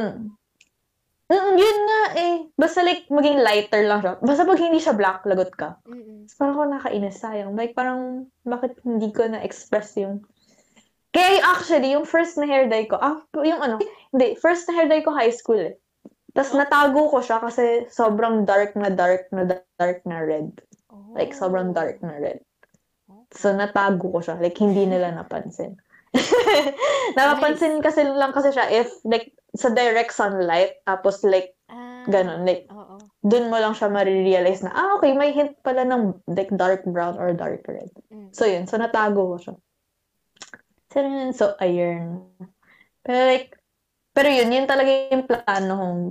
Mm, 1.31 1.55
yun 1.55 1.79
nga 1.87 2.01
eh. 2.19 2.35
Basta 2.59 2.83
like, 2.83 3.07
maging 3.07 3.39
lighter 3.39 3.87
lang 3.87 4.03
siya. 4.03 4.19
Basta 4.19 4.43
pag 4.43 4.59
hindi 4.59 4.79
siya 4.83 4.93
black, 4.93 5.23
lagot 5.23 5.55
ka. 5.55 5.79
Mm-mm. 5.87 6.27
Parang 6.35 6.53
ako 6.59 6.63
nakainis, 6.67 7.17
sayang. 7.23 7.55
Like, 7.55 7.73
parang, 7.73 8.27
bakit 8.43 8.75
hindi 8.83 9.09
ko 9.15 9.31
na-express 9.31 9.95
yung... 10.03 10.27
Kaya 11.13 11.45
actually, 11.45 11.93
yung 11.93 12.09
first 12.09 12.35
na 12.41 12.49
hair 12.49 12.65
dye 12.65 12.89
ko, 12.89 12.97
ah, 12.97 13.21
yung 13.45 13.61
ano, 13.61 13.77
hindi, 14.09 14.33
first 14.41 14.65
na 14.65 14.73
hair 14.73 14.89
dye 14.89 15.05
ko 15.05 15.13
high 15.13 15.29
school 15.29 15.61
eh. 15.61 15.77
Tapos 16.33 16.57
Oh. 16.57 16.59
natago 16.59 17.01
ko 17.13 17.21
siya 17.21 17.37
kasi 17.37 17.85
sobrang 17.93 18.49
dark 18.49 18.73
na 18.73 18.89
dark 18.89 19.29
na 19.29 19.45
dark 19.77 20.01
na 20.09 20.17
red. 20.25 20.49
Oh. 20.89 21.13
Like, 21.13 21.37
sobrang 21.37 21.77
dark 21.77 22.01
na 22.01 22.17
red. 22.17 22.41
Oh. 23.05 23.29
So, 23.29 23.53
natago 23.53 24.09
ko 24.09 24.19
siya. 24.25 24.41
Like, 24.41 24.57
hindi 24.57 24.89
nila 24.89 25.13
napansin. 25.17 25.77
Napapansin 27.17 27.81
kasi 27.81 28.05
lang 28.05 28.33
kasi 28.33 28.53
siya 28.53 28.69
if, 28.73 28.89
like, 29.05 29.33
sa 29.53 29.69
direct 29.69 30.13
sunlight, 30.13 30.81
tapos 30.85 31.21
like, 31.21 31.53
Ah, 31.73 32.05
ganun, 32.05 32.45
like, 32.45 32.69
Oo. 32.69 33.01
dun 33.25 33.49
mo 33.49 33.57
lang 33.57 33.73
siya 33.73 33.89
marirealize 33.89 34.61
na, 34.61 34.69
ah, 34.77 34.93
okay, 34.99 35.17
may 35.17 35.33
hint 35.33 35.57
pala 35.65 35.81
ng 35.81 36.13
like 36.29 36.53
dark 36.53 36.85
brown 36.85 37.17
or 37.17 37.33
dark 37.33 37.65
red. 37.65 37.89
Mm. 38.13 38.29
So, 38.29 38.45
yun. 38.45 38.69
So, 38.69 38.77
natago 38.77 39.25
ko 39.33 39.35
siya. 39.41 39.55
So, 40.93 41.01
yun. 41.01 41.33
So, 41.33 41.57
ayun. 41.57 42.29
Pero 43.01 43.19
like, 43.25 43.57
pero 44.13 44.29
yun, 44.29 44.53
yun 44.53 44.69
talaga 44.69 44.89
yung 45.09 45.25
plano 45.25 45.73
kong 45.73 46.01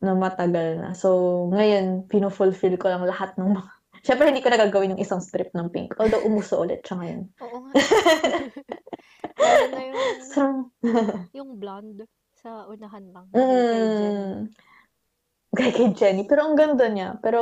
na 0.00 0.14
matagal 0.14 0.68
na. 0.78 0.90
So, 0.94 1.10
ngayon, 1.50 2.06
pinufulfill 2.06 2.78
ko 2.78 2.88
lang 2.88 3.04
lahat 3.04 3.34
ng 3.36 3.58
mga... 3.58 3.70
Siyempre, 4.00 4.32
hindi 4.32 4.40
ko 4.40 4.48
nagagawin 4.48 4.96
yung 4.96 5.02
isang 5.02 5.20
strip 5.20 5.52
ng 5.52 5.68
pink. 5.68 5.92
Although, 6.00 6.24
umuso 6.24 6.56
ulit 6.56 6.80
siya 6.86 6.96
ngayon. 7.02 7.20
Oo 7.42 7.58
nga. 7.68 7.72
Na 9.74 9.80
yung, 9.82 9.98
So, 10.32 10.40
yung 11.36 11.60
blonde 11.60 12.06
sa 12.38 12.64
unahan 12.70 13.12
lang. 13.12 13.26
Mm, 13.36 14.48
kay 15.52 15.70
kay 15.74 15.92
Jenny. 15.92 16.24
Pero 16.24 16.48
ang 16.48 16.56
ganda 16.56 16.88
niya. 16.88 17.20
Pero, 17.20 17.40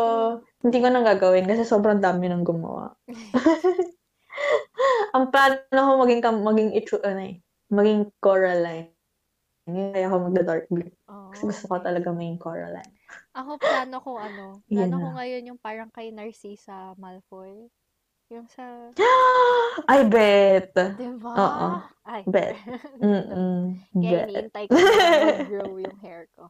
hindi 0.65 0.83
ko 0.83 0.91
nang 0.91 1.07
gagawin 1.07 1.47
kasi 1.47 1.63
sobrang 1.63 2.03
dami 2.03 2.27
nang 2.27 2.43
gumawa. 2.43 2.91
ang 5.17 5.31
plano 5.33 5.81
ko 5.81 5.93
maging, 6.03 6.23
kam- 6.23 6.45
maging 6.45 6.71
itsu, 6.75 6.99
ano 7.03 7.23
eh, 7.23 7.41
maging 7.69 8.13
Coraline. 8.19 8.93
Yun 9.69 9.93
kaya 9.93 10.09
ako 10.09 10.17
magda-dark 10.31 10.67
blue. 10.73 10.89
Oo. 11.13 11.29
Kasi 11.33 11.43
gusto 11.45 11.65
ko 11.69 11.77
talaga 11.81 12.09
maging 12.09 12.41
Coraline. 12.41 12.93
Ako, 13.37 13.61
plano 13.61 13.97
ko 14.01 14.17
ano, 14.17 14.45
plano 14.69 14.97
ko 14.97 15.09
ngayon 15.17 15.49
yung 15.53 15.61
parang 15.61 15.91
kay 15.93 16.09
Narcissa 16.09 16.97
Malfoy. 16.97 17.69
Yung 18.29 18.45
sa, 18.53 18.93
I 19.89 20.05
bet. 20.05 20.77
diba? 20.77 21.33
Oo. 21.33 21.69
Ay, 22.05 22.25
Bet. 22.29 22.57
Mm-mm. 23.01 23.77
kaya 23.97 24.29
iniintay 24.29 24.69
ko 24.69 24.77
mag-grow 24.77 25.81
yung 25.81 25.97
hair 26.01 26.29
ko. 26.37 26.49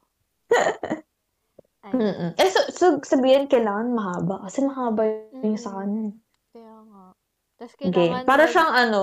Ay, 1.87 1.95
Mm-mm. 1.95 2.35
Eh, 2.35 2.51
so, 2.51 2.61
so, 2.75 2.85
sabihin, 3.07 3.47
kailangan 3.47 3.95
mahaba. 3.95 4.43
Kasi 4.51 4.67
mahaba 4.67 5.07
yung 5.31 5.55
sa 5.55 5.71
Mm. 5.71 5.79
kanya. 5.79 6.03
eh. 6.11 6.15
kaya 6.51 6.75
nga. 6.83 6.98
Tapos 7.59 7.75
Okay. 7.75 7.91
kailangan 7.91 8.25
Para 8.25 8.45
mag- 8.47 8.53
siyang 8.55 8.73
ano, 8.73 9.03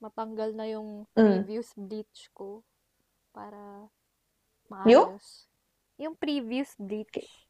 matanggal 0.00 0.50
na 0.56 0.66
yung 0.70 1.04
Mm. 1.12 1.44
previous 1.44 1.68
bleach 1.76 2.30
ko 2.32 2.62
para 3.36 3.90
Yung? 4.88 5.08
maayos. 5.10 5.50
Yung 6.00 6.14
previous 6.16 6.72
bleach. 6.80 7.46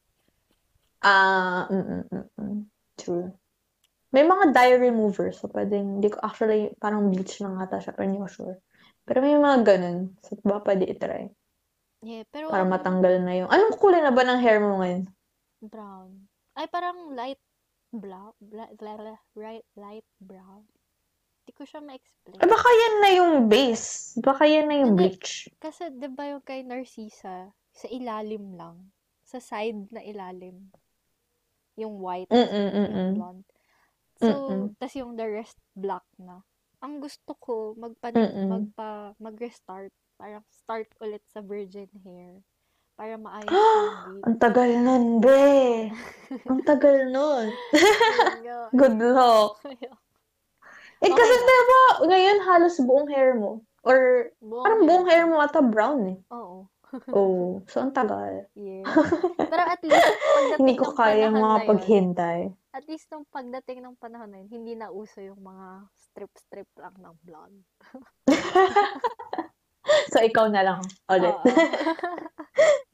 ah, 1.03 1.65
mm, 1.71 2.05
mm, 2.13 2.27
mm. 2.37 2.59
True. 3.01 3.33
May 4.13 4.25
mga 4.27 4.53
dye 4.53 4.75
remover. 4.77 5.31
So, 5.33 5.49
pwedeng, 5.55 6.01
hindi 6.03 6.11
ko 6.11 6.19
actually, 6.21 6.75
parang 6.83 7.09
bleach 7.13 7.39
lang 7.41 7.57
ata 7.63 7.79
siya, 7.79 7.95
pero 7.95 8.05
hindi 8.11 8.21
ko 8.21 8.29
sure. 8.29 8.57
Pero 9.07 9.19
may 9.23 9.37
mga 9.39 9.59
ganun. 9.65 9.99
So, 10.27 10.37
ba 10.43 10.61
pwede 10.67 10.85
itry. 10.91 11.31
Yeah, 12.03 12.25
pero 12.33 12.49
Para 12.51 12.65
ang 12.65 12.73
matanggal 12.75 13.15
na 13.23 13.33
yung... 13.39 13.49
Anong 13.53 13.77
kulay 13.81 14.01
na 14.03 14.13
ba 14.13 14.25
ng 14.27 14.41
hair 14.43 14.59
mo 14.61 14.81
ngayon? 14.83 15.05
brown. 15.61 16.29
Ay, 16.57 16.67
parang 16.69 17.13
light 17.15 17.41
brown. 17.93 18.33
Light, 18.51 18.79
light, 19.35 19.67
light 19.77 20.09
brown. 20.23 20.65
Hindi 21.43 21.53
ko 21.57 21.63
siya 21.67 21.81
ma-explain. 21.83 22.39
Eh, 22.39 22.47
baka 22.47 22.69
yan 22.71 22.95
na 23.03 23.11
yung 23.11 23.35
base. 23.51 24.15
Baka 24.23 24.43
yan 24.47 24.67
na 24.71 24.77
yung 24.79 24.95
Hindi. 24.95 25.19
bleach. 25.19 25.51
Kasi, 25.59 25.91
di 25.91 26.07
ba 26.07 26.31
yung 26.31 26.45
kay 26.47 26.63
Narcissa, 26.63 27.51
sa 27.75 27.87
ilalim 27.91 28.55
lang. 28.55 28.95
Sa 29.27 29.43
side 29.43 29.91
na 29.91 30.03
ilalim. 30.03 30.71
Yung 31.75 31.99
white, 31.99 32.31
Mm-mm, 32.31 32.51
yung 32.51 32.71
mm-mm. 32.75 33.11
blonde. 33.19 33.47
So, 34.21 34.29
tas 34.77 34.93
yung 34.95 35.17
the 35.17 35.25
rest 35.25 35.57
black 35.73 36.05
na. 36.21 36.45
Ang 36.85 37.01
gusto 37.01 37.33
ko, 37.41 37.73
magpa, 37.75 38.13
Mm-mm. 38.13 38.47
magpa, 38.47 39.17
mag-restart. 39.17 39.91
Parang 40.21 40.45
start 40.53 40.93
ulit 41.01 41.25
sa 41.33 41.41
virgin 41.41 41.89
hair. 42.05 42.45
Para 43.01 43.17
maayos 43.17 43.49
yung 44.13 44.21
Ang 44.29 44.37
tagal 44.37 44.71
nun, 44.77 45.05
be. 45.25 45.89
Ang 46.53 46.61
tagal 46.69 47.09
nun. 47.09 47.49
Good 48.77 49.01
luck. 49.01 49.57
Eh, 49.65 49.81
Okay 51.01 51.17
kasi 51.17 51.33
diba, 51.33 51.83
ngayon 52.05 52.39
halos 52.45 52.77
buong 52.85 53.09
hair 53.09 53.33
mo. 53.41 53.65
Or, 53.81 54.29
Buong 54.45 54.65
parang 54.69 54.83
buong 54.85 55.07
hair 55.09 55.25
mo 55.25 55.41
ata 55.41 55.65
brown 55.65 56.13
eh. 56.13 56.19
Oo. 56.29 56.69
Oh, 57.15 57.63
so 57.71 57.79
ang 57.79 57.95
tagal. 57.95 58.51
Yeah. 58.53 58.83
Pero 59.39 59.63
at 59.63 59.79
least, 59.79 60.11
Hindi 60.59 60.75
ko 60.75 60.91
kaya 60.91 61.31
mga 61.31 61.39
na 61.39 61.63
yun, 61.63 61.69
paghintay. 61.71 62.39
at 62.75 62.85
least 62.91 63.07
nung 63.09 63.23
pagdating 63.31 63.79
ng 63.81 63.95
panahon 63.95 64.27
na 64.27 64.43
yun, 64.43 64.51
hindi 64.51 64.75
na 64.75 64.91
uso 64.91 65.23
yung 65.23 65.39
mga 65.39 65.87
strip-strip 65.95 66.67
lang 66.75 66.99
ng 66.99 67.15
blonde. 67.23 67.63
So, 70.11 70.19
ikaw 70.19 70.51
na 70.51 70.67
lang 70.67 70.83
ulit. 71.07 71.39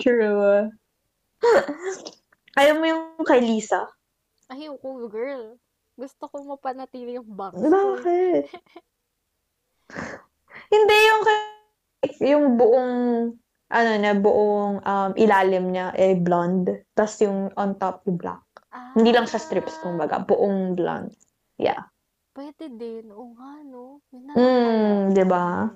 True. 0.02 0.70
Ayaw 2.56 2.74
mo 2.76 2.84
yung 2.84 3.04
kay 3.22 3.40
Lisa? 3.40 3.84
Ay, 4.48 4.70
ko, 4.70 5.06
girl. 5.06 5.58
Gusto 5.96 6.28
ko 6.28 6.44
mapanatili 6.44 7.16
yung 7.16 7.28
eh. 7.28 7.66
Bakit? 7.66 8.44
Hindi 10.72 10.96
yung 11.08 11.22
kay 11.22 11.40
yung 12.22 12.46
buong 12.54 12.94
ano 13.66 13.92
na 13.98 14.12
buong 14.14 14.78
um, 14.78 15.10
ilalim 15.18 15.74
niya 15.74 15.90
eh 15.98 16.14
blonde 16.14 16.86
tapos 16.94 17.18
yung 17.18 17.50
on 17.56 17.74
top 17.80 18.04
yung 18.06 18.18
black. 18.20 18.42
Ah, 18.70 18.92
Hindi 18.94 19.10
lang 19.10 19.26
siya 19.26 19.42
strips 19.42 19.80
kumbaga, 19.82 20.22
buong 20.22 20.76
blonde. 20.76 21.16
Yeah. 21.56 21.88
Pwede 22.36 22.68
din. 22.68 23.08
Oo 23.10 23.32
nga, 23.32 23.64
no? 23.64 24.04
Yun 24.12 24.22
na 24.28 24.32
Mm. 24.36 25.16
'di 25.16 25.24
ba? 25.24 25.72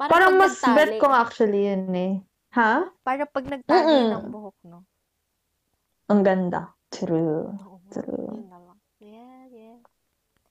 Parang 0.00 0.40
pag 0.40 0.48
mas 0.48 0.56
bet 0.56 0.96
nagtali- 0.96 0.98
ko 0.98 1.06
actually 1.12 1.62
yun 1.68 1.84
eh. 1.92 2.14
Ha? 2.56 2.88
Para 3.04 3.28
pag 3.28 3.44
nagtali 3.44 3.92
Mm-mm. 3.92 4.12
ng 4.12 4.24
buhok, 4.32 4.56
no? 4.64 4.84
Ang 6.08 6.24
ganda. 6.24 6.72
True. 6.88 7.52
Oo. 7.52 7.76
True. 7.92 8.32
Yun 8.32 8.48
na 8.48 8.58
lang. 8.64 8.78
Yeah, 8.98 9.40
yeah. 9.52 9.78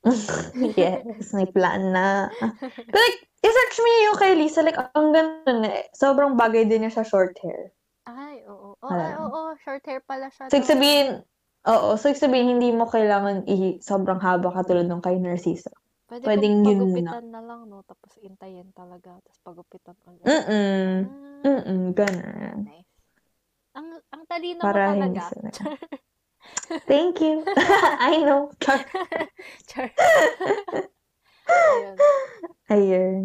yes, 0.79 1.33
may 1.33 1.49
plan 1.49 1.91
na. 1.91 2.29
But 2.69 3.01
like, 3.01 3.19
i-search 3.43 3.75
mo 3.81 3.89
yung 4.07 4.17
kay 4.21 4.33
Lisa, 4.37 4.61
like, 4.61 4.77
ang 4.77 5.09
ganda 5.11 5.51
na 5.51 5.69
eh. 5.83 5.85
Sobrang 5.97 6.37
bagay 6.37 6.69
din 6.69 6.85
niya 6.85 6.93
sa 6.93 7.03
short 7.03 7.35
hair. 7.41 7.73
Ay, 8.07 8.45
oo. 8.47 8.77
Oo, 8.77 8.87
Alam. 8.87 9.03
ay, 9.03 9.13
oo. 9.19 9.41
Short 9.65 9.83
hair 9.83 9.99
pala 10.05 10.31
siya. 10.31 10.47
So, 10.47 10.61
no? 10.61 10.63
sabihin, 10.63 11.07
oo, 11.67 11.97
so 11.99 12.07
sabihin, 12.13 12.55
hindi 12.55 12.71
mo 12.71 12.87
kailangan 12.87 13.43
i 13.49 13.81
sobrang 13.83 14.21
haba 14.21 14.53
katulad 14.53 14.87
ng 14.87 15.03
kay 15.03 15.19
Narcisa. 15.19 15.73
Pwede 16.07 16.23
pwedeng 16.23 16.63
yun 16.63 16.87
pagupitan 16.87 17.25
na 17.35 17.41
lang, 17.43 17.67
no? 17.67 17.83
Tapos 17.83 18.15
intayin 18.23 18.71
talaga. 18.71 19.19
Tapos 19.19 19.39
pagupitan 19.43 19.95
ulit. 20.07 20.23
Mm-mm. 20.23 20.91
Ah, 21.03 21.43
Mm-mm, 21.43 21.81
ganun. 21.91 22.59
nice. 22.63 22.91
Ang, 23.75 23.87
ang 24.09 24.23
talino 24.25 24.61
Para 24.63 24.95
mo 24.95 25.03
talaga. 25.03 25.23
Thank 26.87 27.19
you. 27.19 27.43
I 28.07 28.23
know. 28.23 28.55
Char. 28.63 28.81
Char. 29.67 29.91
Ayun. 31.51 31.97
Ayun. 32.71 33.23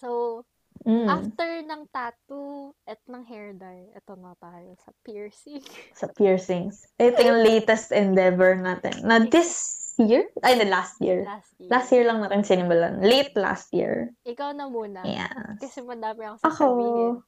So, 0.00 0.42
Mm. 0.84 1.08
After 1.08 1.64
ng 1.64 1.88
tattoo 1.88 2.76
at 2.84 3.00
ng 3.08 3.24
hair 3.24 3.56
dye, 3.56 3.88
eto 3.96 4.20
na 4.20 4.36
tayo 4.36 4.76
sa 4.84 4.92
piercing. 5.00 5.64
Sa 5.96 6.12
piercings. 6.12 6.84
Ito 7.00 7.24
yung 7.24 7.40
latest 7.40 7.88
endeavor 7.88 8.60
natin. 8.60 9.00
Na 9.00 9.24
this 9.24 9.80
year? 9.98 10.28
Ay, 10.42 10.58
na 10.58 10.66
last 10.68 10.98
year. 10.98 11.22
Last 11.24 11.52
year. 11.58 11.68
Last 11.70 11.88
year 11.92 12.04
lang 12.06 12.18
natin 12.22 12.42
sinimulan. 12.42 13.02
Late 13.02 13.34
last 13.38 13.70
year. 13.74 14.10
Ikaw 14.26 14.54
na 14.54 14.66
muna. 14.66 15.02
Yeah. 15.06 15.58
Kasi 15.58 15.82
madami 15.82 16.26
ako 16.26 16.36
Ako. 16.42 16.50
sasabihin. 16.50 17.14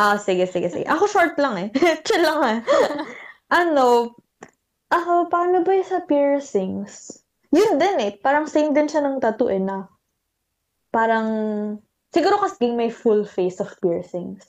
Ah, 0.00 0.16
sige, 0.16 0.48
sige, 0.48 0.72
sige. 0.72 0.88
Ako 0.88 1.04
short 1.12 1.36
lang 1.36 1.60
eh. 1.60 1.68
Chill 2.08 2.24
lang 2.24 2.40
eh. 2.40 2.58
ano, 3.60 4.16
ako, 4.88 5.28
paano 5.28 5.60
ba 5.60 5.76
yung 5.76 5.84
sa 5.84 6.00
piercings? 6.08 7.20
Yun 7.52 7.76
din 7.76 8.08
eh. 8.08 8.16
Parang 8.16 8.48
same 8.48 8.72
din 8.72 8.88
siya 8.88 9.04
ng 9.04 9.20
tattoo 9.20 9.52
eh 9.52 9.60
na 9.60 9.92
parang, 10.90 11.28
siguro 12.10 12.40
kasi 12.42 12.72
may 12.74 12.90
full 12.90 13.28
face 13.28 13.62
of 13.62 13.70
piercings. 13.78 14.48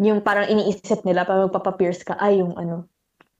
Yung 0.00 0.20
parang 0.20 0.48
iniisip 0.48 1.04
nila 1.04 1.24
pag 1.24 1.48
magpapapierce 1.48 2.04
ka, 2.04 2.14
ay 2.20 2.40
yung 2.40 2.56
ano, 2.56 2.88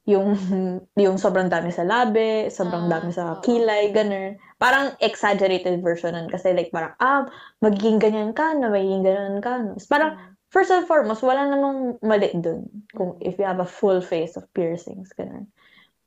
yung, 0.07 0.35
yung 1.05 1.17
sobrang 1.19 1.51
dami 1.51 1.75
sa 1.75 1.83
labi, 1.83 2.47
sobrang 2.49 2.87
Ah, 2.89 2.99
dami 2.99 3.11
sa 3.11 3.43
kilay, 3.43 3.91
ganun. 3.91 4.39
Parang 4.57 4.95
exaggerated 5.03 5.83
version 5.83 6.15
nun. 6.15 6.31
Kasi 6.31 6.55
like 6.55 6.71
parang, 6.71 6.95
ah, 7.03 7.27
magiging 7.61 7.99
ganyan 7.99 8.31
ka 8.33 8.55
na, 8.55 8.71
magiging 8.71 9.03
ganyan 9.03 9.39
ka 9.43 9.59
na. 9.59 9.75
Tapos 9.75 9.91
Parang, 9.91 10.13
Mm. 10.15 10.23
first 10.55 10.71
and 10.71 10.87
foremost, 10.87 11.27
wala 11.27 11.45
namang 11.51 11.99
mali 12.07 12.31
dun. 12.39 12.71
Kung 12.95 13.19
if 13.21 13.37
you 13.37 13.45
have 13.45 13.59
a 13.61 13.67
full 13.69 13.99
face 14.01 14.39
of 14.39 14.47
piercings, 14.55 15.11
ganun. 15.13 15.51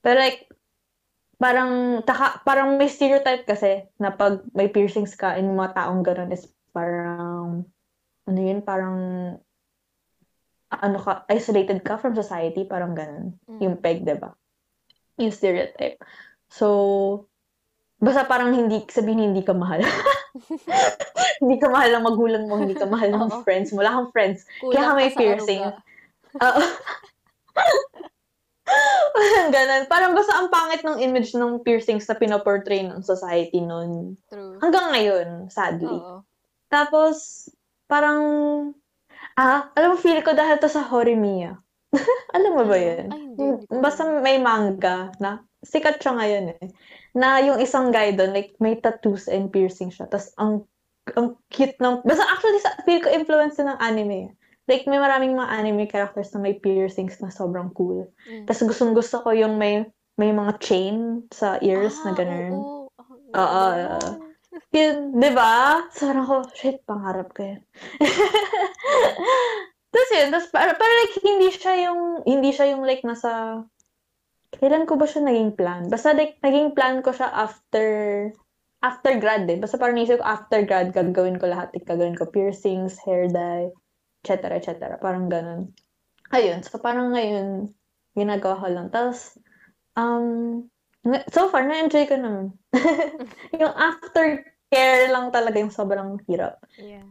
Pero 0.02 0.18
like, 0.18 0.48
parang, 1.40 2.02
taka, 2.04 2.40
parang 2.44 2.76
may 2.80 2.88
stereotype 2.92 3.48
kasi 3.48 3.88
na 4.00 4.12
pag 4.12 4.44
may 4.56 4.68
piercings 4.72 5.16
ka 5.16 5.36
in 5.40 5.56
mga 5.56 5.76
taong 5.76 6.04
ganun 6.04 6.32
is 6.32 6.48
parang, 6.76 7.64
ano 8.28 8.40
yun, 8.40 8.60
parang, 8.64 8.96
ano 10.70 10.98
ka, 11.02 11.26
isolated 11.34 11.82
ka 11.82 11.98
from 11.98 12.14
society, 12.14 12.66
parang 12.66 12.94
ganun. 12.94 13.34
Mm. 13.50 13.60
Yung 13.62 13.76
peg, 13.82 14.06
diba? 14.06 14.38
Yung 15.18 15.34
stereotype. 15.34 15.98
So, 16.50 17.28
basta 17.98 18.26
parang 18.30 18.54
hindi, 18.54 18.86
sabihin 18.90 19.34
hindi 19.34 19.42
ka 19.42 19.58
mahal. 19.58 19.82
hindi 21.42 21.56
ka 21.58 21.68
mahal 21.70 21.90
ng 21.96 22.06
magulang 22.06 22.44
mo, 22.46 22.60
hindi 22.60 22.78
ka 22.78 22.86
mahal 22.86 23.10
ng 23.12 23.32
Oo. 23.32 23.42
friends 23.42 23.74
mo. 23.74 23.82
Wala 23.82 23.98
kang 23.98 24.12
friends. 24.14 24.46
Kulang 24.62 24.74
Kaya 24.76 24.86
ka 24.86 24.94
may 24.96 25.12
piercing. 25.14 25.64
Oo. 26.46 26.64
Parang 29.10 29.50
ganun. 29.50 29.84
Parang 29.90 30.12
basta 30.14 30.34
ang 30.38 30.50
pangit 30.54 30.86
ng 30.86 31.02
image 31.02 31.34
ng 31.34 31.66
piercings 31.66 32.06
na 32.06 32.16
pinoportray 32.16 32.86
ng 32.86 33.02
society 33.02 33.60
noon. 33.60 34.14
True. 34.30 34.62
Hanggang 34.62 34.94
ngayon, 34.94 35.28
sadly. 35.50 35.90
Oo. 35.90 36.22
Tapos, 36.70 37.50
parang, 37.90 38.22
ah, 39.40 39.72
alam 39.74 39.96
mo, 39.96 39.98
feel 39.98 40.20
ko 40.20 40.36
dahil 40.36 40.60
to 40.60 40.68
sa 40.68 40.84
Horimiya. 40.84 41.56
alam 42.36 42.52
mo 42.54 42.64
ba 42.68 42.76
yun? 42.76 43.08
Ay, 43.10 43.22
hindi, 43.24 43.44
hindi 43.56 43.80
Basta 43.80 44.04
may 44.06 44.38
manga 44.38 45.16
na, 45.24 45.42
sikat 45.64 46.04
siya 46.04 46.14
ngayon 46.20 46.46
eh, 46.60 46.68
na 47.16 47.40
yung 47.40 47.58
isang 47.64 47.90
guy 47.90 48.12
doon, 48.12 48.36
like, 48.36 48.54
may 48.60 48.76
tattoos 48.78 49.32
and 49.32 49.50
piercing 49.50 49.90
siya. 49.90 50.12
Tapos, 50.12 50.36
ang, 50.36 50.68
ang 51.16 51.40
cute 51.50 51.80
ng, 51.80 52.04
basta 52.04 52.28
actually, 52.28 52.60
sa, 52.62 52.76
feel 52.84 53.00
ko 53.00 53.10
influence 53.10 53.58
ng 53.58 53.80
anime. 53.80 54.36
Like, 54.70 54.86
may 54.86 55.02
maraming 55.02 55.34
mga 55.34 55.50
anime 55.50 55.90
characters 55.90 56.30
na 56.36 56.44
may 56.44 56.60
piercings 56.60 57.18
na 57.24 57.34
sobrang 57.34 57.74
cool. 57.74 58.06
Mm. 58.30 58.46
Tapos, 58.46 58.62
gustong 58.70 58.94
gusto 58.94 59.24
ko 59.26 59.34
yung 59.34 59.58
may, 59.58 59.88
may 60.20 60.30
mga 60.30 60.62
chain 60.62 61.26
sa 61.34 61.58
ears 61.64 61.96
na 62.06 62.14
Ah, 62.14 62.18
ganun. 62.20 62.54
oo. 62.54 62.92
Ang 63.00 63.34
Oo, 63.34 63.64
ganda 63.66 63.98
oo. 63.98 64.12
nun. 64.20 64.29
Yun, 64.70 65.18
di 65.18 65.30
ba? 65.34 65.82
Sarang 65.90 66.30
ko, 66.30 66.46
shit, 66.54 66.86
pangarap 66.86 67.34
ko 67.34 67.42
yan. 67.42 67.62
Tapos 69.90 70.10
yun, 70.14 70.30
tapos 70.30 70.50
para, 70.54 70.78
para 70.78 70.94
like, 71.02 71.18
hindi 71.26 71.50
siya 71.50 71.90
yung, 71.90 72.22
hindi 72.22 72.54
siya 72.54 72.78
yung 72.78 72.86
like 72.86 73.02
nasa, 73.02 73.66
kailan 74.54 74.86
ko 74.86 75.02
ba 75.02 75.10
siya 75.10 75.26
naging 75.26 75.58
plan? 75.58 75.90
Basta 75.90 76.14
like, 76.14 76.38
naging 76.46 76.78
plan 76.78 77.02
ko 77.02 77.10
siya 77.10 77.34
after, 77.34 77.86
after 78.86 79.18
grad 79.18 79.50
eh. 79.50 79.58
Basta 79.58 79.82
parang 79.82 79.98
naisip 79.98 80.22
ko 80.22 80.26
after 80.30 80.62
grad, 80.62 80.94
gagawin 80.94 81.42
ko 81.42 81.50
lahat. 81.50 81.74
Like, 81.74 81.90
gagawin 81.90 82.14
ko 82.14 82.30
piercings, 82.30 83.02
hair 83.02 83.26
dye, 83.26 83.74
etc. 84.22 84.62
etc. 84.62 85.02
Parang 85.02 85.26
ganun. 85.26 85.74
Ayun, 86.30 86.62
so 86.62 86.78
parang 86.78 87.10
ngayon, 87.18 87.74
ginagawa 88.14 88.62
ko 88.62 88.68
lang. 88.70 88.94
Tapos, 88.94 89.42
um, 89.98 90.70
so 91.34 91.50
far, 91.50 91.66
na-enjoy 91.66 92.06
ko 92.06 92.14
naman. 92.22 92.54
yung 93.58 93.74
aftercare 94.70 95.12
lang 95.12 95.32
talaga 95.34 95.58
yung 95.60 95.74
sobrang 95.74 96.22
hirap. 96.28 96.62
Yeah. 96.78 97.06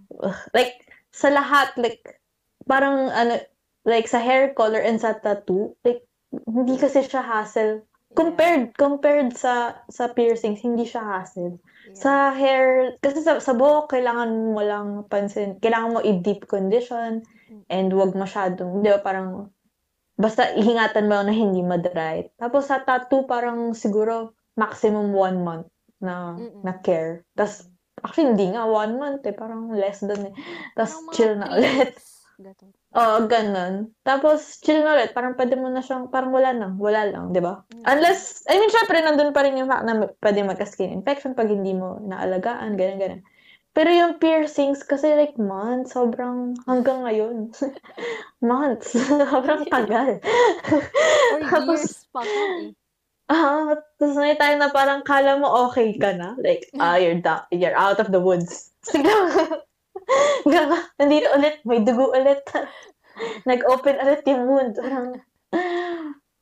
Like, 0.54 0.86
sa 1.10 1.30
lahat, 1.30 1.74
like, 1.76 2.22
parang, 2.66 3.10
ano, 3.10 3.42
like, 3.84 4.06
sa 4.06 4.18
hair 4.18 4.54
color 4.54 4.80
and 4.80 5.00
sa 5.00 5.18
tattoo, 5.18 5.74
like, 5.84 6.06
hindi 6.46 6.78
kasi 6.78 7.02
siya 7.02 7.22
hassle. 7.22 7.82
Compared, 8.16 8.72
compared 8.78 9.36
sa, 9.36 9.84
sa 9.92 10.08
piercings, 10.08 10.64
hindi 10.64 10.86
siya 10.86 11.02
hassle. 11.02 11.58
Yeah. 11.90 11.98
Sa 11.98 12.12
hair, 12.32 12.96
kasi 13.02 13.20
sa, 13.20 13.42
sa 13.42 13.52
buhok, 13.52 13.92
kailangan 13.92 14.54
mo 14.54 14.62
lang 14.62 15.04
pansin, 15.10 15.60
kailangan 15.60 15.98
mo 15.98 16.00
i-deep 16.00 16.48
condition, 16.48 17.26
and 17.68 17.92
wag 17.92 18.14
masyadong, 18.16 18.80
di 18.80 18.88
ba, 18.88 19.00
parang, 19.02 19.50
basta 20.18 20.50
ihingatan 20.56 21.06
mo 21.06 21.20
na 21.20 21.34
hindi 21.34 21.62
madry. 21.62 22.32
Tapos 22.40 22.70
sa 22.70 22.80
tattoo, 22.80 23.28
parang 23.28 23.76
siguro, 23.76 24.34
maximum 24.58 25.14
one 25.14 25.38
month 25.46 25.68
na, 25.98 26.34
Mm-mm. 26.34 26.62
na 26.62 26.72
care. 26.78 27.26
Tapos, 27.34 27.66
actually, 28.00 28.32
hindi 28.32 28.54
nga, 28.54 28.64
one 28.64 28.94
month 28.96 29.26
eh, 29.26 29.34
parang 29.34 29.70
less 29.70 30.00
dun 30.00 30.30
eh. 30.30 30.34
Tapos, 30.74 30.94
Parang 30.94 31.06
mga 31.06 31.14
chill 31.14 31.32
na 31.34 31.46
three 31.46 31.58
ulit. 31.58 31.90
weeks. 31.94 32.06
Ganun. 32.38 32.70
Oo, 32.98 33.16
ganun. 33.26 33.74
Tapos, 34.00 34.38
chill 34.62 34.80
na 34.80 34.94
ulit. 34.94 35.10
Parang 35.10 35.34
pwede 35.34 35.58
mo 35.58 35.66
na 35.68 35.82
siyang, 35.82 36.06
parang 36.08 36.30
wala 36.30 36.54
lang, 36.54 36.78
wala 36.78 37.02
lang, 37.04 37.34
di 37.34 37.42
ba? 37.42 37.66
Mm. 37.74 37.82
Unless, 37.84 38.46
I 38.46 38.56
mean, 38.56 38.70
syempre, 38.70 39.02
nandun 39.02 39.34
pa 39.34 39.42
rin 39.42 39.58
yung 39.58 39.66
fact 39.66 39.84
na 39.84 40.06
pwede 40.22 40.38
magka-skin 40.46 40.94
infection 40.94 41.34
pag 41.34 41.50
hindi 41.50 41.74
mo 41.74 41.98
naalagaan, 41.98 42.78
ganun, 42.78 42.98
ganun. 43.02 43.22
Pero 43.76 43.94
yung 43.94 44.18
piercings, 44.18 44.82
kasi 44.82 45.14
like 45.14 45.38
months, 45.38 45.94
sobrang 45.94 46.56
hanggang 46.66 47.06
ngayon. 47.06 47.54
months. 48.42 48.94
sobrang 49.30 49.66
tagal. 49.70 50.18
Or 51.34 51.40
Tapos- 51.46 51.86
years 51.86 52.06
pa 52.10 52.22
eh. 52.22 52.74
Ah, 53.28 53.76
tapos 54.00 54.16
may 54.16 54.40
time 54.40 54.56
na 54.56 54.72
parang 54.72 55.04
kala 55.04 55.36
mo 55.36 55.68
okay 55.68 55.92
ka 56.00 56.16
na. 56.16 56.32
Like, 56.40 56.64
ah, 56.80 56.96
you're, 56.96 57.20
da- 57.20 57.44
you're 57.52 57.76
out 57.76 58.00
of 58.00 58.08
the 58.08 58.20
woods. 58.20 58.72
Hanggang, 60.44 60.72
nandito 60.96 61.28
ulit, 61.36 61.60
may 61.68 61.84
dugo 61.84 62.16
ulit. 62.16 62.40
Nag-open 63.48 64.00
ulit 64.00 64.24
yung 64.24 64.48
wound. 64.48 64.74
Parang, 64.80 65.20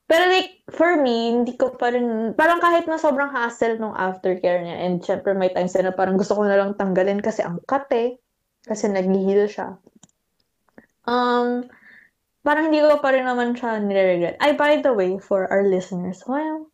pero 0.06 0.22
like, 0.30 0.62
for 0.70 0.94
me, 0.94 1.34
hindi 1.34 1.58
ko 1.58 1.74
pa 1.74 1.90
rin, 1.90 2.30
parang 2.38 2.62
kahit 2.62 2.86
na 2.86 3.02
sobrang 3.02 3.34
hassle 3.34 3.74
nung 3.82 3.98
aftercare 3.98 4.62
niya, 4.62 4.78
and 4.86 5.02
syempre 5.02 5.34
may 5.34 5.50
times 5.50 5.74
na 5.74 5.90
parang 5.90 6.14
gusto 6.14 6.38
ko 6.38 6.46
na 6.46 6.54
lang 6.54 6.78
tanggalin 6.78 7.18
kasi 7.18 7.42
ang 7.42 7.58
eh. 7.90 8.14
Kasi 8.66 8.86
nag-heal 8.86 9.50
siya. 9.50 9.78
Um, 11.06 11.66
parang 12.46 12.70
hindi 12.70 12.82
ko 12.82 13.02
pa 13.02 13.10
rin 13.10 13.26
naman 13.26 13.58
siya 13.58 13.82
nire-regret. 13.82 14.38
Ay, 14.38 14.54
by 14.54 14.78
the 14.78 14.94
way, 14.94 15.18
for 15.18 15.50
our 15.50 15.66
listeners, 15.66 16.22
well, 16.30 16.70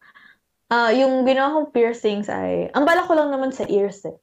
ah 0.73 0.89
yung 0.89 1.29
ginawa 1.29 1.53
kong 1.53 1.71
piercings 1.77 2.33
ay, 2.33 2.73
ang 2.73 2.89
bala 2.89 3.05
ko 3.05 3.13
lang 3.13 3.29
naman 3.29 3.53
sa 3.53 3.69
ears 3.69 4.09
eh. 4.09 4.17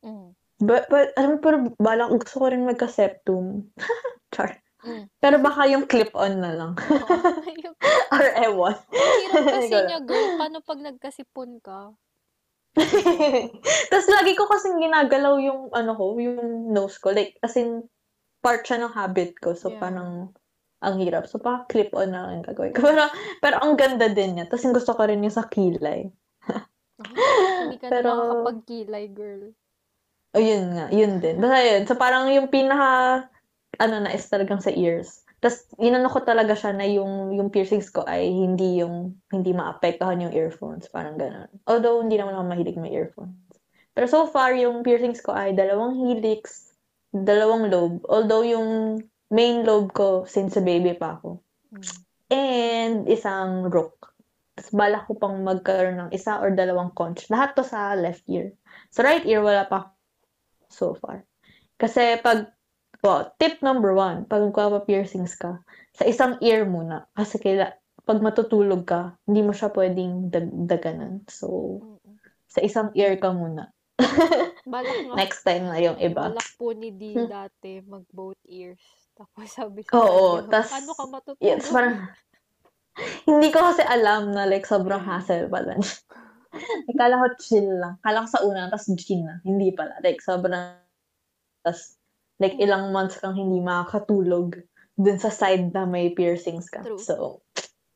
Mm. 0.00 0.32
But, 0.60 0.88
but 0.88 1.12
alam 1.16 1.36
mo, 1.36 1.38
pero 1.44 1.56
bala 1.76 2.08
ko, 2.08 2.16
gusto 2.20 2.36
ko 2.40 2.46
rin 2.48 2.64
magka-septum. 2.64 3.68
Char. 4.34 4.56
Mm. 4.80 5.12
Pero 5.20 5.36
baka 5.44 5.68
yung 5.68 5.84
clip-on 5.84 6.40
na 6.40 6.52
lang. 6.56 6.72
Oo. 6.80 7.44
Yung- 7.60 7.76
Or 8.10 8.26
ewan. 8.40 8.76
Hirap 8.92 9.44
kasi 9.60 9.76
niya, 9.76 10.00
girl. 10.04 10.40
Paano 10.40 10.64
pag 10.64 10.80
nagkasipon 10.80 11.60
ka? 11.60 11.92
Tapos 13.90 14.08
lagi 14.08 14.32
ko 14.38 14.48
kasing 14.48 14.80
ginagalaw 14.80 15.36
yung 15.42 15.68
ano 15.74 15.92
ko, 15.96 16.16
yung 16.16 16.72
nose 16.72 16.96
ko. 16.96 17.12
Like, 17.12 17.36
as 17.44 17.56
in, 17.60 17.84
part 18.40 18.64
siya 18.64 18.80
ng 18.80 18.96
habit 18.96 19.36
ko. 19.40 19.52
So, 19.52 19.68
Yeah. 19.68 19.80
parang, 19.84 20.32
ang 20.80 20.96
hirap. 21.00 21.28
So, 21.28 21.36
pa 21.36 21.68
clip-on 21.68 22.12
na 22.12 22.24
lang 22.24 22.40
yung 22.40 22.46
gagawin 22.48 22.72
ko. 22.72 22.80
Pero, 22.88 23.04
pero 23.44 23.56
ang 23.60 23.76
ganda 23.76 24.08
din 24.08 24.36
niya. 24.40 24.48
Tapos 24.48 24.64
gusto 24.72 24.96
ko 24.96 25.02
rin 25.04 25.20
yung 25.20 25.32
sa 25.32 25.44
kilay. 25.46 26.08
Hindi 27.00 27.76
ka 27.76 27.86
Pero- 27.92 28.08
na 28.08 28.16
makakapagkilay, 28.16 29.04
girl. 29.12 29.42
O, 30.30 30.38
yun 30.38 30.78
nga. 30.78 30.86
Yun 30.94 31.18
din. 31.18 31.36
Basta 31.42 31.58
yun. 31.60 31.82
So, 31.84 31.98
parang 31.98 32.30
yung 32.32 32.48
pinaka, 32.48 33.26
ano 33.76 33.94
na, 34.00 34.14
is 34.14 34.24
talagang 34.30 34.62
sa 34.62 34.70
ears. 34.70 35.26
Tapos, 35.42 35.66
inano 35.80 36.06
ko 36.06 36.20
talaga 36.22 36.52
siya 36.54 36.70
na 36.76 36.86
yung, 36.86 37.34
yung 37.34 37.48
piercings 37.50 37.88
ko 37.90 38.04
ay 38.06 38.28
hindi 38.28 38.78
yung, 38.80 39.16
hindi 39.32 39.50
maapektuhan 39.50 40.22
yung 40.22 40.32
earphones. 40.36 40.86
Parang 40.86 41.18
ganun. 41.18 41.50
Although, 41.66 42.00
hindi 42.04 42.14
naman 42.14 42.36
ako 42.38 42.44
mahilig 42.46 42.78
may 42.78 42.92
earphones. 42.94 43.36
Pero 43.92 44.06
so 44.06 44.24
far, 44.30 44.54
yung 44.54 44.86
piercings 44.86 45.18
ko 45.18 45.34
ay 45.34 45.50
dalawang 45.52 45.98
helix, 45.98 46.72
dalawang 47.10 47.68
lobe. 47.68 47.98
Although, 48.06 48.46
yung 48.46 48.68
main 49.30 49.62
lobe 49.62 49.90
ko, 49.94 50.08
since 50.26 50.58
a 50.58 50.62
baby 50.62 50.94
pa 50.94 51.18
ako. 51.18 51.40
Mm. 51.70 51.86
And 52.30 52.96
isang 53.06 53.70
rook. 53.70 54.14
Tapos 54.58 54.70
balak 54.76 55.06
ko 55.08 55.16
pang 55.16 55.40
magkaroon 55.40 55.98
ng 55.98 56.10
isa 56.12 56.38
or 56.42 56.52
dalawang 56.52 56.92
conch. 56.92 57.30
Lahat 57.32 57.54
to 57.56 57.64
sa 57.64 57.94
left 57.96 58.26
ear. 58.28 58.52
Sa 58.90 59.06
right 59.06 59.24
ear, 59.24 59.40
wala 59.40 59.64
pa 59.66 59.94
so 60.68 60.94
far. 60.94 61.26
Kasi 61.80 62.20
pag 62.20 62.52
po, 63.00 63.24
tip 63.40 63.64
number 63.64 63.96
one, 63.96 64.28
pag 64.28 64.44
magpapa-piercings 64.44 65.34
ka, 65.40 65.64
sa 65.96 66.04
isang 66.04 66.36
ear 66.44 66.68
muna. 66.68 67.08
Kasi 67.16 67.40
kaila, 67.40 67.72
pag 68.04 68.20
matutulog 68.20 68.84
ka, 68.84 69.16
hindi 69.24 69.40
mo 69.40 69.56
siya 69.56 69.72
pwedeng 69.72 70.28
dagdaganan. 70.28 71.24
So, 71.26 71.80
sa 72.50 72.60
isang 72.60 72.92
ear 72.92 73.16
ka 73.16 73.32
muna. 73.32 73.72
Balak 74.66 74.98
nga. 75.08 75.14
Next 75.20 75.40
time 75.46 75.72
na 75.72 75.80
yung 75.80 75.96
iba. 75.96 76.28
Balak 76.28 76.50
po 76.60 76.76
ni 76.76 76.92
D 76.92 77.16
Hmm. 77.16 77.28
dati 77.30 77.80
mag 77.84 78.04
both 78.12 78.40
ears. 78.44 78.80
Tapos 79.20 79.52
sabi 79.52 79.84
sa 79.84 80.00
Oo, 80.00 80.40
kanya, 80.40 80.48
tas- 80.48 80.72
paano 80.72 80.92
ka 80.96 81.04
matutulog? 81.04 81.44
Yes, 81.44 81.68
parang, 81.68 82.08
hindi 83.28 83.48
ko 83.52 83.60
kasi 83.60 83.84
alam 83.84 84.32
na 84.32 84.48
like 84.48 84.64
sobrang 84.64 85.04
hassle 85.04 85.44
pala. 85.52 85.76
Akala 86.90 87.20
ko 87.20 87.26
chill 87.36 87.68
lang. 87.68 88.00
Kala 88.00 88.24
ko 88.24 88.28
sa 88.32 88.40
una, 88.48 88.72
tapos 88.72 88.88
chill 88.96 89.20
na. 89.20 89.44
Hindi 89.44 89.76
pala. 89.76 90.00
Like, 90.00 90.24
sobrang, 90.24 90.80
tas, 91.60 92.00
like, 92.40 92.56
ilang 92.56 92.96
months 92.96 93.20
kang 93.20 93.36
hindi 93.36 93.60
makakatulog 93.60 94.56
dun 94.96 95.18
sa 95.20 95.30
side 95.30 95.70
na 95.76 95.84
may 95.84 96.10
piercings 96.16 96.72
ka. 96.72 96.80
True. 96.80 96.98
So, 96.98 97.44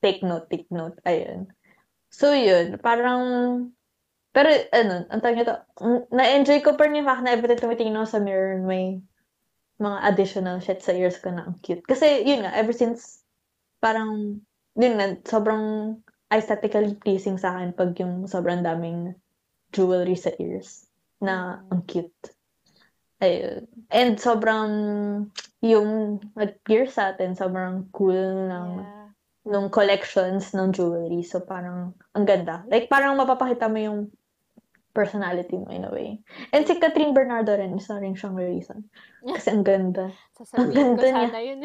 take 0.04 0.20
note, 0.20 0.46
take 0.52 0.68
note. 0.68 1.00
Ayun. 1.08 1.48
So, 2.12 2.30
yun. 2.36 2.78
Parang, 2.78 3.24
pero, 4.30 4.52
ano, 4.70 5.08
ang 5.10 5.20
tawag 5.24 5.40
nito, 5.40 5.56
mm, 5.80 6.14
na-enjoy 6.14 6.60
ko 6.62 6.78
pa 6.78 6.86
yung 6.86 7.08
fact 7.08 7.22
na 7.24 7.32
every 7.34 7.48
time 7.50 7.58
tumitingin 7.58 7.96
ako 7.98 8.06
sa 8.06 8.22
mirror, 8.22 8.62
may 8.62 9.02
mga 9.80 9.98
additional 10.06 10.58
shit 10.62 10.80
sa 10.82 10.94
ears 10.94 11.18
ko 11.18 11.34
na 11.34 11.50
ang 11.50 11.58
cute. 11.60 11.82
Kasi, 11.86 12.22
yun 12.22 12.46
nga, 12.46 12.54
ever 12.54 12.72
since, 12.74 13.22
parang, 13.82 14.40
yun 14.78 14.94
nga, 14.98 15.18
sobrang 15.26 15.98
aesthetically 16.30 16.94
pleasing 16.98 17.38
sa 17.38 17.58
akin 17.58 17.74
pag 17.74 17.94
yung 17.98 18.26
sobrang 18.26 18.62
daming 18.62 19.14
jewelry 19.74 20.14
sa 20.14 20.30
ears 20.38 20.86
na 21.22 21.62
ang 21.70 21.82
cute. 21.86 22.14
Ayun. 23.22 23.66
And 23.90 24.18
sobrang 24.18 24.72
yung 25.64 26.20
nag-pierce 26.34 26.98
sa 26.98 27.14
atin, 27.14 27.38
sobrang 27.38 27.88
cool 27.94 28.50
ng 28.50 28.68
Yeah. 28.82 29.02
nung 29.44 29.68
collections 29.68 30.56
ng 30.56 30.72
jewelry. 30.72 31.20
So 31.20 31.44
parang 31.44 31.92
ang 32.16 32.24
ganda. 32.24 32.64
Like 32.64 32.88
parang 32.88 33.20
mapapakita 33.20 33.68
mo 33.68 33.76
yung 33.76 34.00
personality 34.94 35.58
mo 35.58 35.68
in 35.74 35.84
a 35.84 35.90
way. 35.90 36.22
And 36.54 36.62
si 36.62 36.78
Catherine 36.78 37.12
Bernardo 37.12 37.58
rin, 37.58 37.74
isa 37.74 37.98
rin 37.98 38.14
siyang 38.14 38.38
reason. 38.38 38.86
Kasi 39.26 39.50
ang 39.50 39.66
ganda. 39.66 40.14
Sasabihin 40.38 40.94
ko 40.94 41.02
ganda 41.02 41.06
niya. 41.10 41.26
sana 41.28 41.40
yun. 41.42 41.58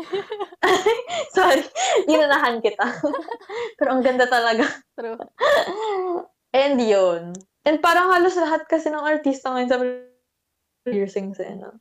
Sorry, 1.37 1.63
inunahan 2.09 2.57
kita. 2.59 2.85
Pero 3.77 3.89
ang 3.93 4.01
ganda 4.01 4.25
talaga. 4.25 4.65
True. 4.97 5.21
And 6.57 6.81
yun. 6.81 7.37
And 7.69 7.77
parang 7.85 8.09
halos 8.09 8.33
lahat 8.33 8.65
kasi 8.65 8.89
ng 8.89 9.05
artista 9.05 9.53
ngayon 9.53 9.69
sa 9.69 9.77
piercings 10.89 11.37
eh, 11.37 11.53
no? 11.53 11.77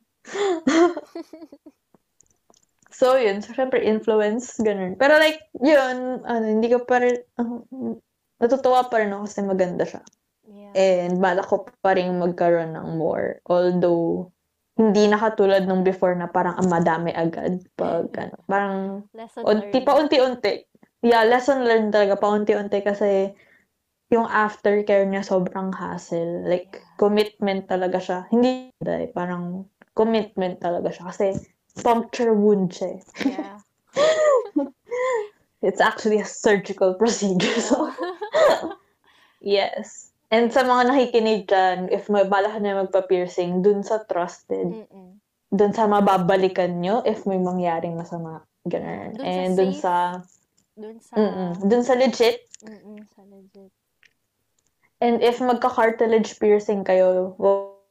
so, 2.93 3.17
yun. 3.17 3.41
So, 3.41 3.57
syempre, 3.57 3.81
influence, 3.81 4.61
ganun. 4.61 5.01
Pero 5.01 5.17
like, 5.17 5.49
yun, 5.57 6.21
ano, 6.21 6.45
hindi 6.45 6.69
ko 6.69 6.85
pa 6.85 7.01
rin, 7.01 7.17
ah, 7.41 7.65
natutuwa 8.37 8.85
pa 8.85 9.01
rin 9.01 9.17
ako 9.17 9.25
kasi 9.25 9.41
maganda 9.41 9.83
siya. 9.89 10.05
Yeah. 10.73 11.09
And 11.09 11.17
balak 11.17 11.47
ko 11.49 11.65
pa 11.81 11.97
rin 11.97 12.19
magkaroon 12.19 12.77
ng 12.77 12.97
more. 12.97 13.41
Although, 13.49 14.29
hindi 14.79 15.07
na 15.07 15.19
katulad 15.19 15.67
nung 15.67 15.83
before 15.83 16.15
na 16.15 16.29
parang 16.29 16.55
ang 16.55 16.69
madami 16.69 17.11
agad. 17.11 17.59
Pag, 17.75 18.13
ano, 18.15 18.35
parang, 18.45 18.75
Lesson 19.11 19.43
unti, 19.43 19.75
learned. 19.75 19.85
paunti-unti. 19.85 20.53
Yeah, 21.01 21.23
lesson 21.27 21.63
learned 21.63 21.91
talaga, 21.91 22.19
paunti-unti 22.19 22.79
kasi 22.83 23.31
yung 24.09 24.25
aftercare 24.25 25.05
niya 25.05 25.21
sobrang 25.21 25.69
hassle. 25.71 26.43
Like, 26.43 26.79
Yeah. 26.79 26.95
commitment 26.97 27.67
talaga 27.67 27.99
siya. 27.99 28.19
Hindi, 28.31 28.73
dahil 28.79 29.11
parang 29.11 29.67
commitment 29.93 30.59
talaga 30.59 30.89
siya. 30.91 31.11
Kasi, 31.11 31.27
puncture 31.79 32.33
wound 32.35 32.71
siya. 32.71 32.99
eh. 32.99 33.01
Yeah. 33.35 33.57
It's 35.61 35.83
actually 35.83 36.19
a 36.19 36.25
surgical 36.25 36.95
procedure. 36.95 37.59
So, 37.59 37.91
yes. 39.43 40.08
And 40.29 40.53
sa 40.53 40.61
mga 40.61 40.93
nakikinig 40.93 41.49
dyan, 41.49 41.89
if 41.89 42.05
may 42.05 42.21
balak 42.25 42.53
na 42.61 42.85
magpa-piercing, 42.85 43.65
dun 43.65 43.81
sa 43.81 44.05
trusted, 44.05 44.69
Mm-mm. 44.69 45.17
dun 45.49 45.73
sa 45.73 45.89
mababalikan 45.89 46.77
nyo 46.77 47.01
if 47.01 47.25
may 47.25 47.41
mangyaring 47.41 47.97
masama. 47.97 48.45
Ganun. 48.69 49.17
Dun 49.17 49.25
sa 49.25 49.25
And 49.25 49.51
dun 49.57 49.73
safe. 49.73 49.81
sa, 49.81 49.95
Dun 50.79 50.97
sa... 51.01 51.13
mm 51.17 51.49
dun 51.65 51.83
sa 51.83 51.93
legit. 51.97 52.45
Mm-mm, 52.61 53.09
sa 53.09 53.21
legit. 53.25 53.73
And 55.01 55.23
if 55.25 55.41
magka-cartilage 55.41 56.37
piercing 56.37 56.85
kayo, 56.85 57.33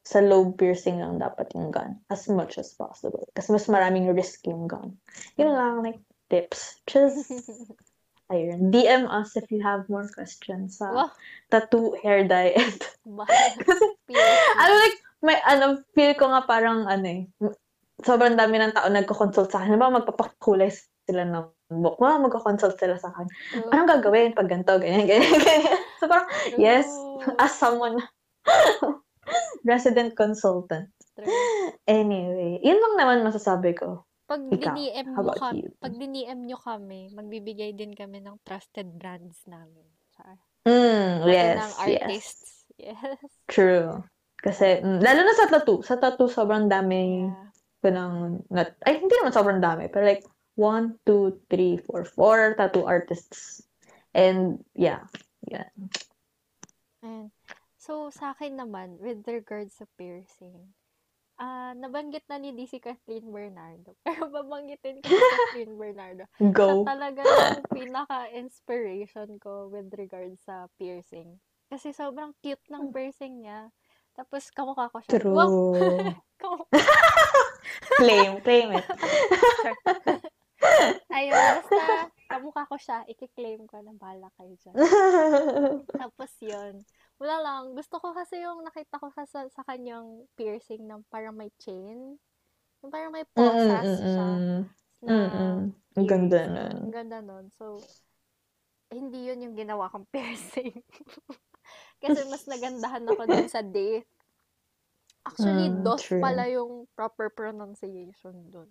sa 0.06 0.22
lobe 0.24 0.56
piercing 0.56 1.02
lang 1.02 1.18
dapat 1.18 1.52
yung 1.58 1.68
gun. 1.74 1.98
As 2.08 2.30
much 2.30 2.56
as 2.56 2.72
possible. 2.72 3.26
Kasi 3.34 3.52
mas 3.52 3.66
maraming 3.68 4.08
risk 4.14 4.46
yung 4.46 4.64
gun. 4.70 4.96
Yun 5.36 5.52
lang, 5.52 5.82
like, 5.84 6.00
tips. 6.32 6.80
Just, 6.88 7.28
ayun. 8.28 8.68
DM 8.68 9.04
us 9.08 9.36
if 9.36 9.48
you 9.48 9.60
have 9.60 9.88
more 9.88 10.06
questions 10.08 10.78
sa 10.78 10.88
Wow. 10.88 11.08
tattoo, 11.48 11.96
hair 12.00 12.24
Ba- 12.28 12.44
piercing. 13.28 13.94
ano 14.60 14.72
like, 14.76 14.98
may, 15.20 15.38
ano, 15.44 15.64
feel 15.92 16.14
ko 16.14 16.30
nga 16.30 16.44
parang, 16.44 16.86
ano 16.86 17.06
eh, 17.08 17.22
sobrang 18.04 18.38
dami 18.38 18.60
ng 18.62 18.72
tao 18.72 18.86
nagko-consult 18.86 19.50
sa 19.50 19.64
akin. 19.64 19.74
Diba, 19.74 19.90
magpapakulay 19.90 20.70
sila 21.04 21.26
ng 21.26 21.48
book. 21.82 21.98
Wow, 21.98 22.22
magko-consult 22.22 22.78
sila 22.78 22.94
sa 22.96 23.10
akin. 23.10 23.26
True. 23.50 23.70
Anong 23.74 23.90
gagawin 23.98 24.36
pag 24.36 24.46
ganito, 24.46 24.78
ganyan, 24.78 25.08
ganyan, 25.08 25.34
ganyan. 25.42 25.80
So 25.98 26.06
parang, 26.06 26.28
True. 26.30 26.60
yes, 26.60 26.86
as 27.36 27.52
someone, 27.52 27.98
resident 29.66 30.14
consultant. 30.14 30.88
True. 31.18 31.28
Anyway, 31.84 32.62
yun 32.62 32.78
lang 32.78 32.94
naman 32.96 33.26
masasabi 33.26 33.74
ko. 33.74 34.06
Pag 34.28 34.44
Ikaw, 34.52 34.76
diniem 34.76 35.08
mo 35.08 35.32
kami, 35.32 35.64
you? 35.64 35.72
pag 35.80 35.94
diniem 35.96 36.40
nyo 36.44 36.58
kami, 36.60 37.08
magbibigay 37.16 37.72
din 37.72 37.96
kami 37.96 38.20
ng 38.20 38.36
trusted 38.44 38.92
brands 39.00 39.40
namin. 39.48 39.88
Char. 40.12 40.36
Mm, 40.68 41.24
yes, 41.32 41.56
ng 41.56 41.72
yes. 41.72 41.80
artists. 41.80 42.50
Yes. 42.78 43.42
True. 43.50 44.06
Kasi, 44.38 44.78
mm, 44.78 45.02
lalo 45.02 45.20
na 45.26 45.34
sa 45.34 45.50
tattoo. 45.50 45.82
Sa 45.82 45.98
tattoo, 45.98 46.30
sobrang 46.30 46.70
dami 46.70 47.26
Yeah. 47.26 47.50
ko 47.82 47.88
ng, 47.90 48.14
not, 48.54 48.70
ay, 48.86 49.02
hindi 49.02 49.18
naman 49.18 49.34
sobrang 49.34 49.58
dami, 49.58 49.90
pero 49.90 50.06
like, 50.06 50.22
one, 50.54 50.94
two, 51.02 51.42
three, 51.50 51.74
four, 51.74 52.06
four 52.06 52.54
tattoo 52.54 52.86
artists. 52.86 53.66
And, 54.14 54.62
yeah. 54.78 55.10
Yeah. 55.42 55.66
Ayan. 57.02 57.34
So, 57.78 58.14
sa 58.14 58.30
akin 58.30 58.54
naman, 58.54 59.02
with 59.02 59.26
regards 59.26 59.82
sa 59.82 59.90
piercing, 59.98 60.77
ah 61.38 61.70
nabanggit 61.78 62.26
na 62.26 62.42
ni 62.42 62.50
DC 62.54 62.82
Kathleen 62.82 63.30
Bernardo. 63.30 63.94
Pero 64.06 64.26
babanggitin 64.28 65.00
ko 65.02 65.08
si 65.08 65.16
Kathleen 65.16 65.78
Bernardo. 65.78 66.24
Go. 66.50 66.82
talaga 66.82 67.22
yung 67.22 67.62
pinaka-inspiration 67.70 69.38
ko 69.38 69.70
with 69.70 69.94
regards 69.94 70.42
sa 70.42 70.66
piercing. 70.76 71.38
Kasi 71.70 71.94
sobrang 71.94 72.34
cute 72.42 72.66
ng 72.68 72.90
piercing 72.90 73.46
niya. 73.46 73.70
Tapos, 74.18 74.50
kamukha 74.50 74.90
ko 74.90 74.98
siya. 74.98 75.14
True. 75.14 75.38
Claim, 77.98 78.38
claim 78.42 78.78
it. 78.78 78.86
Ayun, 81.14 81.34
basta 81.34 82.10
kamukha 82.30 82.62
ko 82.70 82.76
siya, 82.78 83.02
i-claim 83.10 83.66
ko 83.66 83.82
na 83.82 83.90
bala 83.94 84.30
kayo 84.38 84.54
dyan. 84.58 84.74
Tapos 85.86 86.30
yun, 86.42 86.82
wala 87.18 87.36
lang. 87.42 87.62
Gusto 87.74 87.98
ko 87.98 88.14
kasi 88.14 88.38
yung 88.38 88.62
nakita 88.62 88.98
ko 89.02 89.10
sa, 89.10 89.26
sa, 89.26 89.62
kanyang 89.66 90.26
piercing 90.38 90.86
na 90.86 91.02
parang 91.10 91.34
may 91.34 91.50
chain. 91.58 92.14
Yung 92.82 92.90
parang 92.94 93.10
may 93.10 93.26
posas 93.34 93.82
siya 93.98 94.26
Mm-mm-mm. 94.30 94.62
na 95.02 95.10
Mm-mm. 95.10 95.56
Ang 95.98 96.06
ganda 96.06 96.40
nun. 96.46 96.76
Ang 96.88 96.94
ganda 96.94 97.18
nun. 97.18 97.50
So, 97.58 97.82
hindi 98.94 99.26
yun 99.26 99.42
yung 99.42 99.56
ginawa 99.58 99.90
kong 99.90 100.06
piercing. 100.14 100.72
kasi 101.98 102.22
mas 102.30 102.46
nagandahan 102.46 103.02
ako 103.04 103.22
dun 103.26 103.50
sa 103.50 103.60
date. 103.66 104.06
Actually, 105.26 105.68
Mm, 105.68 105.84
doth 105.84 106.00
true. 106.06 106.22
pala 106.22 106.48
yung 106.48 106.88
proper 106.96 107.28
pronunciation 107.28 108.48
dun. 108.48 108.70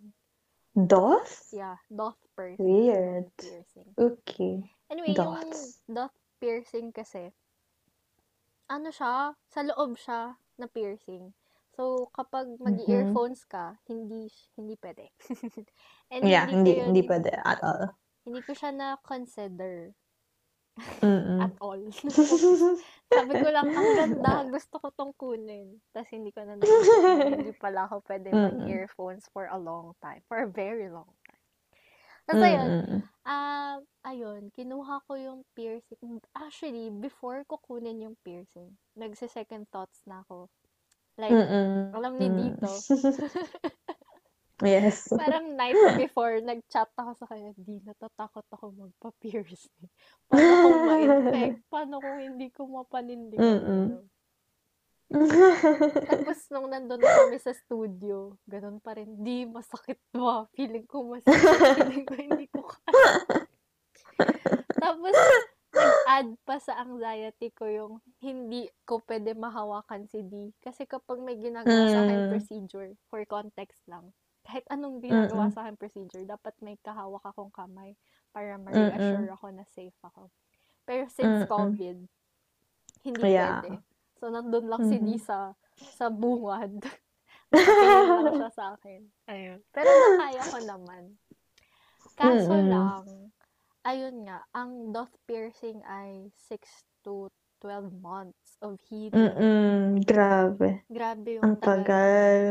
Doth? 0.73 1.51
Yeah, 1.53 1.77
doth 1.91 2.17
piercing. 2.33 2.65
Weird. 2.65 3.29
Piercing. 3.37 3.89
Okay. 3.93 4.65
Anyway, 4.89 5.13
yung 5.13 5.37
Dots. 5.43 5.83
dot 5.85 6.13
piercing 6.39 6.89
kasi, 6.95 7.29
ano 8.68 8.89
siya, 8.91 9.34
sa 9.47 9.59
loob 9.63 9.95
siya 9.95 10.36
na 10.59 10.68
piercing. 10.68 11.32
So, 11.78 12.09
kapag 12.09 12.57
mag-earphones 12.57 13.45
ka, 13.45 13.78
hindi 13.86 14.28
hindi 14.57 14.74
pwede. 14.82 15.13
And 16.13 16.26
Yeah, 16.26 16.49
hindi, 16.49 16.74
yun- 16.82 16.89
hindi 16.89 17.01
pwede 17.05 17.32
at 17.38 17.61
all. 17.61 17.93
Hindi 18.26 18.41
ko 18.43 18.51
siya 18.57 18.74
na-consider 18.74 19.93
Mm-mm. 21.01 21.41
at 21.41 21.53
all. 21.57 21.82
Sabi 23.13 23.34
ko 23.34 23.47
lang, 23.49 23.65
ang 23.74 23.89
ganda, 23.97 24.45
gusto 24.45 24.78
ko 24.78 24.93
tong 24.93 25.13
kunin. 25.18 25.82
Tapos 25.89 26.09
hindi 26.13 26.30
ko 26.30 26.45
na 26.45 26.57
hindi 26.57 27.53
pala 27.57 27.89
ako 27.89 28.05
pwede 28.05 28.30
mag-earphones 28.30 29.26
for 29.34 29.49
a 29.49 29.57
long 29.57 29.97
time. 30.01 30.22
For 30.30 30.45
a 30.45 30.49
very 30.49 30.89
long 30.89 31.09
Tapos 32.28 32.43
ayun, 32.43 32.69
Mm-mm. 32.84 33.01
Ah, 33.28 33.75
ayun, 34.07 34.47
kinuha 34.55 35.03
ko 35.03 35.19
yung 35.19 35.43
piercing. 35.51 36.23
Actually, 36.32 36.88
before 36.88 37.43
ko 37.43 37.59
kunin 37.59 37.99
yung 37.99 38.15
piercing, 38.23 38.71
nagse-second 38.95 39.67
thoughts 39.67 39.99
na 40.07 40.23
ako. 40.23 40.47
Like, 41.19 41.36
Mm-mm. 41.36 41.91
alam 41.91 42.15
ni 42.15 42.28
Mm. 42.32 42.38
Dito. 42.39 42.71
Yes. 44.57 45.05
Parang 45.13 45.53
night 45.53 45.78
before, 46.01 46.41
nag-chat 46.41 46.89
ako 46.97 47.13
sa 47.13 47.30
kanya, 47.30 47.53
di 47.61 47.78
natatakot 47.86 48.41
ako 48.49 48.73
magpa-piercing. 48.73 49.86
Paano 50.25 50.51
kung 50.65 50.82
ma-infect? 50.82 51.61
Paano 51.73 52.01
kung 52.01 52.17
hindi 52.17 52.49
ko 52.49 52.65
mapanindigan? 52.65 53.43
Mm-mm. 53.43 53.86
Ano? 53.91 54.16
Tapos 55.08 56.38
nung 56.51 56.68
nandun 56.68 56.99
na 56.99 57.08
kami 57.08 57.39
sa 57.39 57.55
studio, 57.55 58.36
ganun 58.43 58.84
pa 58.84 58.99
rin, 58.99 59.08
di 59.24 59.47
masakit 59.47 59.99
ba? 60.16 60.47
Feeling 60.51 60.84
ko 60.84 61.08
masakit. 61.08 61.80
Feeling 61.80 62.03
ko 62.03 62.14
hindi 62.20 62.45
ko 62.51 62.68
kaya. 62.68 63.24
Tapos, 64.84 65.16
nag-add 65.74 66.30
pa 66.45 66.55
sa 66.60 66.80
anxiety 66.80 67.49
ko 67.51 67.66
yung 67.66 67.93
hindi 68.22 68.70
ko 68.84 69.01
pwede 69.08 69.34
mahawakan 69.34 70.05
si 70.08 70.22
D. 70.24 70.51
Kasi 70.62 70.86
kapag 70.86 71.20
may 71.24 71.39
ginagawa 71.39 71.88
sa 71.89 72.03
akin 72.05 72.28
Mm. 72.28 72.30
procedure, 72.30 72.89
for 73.10 73.22
context 73.26 73.82
lang, 73.88 74.12
kahit 74.43 74.64
anong 74.72 75.03
ginagawa 75.03 75.47
Mm-mm. 75.47 75.53
sa 75.53 75.66
akin 75.66 75.76
procedure, 75.76 76.24
dapat 76.24 76.55
may 76.64 76.80
kahawak 76.80 77.26
akong 77.26 77.51
kamay 77.51 77.97
para 78.32 78.55
ma-reassure 78.55 79.28
ako 79.34 79.51
na 79.51 79.66
safe 79.68 79.97
ako. 80.03 80.32
Pero 80.88 81.03
since 81.12 81.43
Mm-mm. 81.43 81.51
COVID, 81.51 81.97
hindi 83.03 83.24
Yeah. 83.28 83.60
pwede. 83.60 83.72
So, 84.18 84.30
nandun 84.34 84.65
lang 84.68 84.84
si 84.89 84.97
D 84.97 85.18
Mhm. 85.18 85.22
sa, 85.22 85.53
sa 85.97 86.09
bungad. 86.09 86.82
Lang 87.53 88.34
siya 88.36 88.51
sa 88.51 88.65
akin. 88.76 89.01
Ayun. 89.30 89.59
Pero 89.72 89.88
nakaya 89.88 90.41
ko 90.49 90.57
naman. 90.61 91.03
Kaso 92.18 92.53
Mm-mm. 92.53 92.70
lang, 92.70 93.05
ayun 93.86 94.26
nga, 94.26 94.41
ang 94.51 94.89
doth 94.89 95.13
piercing 95.30 95.80
ay 95.86 96.34
6 96.34 96.65
to 97.05 97.30
12 97.61 97.93
months 98.01 98.57
of 98.61 98.78
healing. 98.89 99.13
Mm-mm. 99.13 100.01
Grabe. 100.05 100.82
Grabe 100.89 101.38
yung 101.38 101.45
Ang 101.45 101.55
tagal. 101.61 101.86
tagal. 101.86 102.41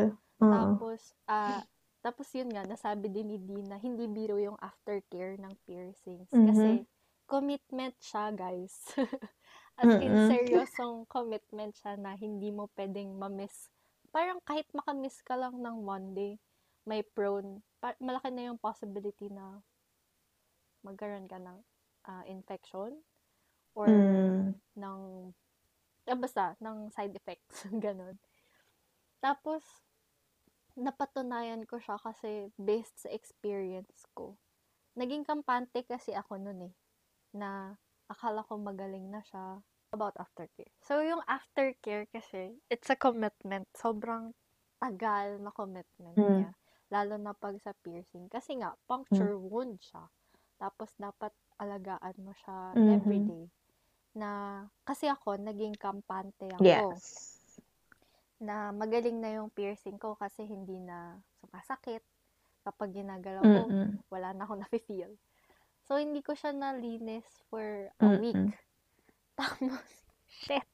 Oo. 0.42 0.50
Tapos, 0.54 1.00
ah, 1.26 1.62
tapos 2.00 2.30
yun 2.30 2.50
nga, 2.54 2.62
nasabi 2.62 3.10
din 3.10 3.26
ni 3.34 3.38
Dee 3.42 3.66
na 3.66 3.78
hindi 3.78 4.06
biro 4.06 4.38
yung 4.38 4.58
aftercare 4.62 5.34
ng 5.40 5.54
piercings. 5.66 6.30
Mhm. 6.30 6.46
Kasi, 6.46 6.86
commitment 7.26 7.98
siya, 7.98 8.30
guys. 8.30 8.74
As 9.76 9.92
in, 10.00 10.16
Mm-mm. 10.16 10.16
seryosong 10.16 11.04
commitment 11.12 11.76
siya 11.76 12.00
na 12.00 12.16
hindi 12.16 12.48
mo 12.48 12.72
pwedeng 12.76 13.20
ma-miss. 13.20 13.68
Parang 14.08 14.40
kahit 14.48 14.64
makamiss 14.72 15.20
ka 15.20 15.36
lang 15.36 15.60
ng 15.60 15.84
one 15.84 16.16
day, 16.16 16.32
may 16.88 17.04
prone, 17.04 17.60
pa- 17.82 17.98
malaki 18.00 18.32
na 18.32 18.48
yung 18.52 18.60
possibility 18.60 19.28
na 19.28 19.60
magkaroon 20.80 21.28
ka 21.28 21.36
ng 21.36 21.58
ah, 22.08 22.24
infection 22.24 23.04
or 23.76 23.90
Mm. 23.90 24.54
ng, 24.78 25.00
ah, 26.08 26.18
basta, 26.18 26.56
ng 26.62 26.88
side 26.96 27.12
effects. 27.12 27.68
Ganon. 27.84 28.16
Tapos, 29.20 29.60
napatunayan 30.76 31.64
ko 31.68 31.76
siya 31.80 31.96
kasi 32.00 32.52
based 32.56 33.04
sa 33.04 33.10
experience 33.12 34.04
ko. 34.16 34.36
Naging 34.96 35.24
kampante 35.24 35.84
kasi 35.84 36.12
ako 36.16 36.40
nun 36.40 36.72
eh, 36.72 36.74
na 37.36 37.76
akala 38.06 38.46
ko 38.46 38.58
magaling 38.58 39.10
na 39.10 39.22
siya 39.22 39.60
about 39.94 40.14
aftercare. 40.18 40.70
So, 40.82 41.00
yung 41.02 41.22
aftercare 41.26 42.06
kasi, 42.10 42.58
it's 42.70 42.90
a 42.90 42.98
commitment. 42.98 43.66
Sobrang 43.74 44.34
tagal 44.82 45.40
na 45.40 45.50
commitment 45.54 46.14
Mm. 46.18 46.42
niya. 46.42 46.50
Lalo 46.92 47.18
na 47.18 47.32
pag 47.34 47.58
sa 47.62 47.72
piercing. 47.82 48.28
Kasi 48.30 48.58
nga, 48.60 48.74
puncture 48.86 49.34
wound 49.38 49.78
siya. 49.82 50.06
Tapos, 50.60 50.92
dapat 50.98 51.32
alagaan 51.58 52.16
mo 52.20 52.32
siya 52.36 52.76
Mhm. 52.76 52.92
everyday. 52.92 53.44
Na, 54.16 54.30
kasi 54.84 55.08
ako, 55.08 55.36
naging 55.40 55.74
kampante 55.76 56.46
ako 56.52 56.64
Yes. 56.64 57.04
na 58.36 58.68
magaling 58.68 59.16
na 59.16 59.32
yung 59.40 59.48
piercing 59.48 59.96
ko 59.96 60.12
kasi 60.14 60.44
hindi 60.44 60.76
na 60.76 61.16
sumasakit. 61.40 62.04
Kapag 62.66 62.92
ginagalaw 62.92 63.44
ko, 63.44 63.62
Mm-mm. 63.72 63.96
wala 64.12 64.28
na 64.36 64.44
akong 64.44 64.60
nafe-feel. 64.64 65.16
So, 65.86 65.96
hindi 66.02 66.18
ko 66.22 66.34
siya 66.34 66.50
nalinis 66.50 67.26
for 67.46 67.94
a 68.02 68.06
Mm-mm. 68.06 68.18
week. 68.18 68.58
Tapos, 69.38 69.86
shit, 70.26 70.66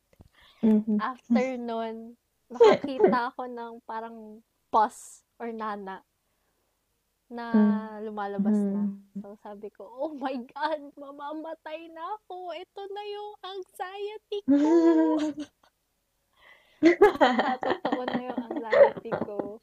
Mhm. 0.63 0.97
after 0.97 1.57
nun, 1.61 2.17
nakakita 2.49 3.33
ako 3.33 3.45
ng 3.49 3.73
parang 3.85 4.41
pus 4.73 5.25
or 5.37 5.53
nana 5.53 6.01
na 7.33 7.47
lumalabas 8.05 8.57
na. 8.73 8.89
Mhm. 8.89 9.21
So, 9.25 9.37
sabi 9.41 9.69
ko, 9.73 9.89
oh 9.89 10.13
my 10.17 10.37
God, 10.53 10.81
mamamatay 10.97 11.89
na 11.93 12.05
ako. 12.21 12.53
Ito 12.53 12.83
na 12.93 13.03
yung 13.09 13.33
anxiety 13.41 14.41
ko. 14.49 14.69
Totoo 17.65 18.01
na 18.05 18.21
yung 18.21 18.41
anxiety 18.53 19.13
ko. 19.25 19.61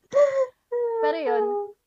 Pero 1.01 1.17
yun, 1.17 1.45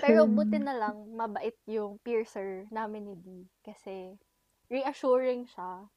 pero 0.00 0.28
buti 0.30 0.58
na 0.62 0.74
lang, 0.76 1.12
mabait 1.16 1.56
yung 1.68 1.98
piercer 2.02 2.68
namin 2.74 3.02
ni 3.12 3.14
D. 3.16 3.26
Kasi, 3.64 4.16
reassuring 4.72 5.46
siya. 5.48 5.88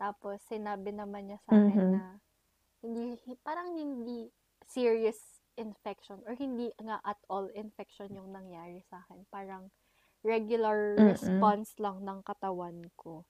Tapos, 0.00 0.42
sinabi 0.46 0.92
naman 0.94 1.30
niya 1.30 1.40
sa 1.44 1.62
akin 1.62 1.82
Mhm. 1.82 1.94
na, 1.94 2.20
hindi, 2.82 3.18
parang 3.46 3.74
hindi 3.78 4.30
serious 4.66 5.42
infection 5.58 6.22
or 6.26 6.34
hindi 6.38 6.72
nga 6.80 6.98
at 7.04 7.18
all 7.28 7.48
infection 7.54 8.14
yung 8.16 8.32
nangyari 8.32 8.82
sa 8.86 9.04
akin. 9.06 9.26
Parang 9.30 9.70
regular 10.26 10.98
Mm-mm. 10.98 11.54
response 11.54 11.78
lang 11.78 12.02
ng 12.06 12.22
katawan 12.26 12.90
ko. 12.98 13.26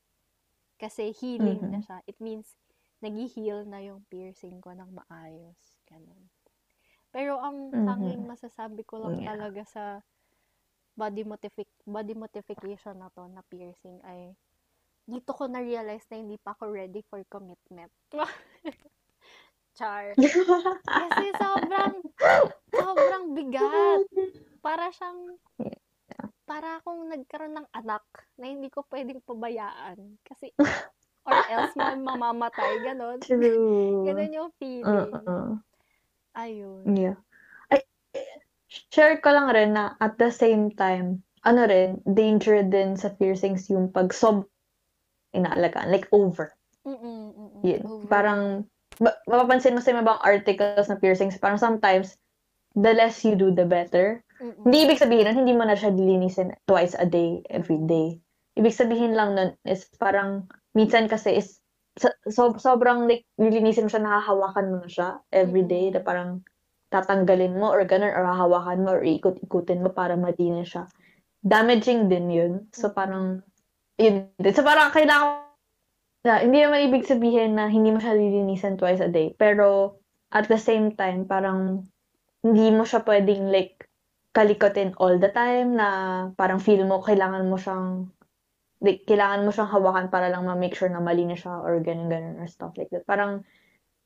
Kasi 0.80 1.12
healing 1.14 1.70
na 1.72 1.78
Mhm. 1.78 1.84
siya. 1.84 2.00
It 2.08 2.18
means, 2.20 2.56
nag-heal 3.04 3.68
na 3.68 3.80
yung 3.84 4.06
piercing 4.10 4.60
ko 4.64 4.72
ng 4.74 4.90
maayos. 4.96 5.80
Ganun. 5.88 6.31
Pero 7.12 7.36
ang 7.38 7.70
Mhm. 7.70 7.84
tanging 7.86 8.22
masasabi 8.24 8.82
ko 8.88 8.96
lang 8.98 9.20
Yeah. 9.20 9.36
talaga 9.36 9.62
sa 9.68 9.84
body 10.92 11.24
modific 11.24 11.68
body 11.88 12.12
modification 12.12 13.00
na 13.00 13.08
to 13.16 13.24
na 13.32 13.40
piercing 13.48 13.96
ay 14.04 14.36
dito 15.08 15.32
ko 15.32 15.48
na-realize 15.48 16.04
na 16.12 16.20
hindi 16.20 16.36
pa 16.36 16.52
ako 16.52 16.68
ready 16.72 17.00
for 17.08 17.20
commitment. 17.32 17.90
Char. 19.78 20.12
Kasi 20.84 21.24
sobrang 21.36 21.96
sobrang 22.70 23.24
bigat. 23.34 24.04
Para 24.62 24.92
siyang 24.92 25.36
para 26.44 26.78
akong 26.78 27.08
nagkaroon 27.08 27.56
ng 27.56 27.68
anak 27.72 28.04
na 28.36 28.46
hindi 28.52 28.68
ko 28.68 28.84
pwedeng 28.92 29.24
pabayaan. 29.24 30.20
Kasi 30.22 30.52
or 31.24 31.38
else 31.50 31.72
mamamatay, 31.78 32.82
ganon. 32.84 33.18
True. 33.22 34.02
Ganon 34.06 34.34
yung 34.36 34.50
feeling. 34.58 35.22
Uh-uh. 35.24 35.56
Ayun. 36.32 36.84
Yeah. 36.88 37.16
Ay, 37.68 37.84
share 38.68 39.20
ko 39.20 39.32
lang 39.32 39.52
rin 39.52 39.76
na 39.76 39.96
at 40.00 40.16
the 40.16 40.32
same 40.32 40.72
time, 40.72 41.20
ano 41.44 41.66
rin, 41.68 42.00
danger 42.06 42.62
din 42.64 42.96
sa 42.96 43.12
piercings 43.12 43.68
yung 43.68 43.90
pag 43.90 44.14
sob 44.14 44.48
inaalagaan, 45.32 45.88
like 45.88 46.08
over. 46.12 46.52
Mm-mm, 46.84 47.32
mm-mm. 47.32 47.62
Yun. 47.64 47.82
Over. 47.84 48.08
Parang, 48.08 48.40
ma- 49.00 49.20
mapapansin 49.24 49.72
mo 49.72 49.80
sa 49.80 49.96
mga 49.96 50.20
articles 50.20 50.88
na 50.88 51.00
piercings, 51.00 51.40
parang 51.40 51.60
sometimes, 51.60 52.16
the 52.76 52.92
less 52.92 53.24
you 53.24 53.36
do, 53.36 53.52
the 53.52 53.64
better. 53.64 54.20
Mm-mm. 54.40 54.66
Hindi 54.66 54.88
ibig 54.88 55.00
sabihin 55.00 55.30
nun, 55.30 55.38
hindi 55.44 55.54
mo 55.56 55.64
na 55.64 55.76
siya 55.76 55.92
dilinisin 55.92 56.56
twice 56.66 56.96
a 56.98 57.06
day, 57.06 57.44
every 57.52 57.78
day. 57.84 58.18
Ibig 58.58 58.74
sabihin 58.76 59.16
lang 59.16 59.36
nun 59.38 59.56
is 59.64 59.88
parang, 59.96 60.48
minsan 60.76 61.08
kasi 61.08 61.38
is, 61.40 61.61
so, 61.98 62.08
so- 62.28 62.58
sobrang 62.58 63.08
like, 63.08 63.24
nilinisin 63.36 63.86
mo 63.86 63.90
siya, 63.92 64.02
nahahawakan 64.04 64.66
mo 64.70 64.76
na 64.84 64.90
siya 64.90 65.08
every 65.32 65.64
day, 65.66 65.92
na 65.92 66.00
parang 66.00 66.42
tatanggalin 66.92 67.56
mo 67.56 67.72
or 67.72 67.84
ganun, 67.88 68.12
or 68.12 68.24
hahawakan 68.24 68.84
mo 68.84 68.96
or 68.96 69.02
ikot-ikutin 69.04 69.80
mo 69.80 69.90
para 69.92 70.16
malinis 70.16 70.76
siya. 70.76 70.88
Damaging 71.42 72.06
din 72.12 72.28
yun. 72.30 72.52
So 72.70 72.92
parang, 72.92 73.42
yun 73.98 74.28
din. 74.38 74.52
So 74.54 74.62
parang 74.62 74.92
kailangan, 74.92 75.48
na, 76.22 76.38
hindi 76.38 76.62
naman 76.62 76.86
ibig 76.86 77.08
sabihin 77.08 77.58
na 77.58 77.66
hindi 77.66 77.90
mo 77.90 77.98
siya 77.98 78.14
lilinisan 78.14 78.78
twice 78.78 79.02
a 79.02 79.10
day. 79.10 79.34
Pero, 79.34 79.98
at 80.30 80.46
the 80.46 80.60
same 80.60 80.94
time, 80.94 81.26
parang, 81.26 81.90
hindi 82.46 82.70
mo 82.70 82.86
siya 82.86 83.02
pwedeng 83.02 83.50
like, 83.50 83.90
kalikotin 84.32 84.96
all 84.96 85.20
the 85.20 85.28
time 85.28 85.76
na 85.76 85.88
parang 86.40 86.56
feel 86.56 86.88
mo 86.88 87.04
kailangan 87.04 87.52
mo 87.52 87.60
siyang 87.60 88.08
like, 88.82 89.06
kailangan 89.06 89.46
mo 89.46 89.54
siyang 89.54 89.70
hawakan 89.70 90.10
para 90.10 90.26
lang 90.28 90.42
ma-make 90.42 90.74
sure 90.74 90.90
na 90.90 90.98
malinis 90.98 91.46
siya 91.46 91.62
or 91.62 91.78
ganun-ganun 91.78 92.42
or 92.42 92.50
stuff 92.50 92.74
like 92.74 92.90
that. 92.90 93.06
Parang, 93.06 93.46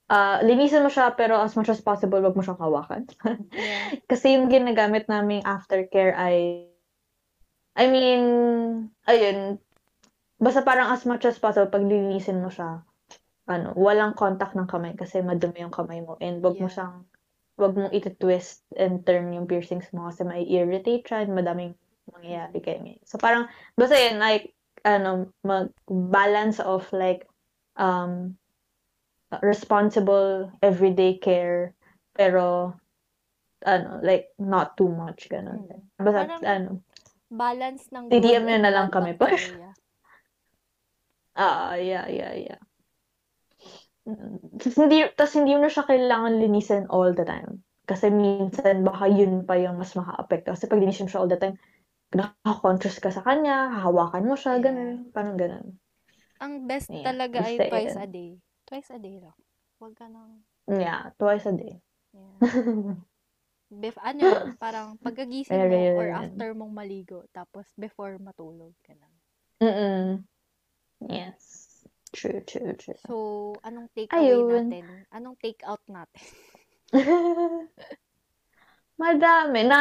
ah 0.07 0.39
linisin 0.45 0.87
mo 0.87 0.91
siya 0.93 1.16
pero 1.18 1.41
as 1.43 1.57
much 1.59 1.66
as 1.72 1.83
possible, 1.83 2.20
wag 2.22 2.37
mo 2.37 2.45
siyang 2.45 2.61
hawakan. 2.61 3.09
Yeah. 3.51 3.99
Kasi 4.12 4.37
yung 4.37 4.53
ginagamit 4.53 5.09
naming 5.11 5.43
aftercare 5.43 6.12
ay, 6.14 6.68
I 7.77 7.85
mean, 7.93 8.22
ayun, 9.05 9.61
basta 10.41 10.64
parang 10.64 10.93
as 10.93 11.05
much 11.05 11.24
as 11.29 11.37
possible, 11.37 11.68
pag 11.68 11.85
linisin 11.85 12.41
mo 12.41 12.49
siya, 12.49 12.81
ano, 13.47 13.77
walang 13.77 14.16
contact 14.16 14.57
ng 14.59 14.66
kamay 14.66 14.97
kasi 14.99 15.22
madumi 15.22 15.62
yung 15.62 15.70
kamay 15.74 16.03
mo 16.03 16.18
and 16.18 16.41
wag 16.43 16.57
mo 16.59 16.66
Yeah. 16.66 16.74
siyang, 16.83 16.97
wag 17.61 17.72
mong 17.77 17.93
iti-twist 17.95 18.64
and 18.81 19.05
turn 19.07 19.31
yung 19.37 19.47
piercings 19.47 19.87
mo 19.93 20.09
kasi 20.11 20.24
may 20.24 20.43
irritate 20.49 21.05
siya 21.07 21.22
and 21.29 21.37
madaming 21.37 21.77
mangyayari 22.11 22.59
kay 22.64 22.81
me. 22.81 22.99
So 23.05 23.20
parang, 23.20 23.47
basta 23.77 23.95
yun, 24.01 24.18
like, 24.18 24.55
ano, 24.87 25.34
mag-balance 25.43 26.62
of 26.62 26.87
like, 26.95 27.26
um, 27.74 28.39
responsible 29.43 30.55
everyday 30.62 31.18
care, 31.18 31.74
pero 32.14 32.74
ano, 33.66 33.99
like, 34.07 34.30
not 34.39 34.78
too 34.78 34.89
much, 34.89 35.26
ganun. 35.26 35.66
Mm. 35.66 35.82
Basta, 35.99 36.22
Parang 36.22 36.43
ano, 36.47 36.70
balance 37.26 37.91
ng 37.91 38.07
TDM 38.07 38.47
and 38.47 38.62
na 38.62 38.70
lang 38.70 38.89
kami. 38.95 39.18
Bacteria. 39.18 39.74
ah, 41.43 41.74
yeah, 41.74 42.07
yeah, 42.07 42.34
yeah. 42.39 42.61
Mm. 44.07 44.62
Tas 44.62 44.78
hindi, 44.78 45.03
tas 45.18 45.34
hindi 45.34 45.59
mo 45.59 45.66
na 45.66 45.72
siya 45.72 45.82
kailangan 45.82 46.39
linisin 46.39 46.87
all 46.95 47.11
the 47.11 47.26
time. 47.26 47.66
Kasi 47.87 48.11
minsan, 48.11 48.87
baka 48.87 49.11
yun 49.11 49.43
pa 49.47 49.59
yung 49.59 49.78
mas 49.78 49.95
maka-apekto. 49.99 50.55
Kasi 50.55 50.70
pag 50.70 50.78
linisin 50.78 51.11
siya 51.11 51.22
all 51.22 51.30
the 51.30 51.39
time, 51.39 51.59
nakaka-conscious 52.14 53.02
ka 53.02 53.11
sa 53.11 53.24
kanya, 53.26 53.70
hahawakan 53.74 54.24
mo 54.28 54.34
siya, 54.38 54.59
Yeah. 54.59 54.62
ganun. 54.62 55.11
Parang 55.11 55.36
ganun. 55.40 55.66
Ang 56.40 56.68
best 56.68 56.92
Yeah, 56.92 57.02
talaga 57.09 57.48
ay 57.48 57.57
basta 57.59 57.70
twice 57.70 57.96
a 57.96 58.07
day. 58.07 58.30
Twice 58.68 58.90
a 58.92 58.98
day 59.00 59.16
lang. 59.18 59.36
Huwag 59.80 59.94
ka 59.96 60.07
nang, 60.07 60.44
Yeah, 60.68 61.11
twice 61.18 61.46
a 61.46 61.52
day. 61.54 61.80
yeah. 62.12 62.38
Bef, 63.66 63.98
ano, 63.98 64.30
parang 64.62 64.94
pagkagising 65.02 65.66
mo 65.66 65.74
Pero 65.74 65.98
or 65.98 66.09
after 66.14 66.54
mong 66.54 66.70
maligo, 66.70 67.26
tapos 67.34 67.66
before 67.74 68.14
matulog 68.22 68.74
ka 68.86 68.94
lang. 68.94 69.11
Mm-mm. 69.62 70.24
Yes. 71.09 71.82
True, 72.12 72.40
true, 72.46 72.72
true. 72.78 72.94
So, 73.04 73.52
anong 73.66 73.90
take 73.92 74.14
away 74.16 74.46
Ayun. 74.46 74.70
natin? 74.70 74.86
Anong 75.12 75.36
take 75.42 75.61
out 75.66 75.82
natin? 75.90 76.22
Madami 79.02 79.61
na, 79.68 79.80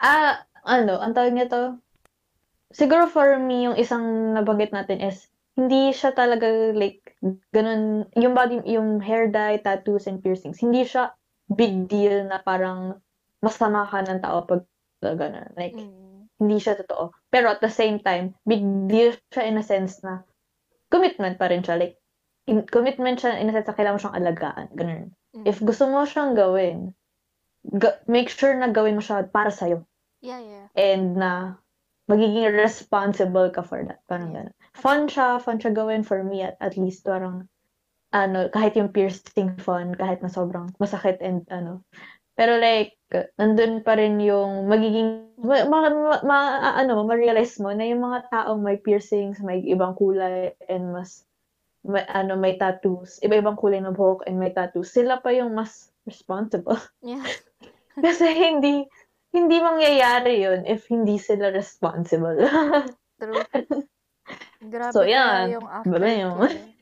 ah, 0.00 0.34
ano, 0.64 0.96
ang 0.98 1.12
tawag 1.12 1.36
nito, 1.36 1.78
siguro 2.72 3.06
for 3.06 3.36
me, 3.38 3.68
yung 3.70 3.76
isang 3.76 4.34
nabanggit 4.34 4.72
natin 4.72 5.04
is, 5.04 5.28
hindi 5.54 5.94
siya 5.94 6.10
talaga 6.10 6.74
like, 6.74 7.14
ganun, 7.54 8.10
yung 8.18 8.34
body, 8.34 8.64
yung 8.66 8.98
hair 8.98 9.30
dye, 9.30 9.62
tattoos, 9.62 10.10
and 10.10 10.18
piercings, 10.18 10.58
hindi 10.58 10.82
siya 10.82 11.14
big 11.46 11.86
deal 11.86 12.26
na 12.26 12.42
parang 12.42 12.98
masama 13.38 13.86
ka 13.86 14.02
ng 14.02 14.18
tao 14.24 14.42
pag 14.48 14.64
ganun. 15.04 15.52
Like, 15.54 15.76
Mm. 15.76 16.32
hindi 16.40 16.56
siya 16.58 16.80
totoo. 16.80 17.12
Pero 17.28 17.52
at 17.52 17.60
the 17.60 17.70
same 17.70 18.00
time, 18.00 18.32
big 18.42 18.64
deal 18.88 19.14
siya 19.30 19.44
in 19.46 19.60
a 19.60 19.64
sense 19.64 20.00
na 20.00 20.24
commitment 20.88 21.36
pa 21.36 21.52
rin 21.52 21.60
siya. 21.60 21.76
Like, 21.78 22.00
in- 22.48 22.66
commitment 22.66 23.20
siya 23.20 23.36
in 23.38 23.52
a 23.52 23.54
sense 23.54 23.68
na 23.68 23.76
kailangan 23.76 23.94
mo 23.94 24.02
siyang 24.02 24.18
alagaan. 24.18 24.66
Ganun. 24.74 25.02
Mm. 25.36 25.44
If 25.44 25.60
gusto 25.60 25.86
mo 25.86 26.02
siyang 26.08 26.32
gawin, 26.34 26.96
ga- 27.62 28.00
make 28.08 28.32
sure 28.32 28.56
na 28.56 28.72
gawin 28.72 28.96
mo 28.96 29.04
siya 29.04 29.28
para 29.28 29.52
sa'yo. 29.52 29.84
Yeah, 30.24 30.40
yeah. 30.40 30.66
And 30.72 31.20
na 31.20 31.60
magiging 32.08 32.48
responsible 32.56 33.52
ka 33.52 33.60
for 33.60 33.84
that. 33.84 34.00
Parang 34.08 34.32
Yeah. 34.32 34.48
gano'n. 34.48 34.56
Fun 34.72 35.00
siya, 35.08 35.36
fun 35.36 35.60
siya 35.60 35.76
gawin 35.76 36.00
for 36.00 36.24
me 36.24 36.40
at, 36.40 36.56
at 36.64 36.80
least 36.80 37.04
parang 37.04 37.44
ano, 38.14 38.48
kahit 38.48 38.78
yung 38.78 38.94
piercing 38.94 39.58
fun, 39.58 39.92
kahit 39.98 40.22
na 40.24 40.30
sobrang 40.30 40.70
masakit 40.78 41.18
and 41.20 41.44
ano. 41.50 41.82
Pero 42.38 42.58
like, 42.58 42.94
nandun 43.38 43.82
pa 43.82 43.94
rin 43.98 44.18
yung 44.22 44.66
magiging, 44.70 45.34
ma, 45.38 45.66
ma, 45.66 45.90
ma, 45.90 46.14
ma- 46.22 46.74
ano, 46.78 47.02
ma-realize 47.06 47.58
mo 47.62 47.70
na 47.74 47.86
yung 47.86 48.02
mga 48.02 48.30
taong 48.30 48.62
may 48.62 48.78
piercings, 48.78 49.38
may 49.42 49.62
ibang 49.66 49.94
kulay, 49.98 50.54
and 50.66 50.94
mas, 50.94 51.26
may, 51.86 52.02
ano, 52.10 52.34
may 52.38 52.58
tattoos, 52.58 53.22
iba-ibang 53.22 53.58
kulay 53.58 53.78
ng 53.82 53.94
buhok 53.94 54.26
and 54.26 54.38
may 54.38 54.50
tattoos, 54.50 54.90
sila 54.90 55.22
pa 55.22 55.30
yung 55.30 55.54
mas 55.54 55.90
responsible. 56.06 56.78
Yeah. 57.02 57.22
Kasi 58.04 58.26
hindi, 58.34 58.86
hindi 59.34 59.58
mangyayari 59.58 60.40
yun 60.46 60.62
if 60.70 60.86
hindi 60.86 61.18
sila 61.18 61.50
responsible. 61.50 62.38
True. 63.20 63.42
Grabe 64.62 64.94
So, 64.94 65.02
yan. 65.04 65.58
yung 65.58 65.68
Grabe 65.82 66.10
yun. 66.14 66.38
aftercare. 66.38 66.72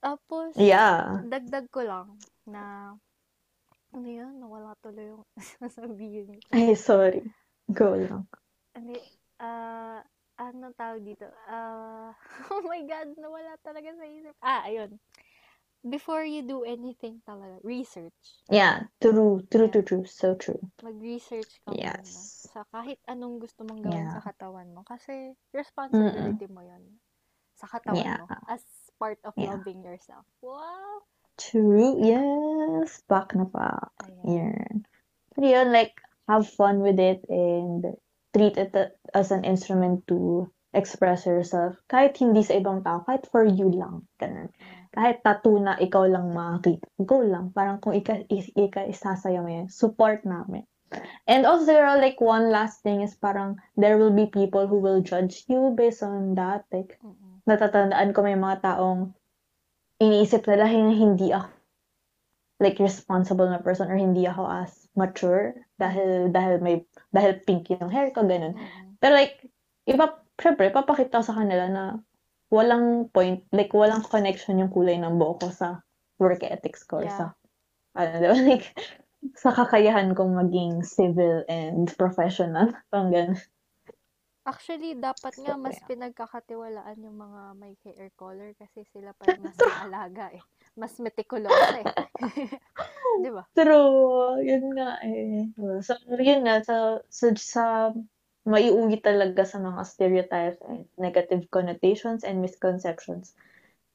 Tapos, 0.00 0.54
yeah. 0.56 1.20
dagdag 1.26 1.66
ko 1.70 1.82
lang 1.84 2.16
na, 2.46 2.94
ano 3.92 4.08
yun, 4.08 4.38
nawala 4.40 4.74
tuloy 4.80 5.12
yung 5.14 5.24
sasabihin. 5.60 6.40
Ay, 6.50 6.74
sorry. 6.74 7.22
Go 7.70 7.94
lang. 7.98 8.24
Hindi, 8.74 8.98
ah, 9.42 10.00
ano 10.36 10.70
tawag 10.76 11.02
dito? 11.02 11.26
Ah, 11.48 12.12
oh 12.52 12.62
my 12.64 12.82
God, 12.86 13.16
nawala 13.18 13.56
talaga 13.64 13.88
sa 13.96 14.04
isip. 14.06 14.34
Ah, 14.44 14.62
ayun. 14.68 14.94
Before 15.84 16.24
you 16.24 16.40
do 16.40 16.64
anything 16.64 17.20
talaga, 17.28 17.60
research. 17.60 18.40
Yeah, 18.48 18.88
true, 19.02 19.44
true, 19.52 19.68
Yeah. 19.68 19.72
true, 19.74 19.84
true. 19.84 20.04
So 20.08 20.34
true. 20.34 20.62
Mag-research 20.80 21.60
ka 21.66 21.74
muna 21.76 22.00
Yes. 22.00 22.48
sa 22.48 22.64
kahit 22.72 22.96
anong 23.10 23.44
gusto 23.44 23.66
mong 23.68 23.84
gawin 23.84 24.08
Yeah. 24.08 24.16
sa 24.16 24.24
katawan 24.24 24.72
mo. 24.72 24.82
Kasi, 24.86 25.36
responsibility 25.52 26.46
mo 26.48 26.64
yun 26.64 27.02
sa 27.54 27.68
katawan 27.68 28.02
Yeah. 28.02 28.18
mo 28.24 28.26
as 28.48 28.62
part 28.96 29.20
of 29.26 29.36
Yeah. 29.36 29.52
loving 29.58 29.84
yourself. 29.84 30.24
Wow! 30.40 31.04
True. 31.36 32.00
Yes. 32.00 33.04
Back 33.06 33.36
na 33.36 33.44
pa. 33.44 33.92
Ayan. 34.08 34.24
Yan. 34.24 34.74
Pero 35.36 35.44
yun, 35.44 35.68
like, 35.68 36.00
have 36.26 36.48
fun 36.48 36.80
with 36.80 36.96
it 36.96 37.20
and 37.28 37.94
treat 38.32 38.56
it 38.56 38.72
as 39.12 39.28
an 39.30 39.44
instrument 39.44 40.08
to 40.08 40.48
express 40.72 41.28
yourself. 41.28 41.76
Kahit 41.88 42.16
hindi 42.16 42.40
sa 42.40 42.56
ibang 42.56 42.80
tao, 42.80 43.04
kahit 43.04 43.28
for 43.28 43.44
you 43.44 43.68
lang. 43.68 44.08
Ganun. 44.16 44.48
Yeah. 44.56 44.85
Kahit 44.96 45.20
tattoo 45.20 45.60
na 45.60 45.76
ikaw 45.76 46.08
lang 46.08 46.32
makakita. 46.32 46.88
Go 47.04 47.20
lang. 47.20 47.52
Parang 47.52 47.76
kung 47.78 47.92
ika, 47.92 48.24
ika 48.32 48.88
isasaya 48.88 49.44
mo 49.44 49.52
yun, 49.52 49.68
support 49.68 50.24
namin. 50.24 50.64
And 51.28 51.44
also, 51.44 51.68
siguro, 51.68 52.00
like, 52.00 52.16
one 52.22 52.48
last 52.48 52.80
thing 52.80 53.04
is 53.04 53.12
parang 53.12 53.60
there 53.76 54.00
will 54.00 54.14
be 54.14 54.30
people 54.30 54.64
who 54.64 54.80
will 54.80 55.04
judge 55.04 55.44
you 55.50 55.74
based 55.76 56.00
on 56.00 56.32
that. 56.40 56.64
Like, 56.72 56.96
Mm-mm. 57.04 57.44
natatandaan 57.44 58.16
ko 58.16 58.24
may 58.24 58.38
mga 58.38 58.64
taong 58.64 59.12
iniisip 60.00 60.48
nila 60.48 60.64
hin- 60.64 60.96
hindi 60.96 61.32
ako 61.32 61.52
like 62.56 62.80
responsible 62.80 63.48
na 63.48 63.60
person 63.60 63.92
or 63.92 64.00
hindi 64.00 64.24
ako 64.24 64.48
as 64.48 64.88
mature 64.96 65.52
dahil 65.76 66.32
dahil 66.32 66.56
may 66.64 66.88
dahil 67.12 67.36
pink 67.44 67.68
yung 67.68 67.92
hair 67.92 68.12
ko 68.16 68.24
ganun. 68.24 68.56
Mm-mm. 68.56 68.96
Pero 68.96 69.12
like 69.12 69.44
iba 69.84 70.16
syempre 70.40 70.72
papakita 70.72 71.20
sa 71.20 71.36
kanila 71.36 71.68
na 71.68 71.84
walang 72.52 73.10
point 73.10 73.42
like 73.52 73.72
walang 73.74 74.02
connection 74.06 74.58
yung 74.62 74.72
kulay 74.72 74.96
ng 74.98 75.18
buhok 75.18 75.38
ko 75.42 75.48
sa 75.50 75.68
work 76.22 76.42
ethics 76.46 76.82
ko 76.86 77.02
Yeah. 77.02 77.08
sa 77.10 77.34
ano 77.98 78.12
di 78.22 78.26
ba 78.32 78.38
like 78.50 78.66
sa 79.36 79.50
kakayahan 79.54 80.14
kong 80.14 80.32
maging 80.38 80.82
civil 80.86 81.42
and 81.50 81.90
professional 81.98 82.70
ganun. 82.92 83.36
Actually, 84.52 84.90
dapat 85.08 85.34
nga 85.42 85.54
So, 85.54 85.58
mas 85.64 85.76
pinagkakatiwalaan 85.90 87.02
yung 87.06 87.18
mga 87.24 87.40
may 87.60 87.74
hair 87.82 88.08
color 88.20 88.50
kasi 88.54 88.80
sila 88.94 89.10
pa 89.18 89.24
yung 89.32 89.42
mas 89.46 89.58
alaga 89.84 90.30
eh. 90.38 90.42
Mas 90.80 90.94
meticulous 91.02 91.66
eh. 91.74 91.86
Di 93.22 93.30
ba? 93.34 93.44
True. 93.56 94.36
Yun 94.44 94.64
nga 94.76 94.90
eh. 95.02 95.48
So, 95.86 95.96
yun 96.20 96.40
nga. 96.44 96.60
Sa, 96.68 97.00
sa, 97.08 97.26
sa 97.36 97.64
maiuwi 98.46 99.02
talaga 99.02 99.42
sa 99.42 99.58
mga 99.58 99.82
stereotypes 99.82 100.62
and 100.64 100.86
negative 100.96 101.50
connotations 101.50 102.22
and 102.22 102.38
misconceptions 102.38 103.34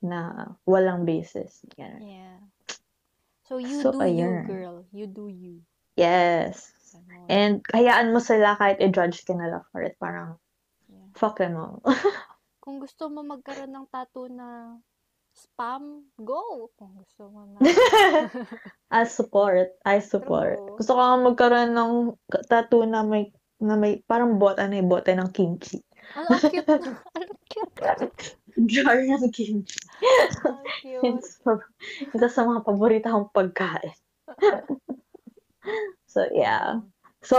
na 0.04 0.52
walang 0.68 1.08
basis. 1.08 1.64
Yan. 1.80 2.00
Yeah. 2.04 2.38
So, 3.48 3.58
you 3.58 3.80
So, 3.80 3.96
do 3.96 4.04
you, 4.04 4.28
ayan. 4.28 4.44
girl. 4.48 4.76
You 4.92 5.08
do 5.08 5.32
you. 5.32 5.64
Yes. 5.96 6.72
And 7.32 7.64
hayaan 7.72 8.12
mo 8.12 8.20
sila 8.20 8.60
kahit 8.60 8.84
i-judge 8.84 9.24
ka 9.24 9.32
nila 9.32 9.64
for 9.72 9.82
it. 9.84 9.96
Parang, 9.98 10.36
Yeah. 10.92 11.08
fuck 11.16 11.40
them 11.40 11.56
all. 11.56 11.80
Kung 12.64 12.84
gusto 12.84 13.08
mo 13.08 13.24
magkaroon 13.24 13.72
ng 13.72 13.88
tattoo 13.88 14.28
na 14.28 14.76
spam, 15.32 16.04
go! 16.20 16.68
Kung 16.76 17.00
gusto 17.00 17.32
mo 17.32 17.48
na... 17.48 17.60
I 18.92 19.08
support. 19.08 19.72
I 19.88 20.04
support. 20.04 20.60
True. 20.60 20.76
Gusto 20.76 20.92
ko 21.00 21.02
magkaroon 21.24 21.72
ng 21.72 21.92
tattoo 22.52 22.84
na 22.84 23.08
may 23.08 23.32
na 23.62 23.78
may 23.78 24.02
parang 24.10 24.42
bot, 24.42 24.58
ano 24.58 24.74
yung 24.74 24.90
bote 24.90 25.14
ng 25.14 25.30
kimchi. 25.30 25.80
Ang 26.18 26.42
cute 26.42 26.68
na. 26.68 26.98
Ang 27.16 27.38
cute. 27.48 28.36
Jar 28.74 29.00
ng 29.00 29.32
kimchi. 29.32 29.80
Ang 30.44 30.66
cute. 30.82 31.24
So, 31.46 31.62
isa 32.12 32.28
sa 32.28 32.44
mga 32.44 32.66
paborito 32.66 33.08
kong 33.08 33.32
pagkain. 33.32 33.96
so, 36.12 36.26
yeah. 36.34 36.82
So, 37.22 37.38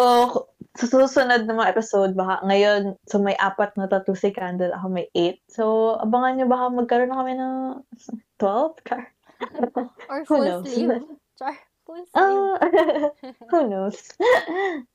sa 0.79 0.87
susunod 0.89 1.45
na 1.45 1.59
mga 1.59 1.75
episode, 1.75 2.15
baka 2.15 2.41
ngayon, 2.47 2.97
so 3.05 3.19
may 3.19 3.37
apat 3.37 3.75
na 3.77 3.91
tattoo 3.91 4.17
si 4.17 4.31
Candle, 4.33 4.73
ako 4.73 4.87
may 4.89 5.11
eight. 5.13 5.43
So, 5.51 5.99
abangan 6.01 6.39
nyo 6.39 6.47
baka 6.49 6.65
magkaroon 6.71 7.11
na 7.13 7.21
kami 7.21 7.33
ng 7.37 7.57
12? 8.41 8.89
Char. 8.89 9.05
Or 10.11 10.23
full 10.25 10.47
sleeve. 10.65 11.03
Char, 11.37 11.59
Who's 11.93 12.09
oh, 12.17 12.57
ah, 12.57 12.73
who 13.53 13.69
knows? 13.69 14.01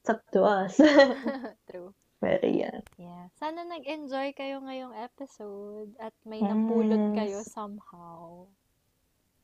It's 0.02 0.10
to 0.34 0.42
us. 0.42 0.82
True. 1.70 1.94
Pero 2.18 2.42
yan. 2.42 2.82
Yeah. 2.98 3.30
Sana 3.38 3.70
nag-enjoy 3.70 4.34
kayo 4.34 4.58
ngayong 4.66 4.98
episode 4.98 5.94
at 6.02 6.18
may 6.26 6.42
yes. 6.42 6.50
napulot 6.50 7.14
kayo 7.14 7.46
somehow. 7.46 8.50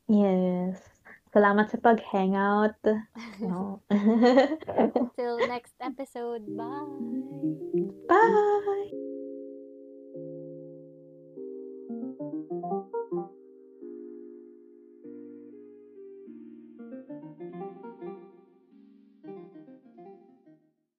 Yes. 0.10 0.82
Salamat 1.30 1.70
sa 1.70 1.78
pag-hangout. 1.78 2.82
No. 3.38 3.86
Till 5.14 5.38
next 5.46 5.78
episode. 5.78 6.50
Bye! 6.58 6.90
Bye! 8.10 9.14